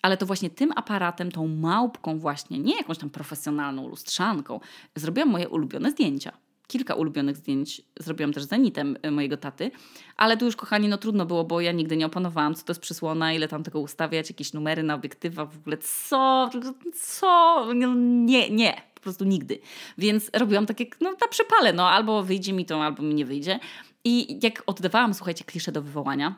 ale 0.03 0.17
to 0.17 0.27
właśnie 0.27 0.51
tym 0.51 0.73
aparatem, 0.77 1.33
tą 1.33 1.49
małpką 1.49 2.19
właśnie, 2.19 2.59
nie 2.59 2.77
jakąś 2.77 2.99
tam 2.99 3.11
profesjonalną 3.11 3.89
lustrzanką, 3.89 4.61
zrobiłam 4.95 5.29
moje 5.29 5.49
ulubione 5.49 5.91
zdjęcia 5.91 6.33
kilka 6.66 6.94
ulubionych 6.94 7.37
zdjęć 7.37 7.83
zrobiłam 8.00 8.33
też 8.33 8.44
zenitem 8.44 8.96
y, 9.07 9.11
mojego 9.11 9.37
taty, 9.37 9.70
ale 10.16 10.37
tu 10.37 10.44
już 10.44 10.57
kochani, 10.57 10.88
no 10.88 10.98
trudno 10.98 11.27
było, 11.27 11.44
bo 11.44 11.61
ja 11.61 11.72
nigdy 11.72 11.96
nie 11.96 12.07
opanowałam, 12.07 12.55
co 12.55 12.64
to 12.64 12.70
jest 12.70 12.81
przysłona, 12.81 13.33
ile 13.33 13.48
tam 13.48 13.62
tego 13.62 13.81
ustawiać, 13.81 14.31
jakieś 14.31 14.53
numery 14.53 14.83
na 14.83 14.94
obiektywach, 14.94 15.53
w 15.53 15.59
ogóle 15.59 15.79
co, 15.79 16.50
co, 16.94 17.66
no, 17.74 17.94
nie, 18.24 18.50
nie, 18.50 18.83
po 18.94 19.00
prostu 19.00 19.24
nigdy. 19.24 19.59
Więc 19.98 20.31
robiłam 20.33 20.66
takie, 20.66 20.87
no 21.00 21.11
na 21.11 21.29
przypale, 21.29 21.72
no 21.72 21.90
albo 21.90 22.22
wyjdzie 22.22 22.53
mi 22.53 22.66
to, 22.66 22.85
albo 22.85 23.03
mi 23.03 23.14
nie 23.14 23.24
wyjdzie. 23.24 23.61
I 24.05 24.38
jak 24.42 24.62
oddawałam, 24.66 25.14
słuchajcie, 25.14 25.44
klisze 25.44 25.72
do 25.72 25.83
wywołania, 25.83 26.35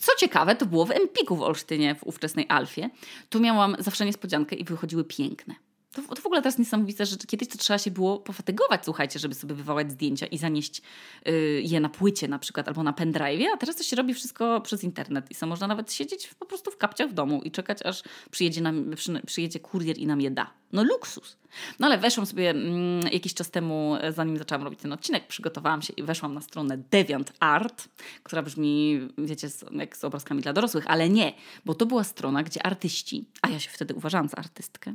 co 0.00 0.12
ciekawe, 0.18 0.56
to 0.56 0.66
było 0.66 0.84
w 0.84 0.90
Empiku 0.90 1.36
w 1.36 1.42
Olsztynie, 1.42 1.94
w 1.94 2.06
ówczesnej 2.06 2.46
Alfie. 2.48 2.90
Tu 3.30 3.40
miałam 3.40 3.76
zawsze 3.78 4.06
niespodziankę 4.06 4.56
i 4.56 4.64
wychodziły 4.64 5.04
piękne. 5.04 5.54
To, 5.92 6.02
to 6.02 6.22
w 6.22 6.26
ogóle 6.26 6.42
teraz 6.42 6.58
niesamowite, 6.58 7.06
że 7.06 7.16
kiedyś 7.16 7.48
to 7.48 7.58
trzeba 7.58 7.78
się 7.78 7.90
było 7.90 8.20
pofatygować, 8.20 8.84
słuchajcie, 8.84 9.18
żeby 9.18 9.34
sobie 9.34 9.54
wywołać 9.54 9.92
zdjęcia 9.92 10.26
i 10.26 10.38
zanieść 10.38 10.82
y, 11.28 11.62
je 11.64 11.80
na 11.80 11.88
płycie 11.88 12.28
na 12.28 12.38
przykład 12.38 12.68
albo 12.68 12.82
na 12.82 12.92
pendrive, 12.92 13.48
a 13.54 13.56
teraz 13.56 13.76
to 13.76 13.82
się 13.82 13.96
robi 13.96 14.14
wszystko 14.14 14.60
przez 14.60 14.84
internet 14.84 15.30
i 15.30 15.34
co 15.34 15.46
można 15.46 15.66
nawet 15.66 15.92
siedzieć 15.92 16.26
w, 16.26 16.34
po 16.34 16.46
prostu 16.46 16.70
w 16.70 16.76
kapciach 16.76 17.10
w 17.10 17.12
domu 17.12 17.42
i 17.42 17.50
czekać, 17.50 17.82
aż 17.82 18.02
przyjedzie, 18.30 18.60
nam, 18.60 18.90
przy, 18.96 19.20
przyjedzie 19.26 19.60
kurier 19.60 19.98
i 19.98 20.06
nam 20.06 20.20
je 20.20 20.30
da. 20.30 20.50
No 20.72 20.84
luksus. 20.84 21.36
No 21.78 21.86
ale 21.86 21.98
weszłam 21.98 22.26
sobie 22.26 22.50
mm, 22.50 23.00
jakiś 23.12 23.34
czas 23.34 23.50
temu, 23.50 23.96
zanim 24.10 24.38
zaczęłam 24.38 24.64
robić 24.64 24.80
ten 24.80 24.92
odcinek, 24.92 25.26
przygotowałam 25.26 25.82
się 25.82 25.92
i 25.92 26.02
weszłam 26.02 26.34
na 26.34 26.40
stronę 26.40 26.78
DeviantArt, 26.90 27.88
która 28.22 28.42
brzmi, 28.42 29.00
wiecie, 29.18 29.48
jak 29.72 29.96
z 29.96 30.04
obrazkami 30.04 30.42
dla 30.42 30.52
dorosłych, 30.52 30.84
ale 30.86 31.08
nie, 31.08 31.32
bo 31.64 31.74
to 31.74 31.86
była 31.86 32.04
strona, 32.04 32.42
gdzie 32.42 32.66
artyści, 32.66 33.24
a 33.42 33.48
ja 33.48 33.60
się 33.60 33.70
wtedy 33.70 33.94
uważałam 33.94 34.28
za 34.28 34.36
artystkę, 34.36 34.94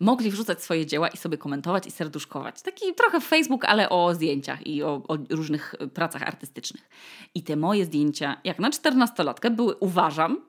mogli 0.00 0.30
wrzucać 0.30 0.62
swoje 0.62 0.86
dzieła 0.86 1.08
i 1.08 1.16
sobie 1.16 1.38
komentować 1.38 1.86
i 1.86 1.90
serduszkować. 1.90 2.62
Taki 2.62 2.94
trochę 2.94 3.20
Facebook, 3.20 3.64
ale 3.64 3.88
o 3.88 4.14
zdjęciach 4.14 4.66
i 4.66 4.82
o, 4.82 5.02
o 5.08 5.16
różnych 5.30 5.74
pracach 5.94 6.22
artystycznych. 6.22 6.88
I 7.34 7.42
te 7.42 7.56
moje 7.56 7.84
zdjęcia, 7.84 8.40
jak 8.44 8.58
na 8.58 8.70
czternastolatkę, 8.70 9.50
były, 9.50 9.76
uważam, 9.76 10.40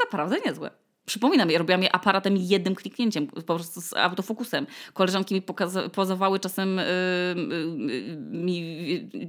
naprawdę 0.00 0.36
niezłe. 0.46 0.85
Przypominam, 1.06 1.50
ja 1.50 1.58
robiłam 1.58 1.82
je 1.82 1.94
aparatem 1.94 2.36
jednym 2.36 2.74
kliknięciem, 2.74 3.26
po 3.26 3.42
prostu 3.42 3.80
z 3.80 3.92
autofokusem. 3.92 4.66
Koleżanki 4.92 5.34
mi 5.34 5.42
pozowały, 5.92 6.40
czasem 6.40 6.76
yy, 6.76 6.84
yy, 7.96 8.16
mi, 8.16 8.60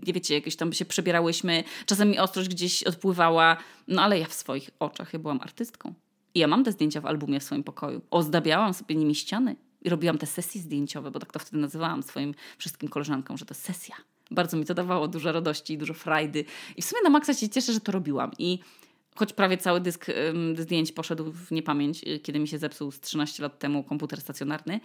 nie 0.08 0.14
wiecie, 0.14 0.34
jakieś 0.34 0.56
tam 0.56 0.74
się 0.74 0.86
przebierałyśmy, 0.86 1.64
czasem 1.86 2.10
mi 2.10 2.20
ostrość 2.20 2.50
gdzieś 2.50 2.84
odpływała, 2.84 3.58
no 3.88 4.02
ale 4.02 4.20
ja 4.20 4.26
w 4.26 4.34
swoich 4.34 4.70
oczach, 4.80 5.14
ja 5.14 5.20
byłam 5.20 5.40
artystką. 5.42 5.94
I 6.36 6.40
ja 6.40 6.48
mam 6.48 6.64
te 6.64 6.72
zdjęcia 6.72 7.02
w 7.02 7.06
albumie 7.06 7.40
w 7.40 7.44
swoim 7.44 7.64
pokoju. 7.64 8.02
Ozdabiałam 8.12 8.74
sobie 8.74 8.96
nimi 8.96 9.16
ściany 9.16 9.56
i 9.82 9.90
robiłam 9.90 10.18
te 10.18 10.26
sesje 10.26 10.62
zdjęciowe, 10.62 11.12
bo 11.12 11.20
tak 11.20 11.32
to 11.32 11.40
wtedy 11.40 11.58
nazywałam 11.58 12.04
swoim 12.04 12.34
wszystkim 12.58 12.90
koleżankom, 12.90 13.38
że 13.38 13.46
to 13.46 13.54
sesja. 13.54 13.96
Bardzo 14.32 14.58
mi 14.58 14.66
to 14.66 14.74
dawało 14.74 15.08
dużo 15.08 15.32
radości 15.32 15.74
i 15.74 15.78
dużo 15.78 15.94
frajdy. 15.94 16.46
I 16.78 16.82
w 16.82 16.86
sumie 16.86 17.02
na 17.04 17.10
maksa 17.10 17.34
się 17.34 17.50
cieszę, 17.50 17.74
że 17.74 17.80
to 17.80 17.92
robiłam. 17.92 18.32
I 18.40 18.60
choć 19.18 19.34
prawie 19.34 19.58
cały 19.58 19.82
dysk 19.82 20.06
zdjęć 20.58 20.92
poszedł 20.92 21.32
w 21.32 21.52
niepamięć, 21.52 22.04
y, 22.04 22.20
kiedy 22.20 22.40
mi 22.40 22.48
się 22.48 22.58
zepsuł 22.58 22.92
z 22.92 23.00
13 23.00 23.44
lat 23.44 23.60
temu 23.60 23.84
komputer 23.84 24.22
stacjonarny, 24.22 24.80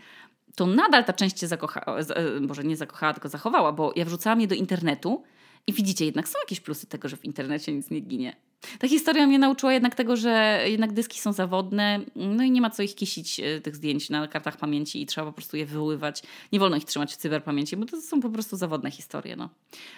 to 0.57 0.66
nadal 0.66 1.05
ta 1.05 1.12
część 1.12 1.40
się 1.40 1.47
zakochała, 1.47 1.99
może 2.40 2.64
nie 2.64 2.77
zakochała, 2.77 3.12
tylko 3.14 3.29
zachowała, 3.29 3.73
bo 3.73 3.92
ja 3.97 4.05
wrzucałam 4.05 4.40
je 4.40 4.47
do 4.47 4.55
internetu 4.55 5.23
i 5.66 5.73
widzicie, 5.73 6.05
jednak 6.05 6.29
są 6.29 6.38
jakieś 6.38 6.61
plusy 6.61 6.87
tego, 6.87 7.09
że 7.09 7.16
w 7.16 7.25
internecie 7.25 7.73
nic 7.73 7.90
nie 7.90 8.01
ginie. 8.01 8.37
Ta 8.79 8.88
historia 8.88 9.27
mnie 9.27 9.38
nauczyła 9.38 9.72
jednak 9.72 9.94
tego, 9.94 10.16
że 10.16 10.64
jednak 10.66 10.92
dyski 10.92 11.20
są 11.20 11.33
zawodne, 11.33 12.01
no 12.16 12.42
i 12.42 12.51
nie 12.51 12.61
ma 12.61 12.70
co 12.70 12.83
ich 12.83 12.94
kisić, 12.94 13.40
e, 13.40 13.61
tych 13.61 13.77
zdjęć 13.77 14.11
na 14.11 14.29
kartach 14.29 14.57
pamięci 14.57 15.03
i 15.03 15.07
trzeba 15.07 15.27
po 15.27 15.33
prostu 15.33 15.57
je 15.57 15.66
wywoływać. 15.66 16.22
Nie 16.53 16.61
wolno 16.61 16.77
ich 16.77 16.85
trzymać 16.85 17.12
w 17.12 17.16
cyberpamięci, 17.16 17.77
bo 17.77 17.87
to 17.87 18.01
są 18.01 18.20
po 18.20 18.31
prostu 18.31 18.57
zawodne 18.57 18.90
historie. 18.90 19.37
No. 19.37 19.48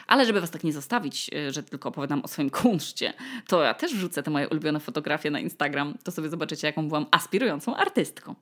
Ale 0.07 0.27
żeby 0.27 0.41
was 0.41 0.51
tak 0.51 0.65
nie 0.65 0.73
zostawić, 0.73 1.31
e, 1.35 1.53
że 1.53 1.63
tylko 1.63 1.89
opowiadam 1.89 2.23
o 2.23 2.29
swoim 2.29 2.51
kunszcie, 2.51 3.13
to 3.47 3.63
ja 3.63 3.75
też 3.75 3.95
wrzucę 3.95 4.23
te 4.23 4.31
moje 4.31 4.49
ulubione 4.49 4.81
fotografie 4.81 5.31
na 5.31 5.41
Instagram, 5.41 5.95
to 6.05 6.13
sobie 6.13 6.29
zobaczycie, 6.29 6.67
jaką 6.67 6.89
byłam 6.89 7.07
aspirującą 7.11 7.77
artystką. 7.77 8.35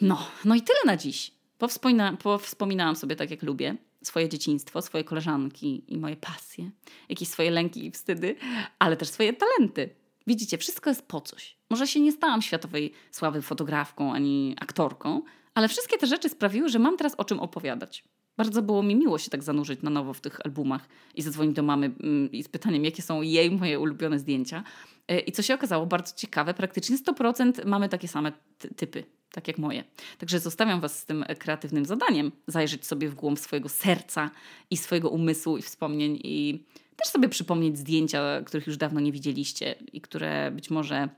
No, 0.00 0.26
no 0.44 0.54
i 0.54 0.62
tyle 0.62 0.78
na 0.86 0.96
dziś. 0.96 1.30
Powspomina, 1.58 2.16
powspominałam 2.16 2.96
sobie 2.96 3.16
tak, 3.16 3.30
jak 3.30 3.42
lubię 3.42 3.76
swoje 4.02 4.28
dzieciństwo, 4.28 4.82
swoje 4.82 5.04
koleżanki 5.04 5.84
i 5.88 5.98
moje 5.98 6.16
pasje, 6.16 6.70
jakieś 7.08 7.28
swoje 7.28 7.50
lęki 7.50 7.86
i 7.86 7.90
wstydy, 7.90 8.36
ale 8.78 8.96
też 8.96 9.08
swoje 9.08 9.32
talenty. 9.32 9.90
Widzicie, 10.26 10.58
wszystko 10.58 10.90
jest 10.90 11.08
po 11.08 11.20
coś. 11.20 11.56
Może 11.70 11.86
się 11.86 12.00
nie 12.00 12.12
stałam 12.12 12.42
światowej 12.42 12.92
sławy 13.10 13.42
fotografką 13.42 14.12
ani 14.12 14.56
aktorką, 14.60 15.22
ale 15.54 15.68
wszystkie 15.68 15.98
te 15.98 16.06
rzeczy 16.06 16.28
sprawiły, 16.28 16.68
że 16.68 16.78
mam 16.78 16.96
teraz 16.96 17.14
o 17.14 17.24
czym 17.24 17.40
opowiadać. 17.40 18.04
Bardzo 18.36 18.62
było 18.62 18.82
mi 18.82 18.96
miło 18.96 19.18
się 19.18 19.30
tak 19.30 19.42
zanurzyć 19.42 19.82
na 19.82 19.90
nowo 19.90 20.12
w 20.12 20.20
tych 20.20 20.46
albumach 20.46 20.88
i 21.14 21.22
zadzwonić 21.22 21.56
do 21.56 21.62
mamy 21.62 21.86
mm, 21.86 22.32
i 22.32 22.42
z 22.42 22.48
pytaniem, 22.48 22.84
jakie 22.84 23.02
są 23.02 23.22
jej 23.22 23.50
moje 23.50 23.80
ulubione 23.80 24.18
zdjęcia. 24.18 24.64
E, 25.08 25.20
I 25.20 25.32
co 25.32 25.42
się 25.42 25.54
okazało 25.54 25.86
bardzo 25.86 26.16
ciekawe, 26.16 26.54
praktycznie 26.54 26.96
100% 26.96 27.66
mamy 27.66 27.88
takie 27.88 28.08
same 28.08 28.32
typy, 28.76 29.04
tak 29.32 29.48
jak 29.48 29.58
moje. 29.58 29.84
Także 30.18 30.40
zostawiam 30.40 30.80
Was 30.80 30.98
z 30.98 31.04
tym 31.04 31.24
kreatywnym 31.38 31.84
zadaniem, 31.84 32.32
zajrzeć 32.46 32.86
sobie 32.86 33.08
w 33.08 33.14
głąb 33.14 33.38
swojego 33.38 33.68
serca 33.68 34.30
i 34.70 34.76
swojego 34.76 35.10
umysłu 35.10 35.58
i 35.58 35.62
wspomnień 35.62 36.18
i 36.24 36.64
też 36.96 37.08
sobie 37.08 37.28
przypomnieć 37.28 37.78
zdjęcia, 37.78 38.42
których 38.46 38.66
już 38.66 38.76
dawno 38.76 39.00
nie 39.00 39.12
widzieliście 39.12 39.74
i 39.92 40.00
które 40.00 40.50
być 40.50 40.70
może 40.70 41.08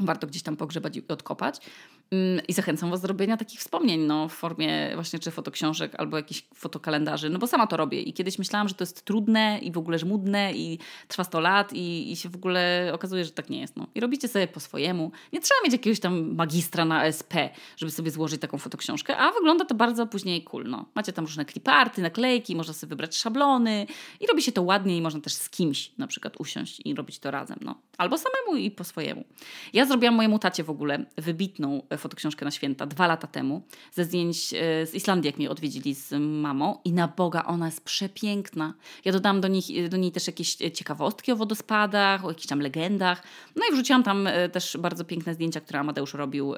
warto 0.00 0.26
gdzieś 0.26 0.42
tam 0.42 0.56
pogrzebać 0.56 0.96
i 0.96 1.08
odkopać. 1.08 1.60
Mm, 2.12 2.40
I 2.48 2.52
zachęcam 2.52 2.90
Was 2.90 3.00
do 3.00 3.08
robienia 3.08 3.36
takich 3.36 3.60
wspomnień 3.60 4.00
no, 4.00 4.28
w 4.28 4.32
formie 4.32 4.90
właśnie 4.94 5.18
czy 5.18 5.30
fotoksiążek 5.30 5.92
albo 5.98 6.16
jakichś 6.16 6.44
fotokalendarzy, 6.54 7.30
no 7.30 7.38
bo 7.38 7.46
sama 7.46 7.66
to 7.66 7.76
robię 7.76 8.02
i 8.02 8.12
kiedyś 8.12 8.38
myślałam, 8.38 8.68
że 8.68 8.74
to 8.74 8.82
jest 8.82 9.04
trudne 9.04 9.58
i 9.62 9.72
w 9.72 9.78
ogóle 9.78 9.98
żmudne 9.98 10.52
i 10.52 10.78
trwa 11.08 11.24
100 11.24 11.40
lat 11.40 11.72
i, 11.72 12.12
i 12.12 12.16
się 12.16 12.28
w 12.28 12.36
ogóle 12.36 12.90
okazuje, 12.94 13.24
że 13.24 13.30
tak 13.30 13.50
nie 13.50 13.60
jest. 13.60 13.76
No. 13.76 13.86
I 13.94 14.00
robicie 14.00 14.28
sobie 14.28 14.46
po 14.46 14.60
swojemu. 14.60 15.12
Nie 15.32 15.40
trzeba 15.40 15.60
mieć 15.64 15.72
jakiegoś 15.72 16.00
tam 16.00 16.34
magistra 16.34 16.84
na 16.84 17.06
SP, 17.18 17.32
żeby 17.76 17.92
sobie 17.92 18.10
złożyć 18.10 18.40
taką 18.40 18.58
fotoksiążkę, 18.58 19.16
a 19.16 19.32
wygląda 19.32 19.64
to 19.64 19.74
bardzo 19.74 20.06
później 20.06 20.44
cool. 20.44 20.64
No. 20.68 20.84
Macie 20.94 21.12
tam 21.12 21.24
różne 21.24 21.44
kliparty, 21.44 22.02
naklejki, 22.02 22.56
można 22.56 22.74
sobie 22.74 22.88
wybrać 22.88 23.16
szablony 23.16 23.86
i 24.20 24.26
robi 24.26 24.42
się 24.42 24.52
to 24.52 24.62
ładnie 24.62 24.96
i 24.96 25.02
można 25.02 25.20
też 25.20 25.32
z 25.32 25.50
kimś 25.50 25.92
na 25.98 26.06
przykład 26.06 26.34
usiąść 26.38 26.82
i 26.84 26.94
robić 26.94 27.18
to 27.18 27.30
razem. 27.30 27.58
No. 27.62 27.74
Albo 27.98 28.18
samemu 28.18 28.56
i 28.56 28.70
po 28.70 28.84
swojemu. 28.84 29.24
Ja 29.72 29.86
zrobiłam 29.86 30.14
mojemu 30.14 30.38
tacie 30.38 30.64
w 30.64 30.70
ogóle 30.70 31.04
wybitną 31.16 31.82
fotoksiążkę 32.00 32.44
na 32.44 32.50
święta 32.50 32.86
dwa 32.86 33.06
lata 33.06 33.26
temu, 33.26 33.62
ze 33.92 34.04
zdjęć 34.04 34.54
e, 34.54 34.86
z 34.86 34.94
Islandii, 34.94 35.26
jak 35.26 35.38
mnie 35.38 35.50
odwiedzili 35.50 35.94
z 35.94 36.12
mamą. 36.20 36.78
I 36.84 36.92
na 36.92 37.08
Boga, 37.08 37.44
ona 37.44 37.66
jest 37.66 37.84
przepiękna. 37.84 38.74
Ja 39.04 39.12
dodałam 39.12 39.40
do, 39.40 39.48
nich, 39.48 39.88
do 39.88 39.96
niej 39.96 40.12
też 40.12 40.26
jakieś 40.26 40.54
ciekawostki 40.54 41.32
o 41.32 41.36
wodospadach, 41.36 42.24
o 42.24 42.28
jakichś 42.28 42.46
tam 42.46 42.60
legendach. 42.60 43.22
No 43.56 43.62
i 43.70 43.72
wrzuciłam 43.72 44.02
tam 44.02 44.26
e, 44.26 44.48
też 44.48 44.76
bardzo 44.80 45.04
piękne 45.04 45.34
zdjęcia, 45.34 45.60
które 45.60 45.80
Amadeusz 45.80 46.14
robił 46.14 46.54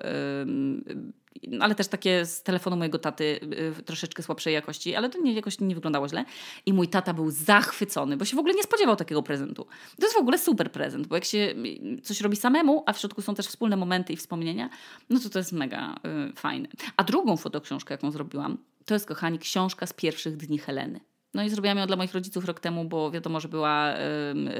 ale 1.60 1.74
też 1.74 1.88
takie 1.88 2.26
z 2.26 2.42
telefonu 2.42 2.76
mojego 2.76 2.98
taty 2.98 3.40
y, 3.78 3.82
troszeczkę 3.82 4.22
słabszej 4.22 4.54
jakości, 4.54 4.94
ale 4.94 5.10
to 5.10 5.18
nie, 5.18 5.32
jakoś 5.32 5.60
nie 5.60 5.74
wyglądało 5.74 6.08
źle. 6.08 6.24
I 6.66 6.72
mój 6.72 6.88
tata 6.88 7.14
był 7.14 7.30
zachwycony, 7.30 8.16
bo 8.16 8.24
się 8.24 8.36
w 8.36 8.38
ogóle 8.38 8.54
nie 8.54 8.62
spodziewał 8.62 8.96
takiego 8.96 9.22
prezentu. 9.22 9.66
To 10.00 10.06
jest 10.06 10.14
w 10.14 10.20
ogóle 10.20 10.38
super 10.38 10.72
prezent, 10.72 11.06
bo 11.06 11.14
jak 11.14 11.24
się 11.24 11.38
y, 11.38 12.00
coś 12.02 12.20
robi 12.20 12.36
samemu, 12.36 12.82
a 12.86 12.92
w 12.92 12.98
środku 12.98 13.22
są 13.22 13.34
też 13.34 13.46
wspólne 13.46 13.76
momenty 13.76 14.12
i 14.12 14.16
wspomnienia, 14.16 14.70
no 15.10 15.20
to 15.20 15.30
to 15.30 15.38
jest 15.38 15.52
mega 15.52 15.94
y, 16.30 16.32
fajne. 16.36 16.68
A 16.96 17.04
drugą 17.04 17.36
fotoksiążkę, 17.36 17.94
jaką 17.94 18.10
zrobiłam, 18.10 18.58
to 18.84 18.94
jest, 18.94 19.06
kochani, 19.06 19.38
książka 19.38 19.86
z 19.86 19.92
pierwszych 19.92 20.36
dni 20.36 20.58
Heleny. 20.58 21.11
No 21.34 21.42
i 21.42 21.50
zrobiłam 21.50 21.78
ją 21.78 21.86
dla 21.86 21.96
moich 21.96 22.14
rodziców 22.14 22.44
rok 22.44 22.60
temu, 22.60 22.84
bo 22.84 23.10
wiadomo, 23.10 23.40
że 23.40 23.48
była 23.48 23.94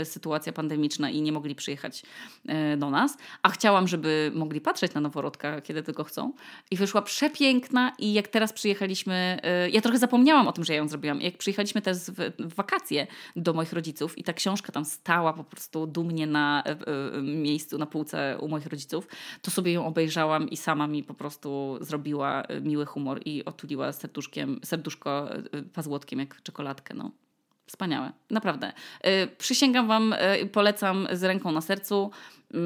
y, 0.01 0.05
sytuacja 0.05 0.53
pandemiczna 0.53 1.11
i 1.11 1.23
nie 1.23 1.33
mogli 1.33 1.55
przyjechać 1.55 2.03
y, 2.73 2.77
do 2.77 2.91
nas. 2.91 3.17
A 3.43 3.49
chciałam, 3.49 3.89
żeby 3.89 4.33
mogli 4.35 4.61
patrzeć 4.61 4.95
na 4.95 5.01
noworodka, 5.01 5.61
kiedy 5.61 5.83
tylko 5.83 6.05
chcą. 6.05 6.33
I 6.71 6.77
wyszła 6.77 7.03
przepiękna 7.03 7.93
i 7.99 8.13
jak 8.13 8.29
teraz 8.29 8.53
przyjechaliśmy, 8.53 9.41
y, 9.67 9.71
ja 9.71 9.81
trochę 9.81 9.99
zapomniałam 9.99 10.49
o 10.49 10.53
tym, 10.53 10.65
że 10.65 10.73
ja 10.73 10.79
ją 10.79 10.89
zrobiłam. 10.89 11.21
Jak 11.21 11.39
przyjechaliśmy 11.39 11.83
też 11.83 11.99
w, 11.99 12.33
w 12.39 12.55
wakacje 12.55 13.07
do 13.37 13.53
moich 13.53 13.73
rodziców 13.73 14.19
i 14.19 14.25
ta 14.25 14.33
książka 14.33 14.73
tam 14.73 14.85
stała 14.85 15.33
po 15.33 15.45
prostu 15.45 15.87
dumnie 15.87 16.27
na 16.27 16.65
miejscu, 17.23 17.79
na 17.79 17.87
półce 17.87 18.39
u 18.41 18.49
moich 18.49 18.67
rodziców, 18.67 19.09
to 19.43 19.51
sobie 19.51 19.73
ją 19.73 19.87
obejrzałam 19.87 20.51
i 20.51 20.57
sama 20.57 20.87
mi 20.87 21.05
po 21.05 21.15
prostu 21.15 21.79
zrobiła 21.81 22.43
miły 22.63 22.87
humor 22.87 23.21
i 23.25 23.45
otuliła 23.45 23.93
serduszkiem, 23.93 24.61
serduszko 24.65 25.29
pazłotkiem 25.73 26.19
jak 26.19 26.43
czekolada 26.43 26.62
czekoladkę. 26.63 26.95
No. 26.95 27.11
Wspaniałe, 27.67 28.13
naprawdę. 28.31 28.73
Yy, 29.05 29.11
przysięgam 29.39 29.89
Wam, 29.89 30.15
yy, 30.41 30.47
polecam 30.47 31.09
z 31.13 31.23
ręką 31.23 31.53
na 31.53 31.61
sercu. 31.61 32.11
Yy, 32.51 32.61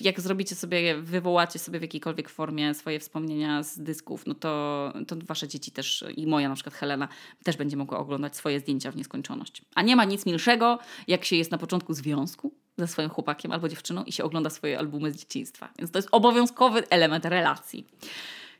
jak 0.00 0.20
zrobicie 0.20 0.54
sobie, 0.54 0.96
wywołacie 0.96 1.58
sobie 1.58 1.78
w 1.78 1.82
jakiejkolwiek 1.82 2.28
formie 2.28 2.74
swoje 2.74 3.00
wspomnienia 3.00 3.62
z 3.62 3.78
dysków, 3.78 4.26
no 4.26 4.34
to, 4.34 4.92
to 5.08 5.16
Wasze 5.26 5.48
dzieci 5.48 5.70
też 5.70 6.04
i 6.16 6.26
moja, 6.26 6.48
na 6.48 6.54
przykład 6.54 6.74
Helena, 6.74 7.08
też 7.44 7.56
będzie 7.56 7.76
mogła 7.76 7.98
oglądać 7.98 8.36
swoje 8.36 8.60
zdjęcia 8.60 8.90
w 8.90 8.96
nieskończoność. 8.96 9.62
A 9.74 9.82
nie 9.82 9.96
ma 9.96 10.04
nic 10.04 10.26
milszego, 10.26 10.78
jak 11.08 11.24
się 11.24 11.36
jest 11.36 11.50
na 11.50 11.58
początku 11.58 11.94
związku 11.94 12.52
ze 12.78 12.86
swoim 12.88 13.08
chłopakiem 13.08 13.52
albo 13.52 13.68
dziewczyną 13.68 14.04
i 14.04 14.12
się 14.12 14.24
ogląda 14.24 14.50
swoje 14.50 14.78
albumy 14.78 15.12
z 15.12 15.16
dzieciństwa. 15.16 15.68
Więc 15.78 15.90
to 15.90 15.98
jest 15.98 16.08
obowiązkowy 16.12 16.88
element 16.88 17.24
relacji. 17.24 17.86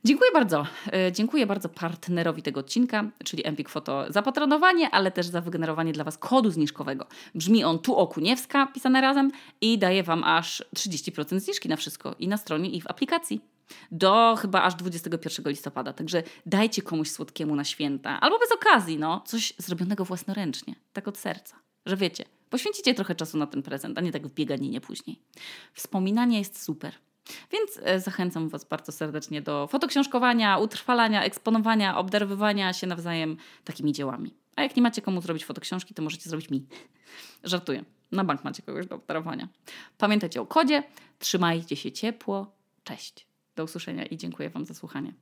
Dziękuję 0.05 0.31
bardzo. 0.35 0.67
E, 0.93 1.13
dziękuję 1.13 1.47
bardzo 1.47 1.69
partnerowi 1.69 2.43
tego 2.43 2.61
odcinka, 2.61 3.11
czyli 3.25 3.47
Empik 3.47 3.69
Foto 3.69 4.05
za 4.09 4.23
patronowanie, 4.23 4.91
ale 4.91 5.11
też 5.11 5.27
za 5.27 5.41
wygenerowanie 5.41 5.93
dla 5.93 6.05
Was 6.05 6.19
kodu 6.19 6.51
zniżkowego. 6.51 7.07
Brzmi 7.35 7.65
on 7.65 7.79
tu 7.79 7.97
okuniewska, 7.97 8.67
pisane 8.67 9.01
razem 9.01 9.31
i 9.61 9.79
daje 9.79 10.03
Wam 10.03 10.25
aż 10.25 10.65
30% 10.77 11.41
zniżki 11.41 11.69
na 11.69 11.77
wszystko 11.77 12.15
i 12.19 12.29
na 12.29 12.37
stronie 12.37 12.71
i 12.71 12.81
w 12.81 12.87
aplikacji. 12.87 13.41
Do 13.93 14.37
chyba 14.39 14.63
aż 14.63 14.75
21 14.75 15.49
listopada. 15.49 15.93
Także 15.93 16.23
dajcie 16.47 16.83
komuś 16.83 17.11
słodkiemu 17.11 17.57
na 17.57 17.65
święta. 17.65 18.21
Albo 18.21 18.39
bez 18.39 18.53
okazji, 18.53 18.99
no. 18.99 19.23
Coś 19.27 19.53
zrobionego 19.59 20.05
własnoręcznie. 20.05 20.75
Tak 20.93 21.09
od 21.09 21.19
serca. 21.19 21.57
Że 21.87 21.97
wiecie, 21.97 22.25
poświęcicie 22.51 22.95
trochę 22.95 23.15
czasu 23.15 23.39
na 23.39 23.47
ten 23.47 23.63
prezent, 23.63 23.99
a 23.99 24.01
nie 24.01 24.13
tak 24.13 24.27
w 24.27 24.35
bieganinie 24.35 24.81
później. 24.81 25.19
Wspominanie 25.75 26.39
jest 26.39 26.63
super. 26.63 26.95
Więc 27.53 27.81
e, 27.83 28.01
zachęcam 28.01 28.49
Was 28.49 28.65
bardzo 28.65 28.93
serdecznie 28.93 29.43
do 29.43 29.67
fotoksiążkowania, 29.67 30.59
utrwalania, 30.59 31.25
eksponowania, 31.25 31.99
obdarowywania 31.99 32.73
się 32.73 32.87
nawzajem 32.87 33.37
takimi 33.65 33.93
dziełami. 33.93 34.35
A 34.57 34.63
jak 34.63 34.77
nie 34.77 34.83
macie 34.83 35.03
komu 35.03 35.21
zrobić 35.21 35.45
fotoksiążki, 35.45 35.95
to 35.95 36.03
możecie 36.03 36.31
zrobić 36.31 36.51
mi. 36.51 36.67
Żartuję. 37.45 37.85
Na 38.13 38.25
bank 38.25 38.45
macie 38.45 38.63
kogoś 38.63 38.87
do 38.87 38.95
obdarowania. 38.95 39.49
Pamiętajcie 39.99 40.41
o 40.41 40.47
kodzie. 40.47 40.83
Trzymajcie 41.19 41.77
się 41.77 41.93
ciepło. 41.93 42.53
Cześć. 42.85 43.27
Do 43.57 43.65
usłyszenia 43.65 44.07
i 44.07 44.17
dziękuję 44.17 44.51
Wam 44.51 44.67
za 44.67 44.75
słuchanie. 44.75 45.15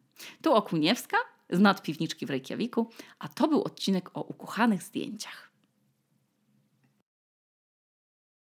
Tu 0.42 0.54
Okuniewska 0.54 1.16
z 1.50 1.60
nadpiwniczki 1.60 2.26
w 2.26 2.30
Reykjaviku, 2.30 2.90
a 3.18 3.28
to 3.28 3.48
był 3.48 3.62
odcinek 3.62 4.10
o 4.14 4.22
ukochanych 4.22 4.82
zdjęciach. 4.82 5.49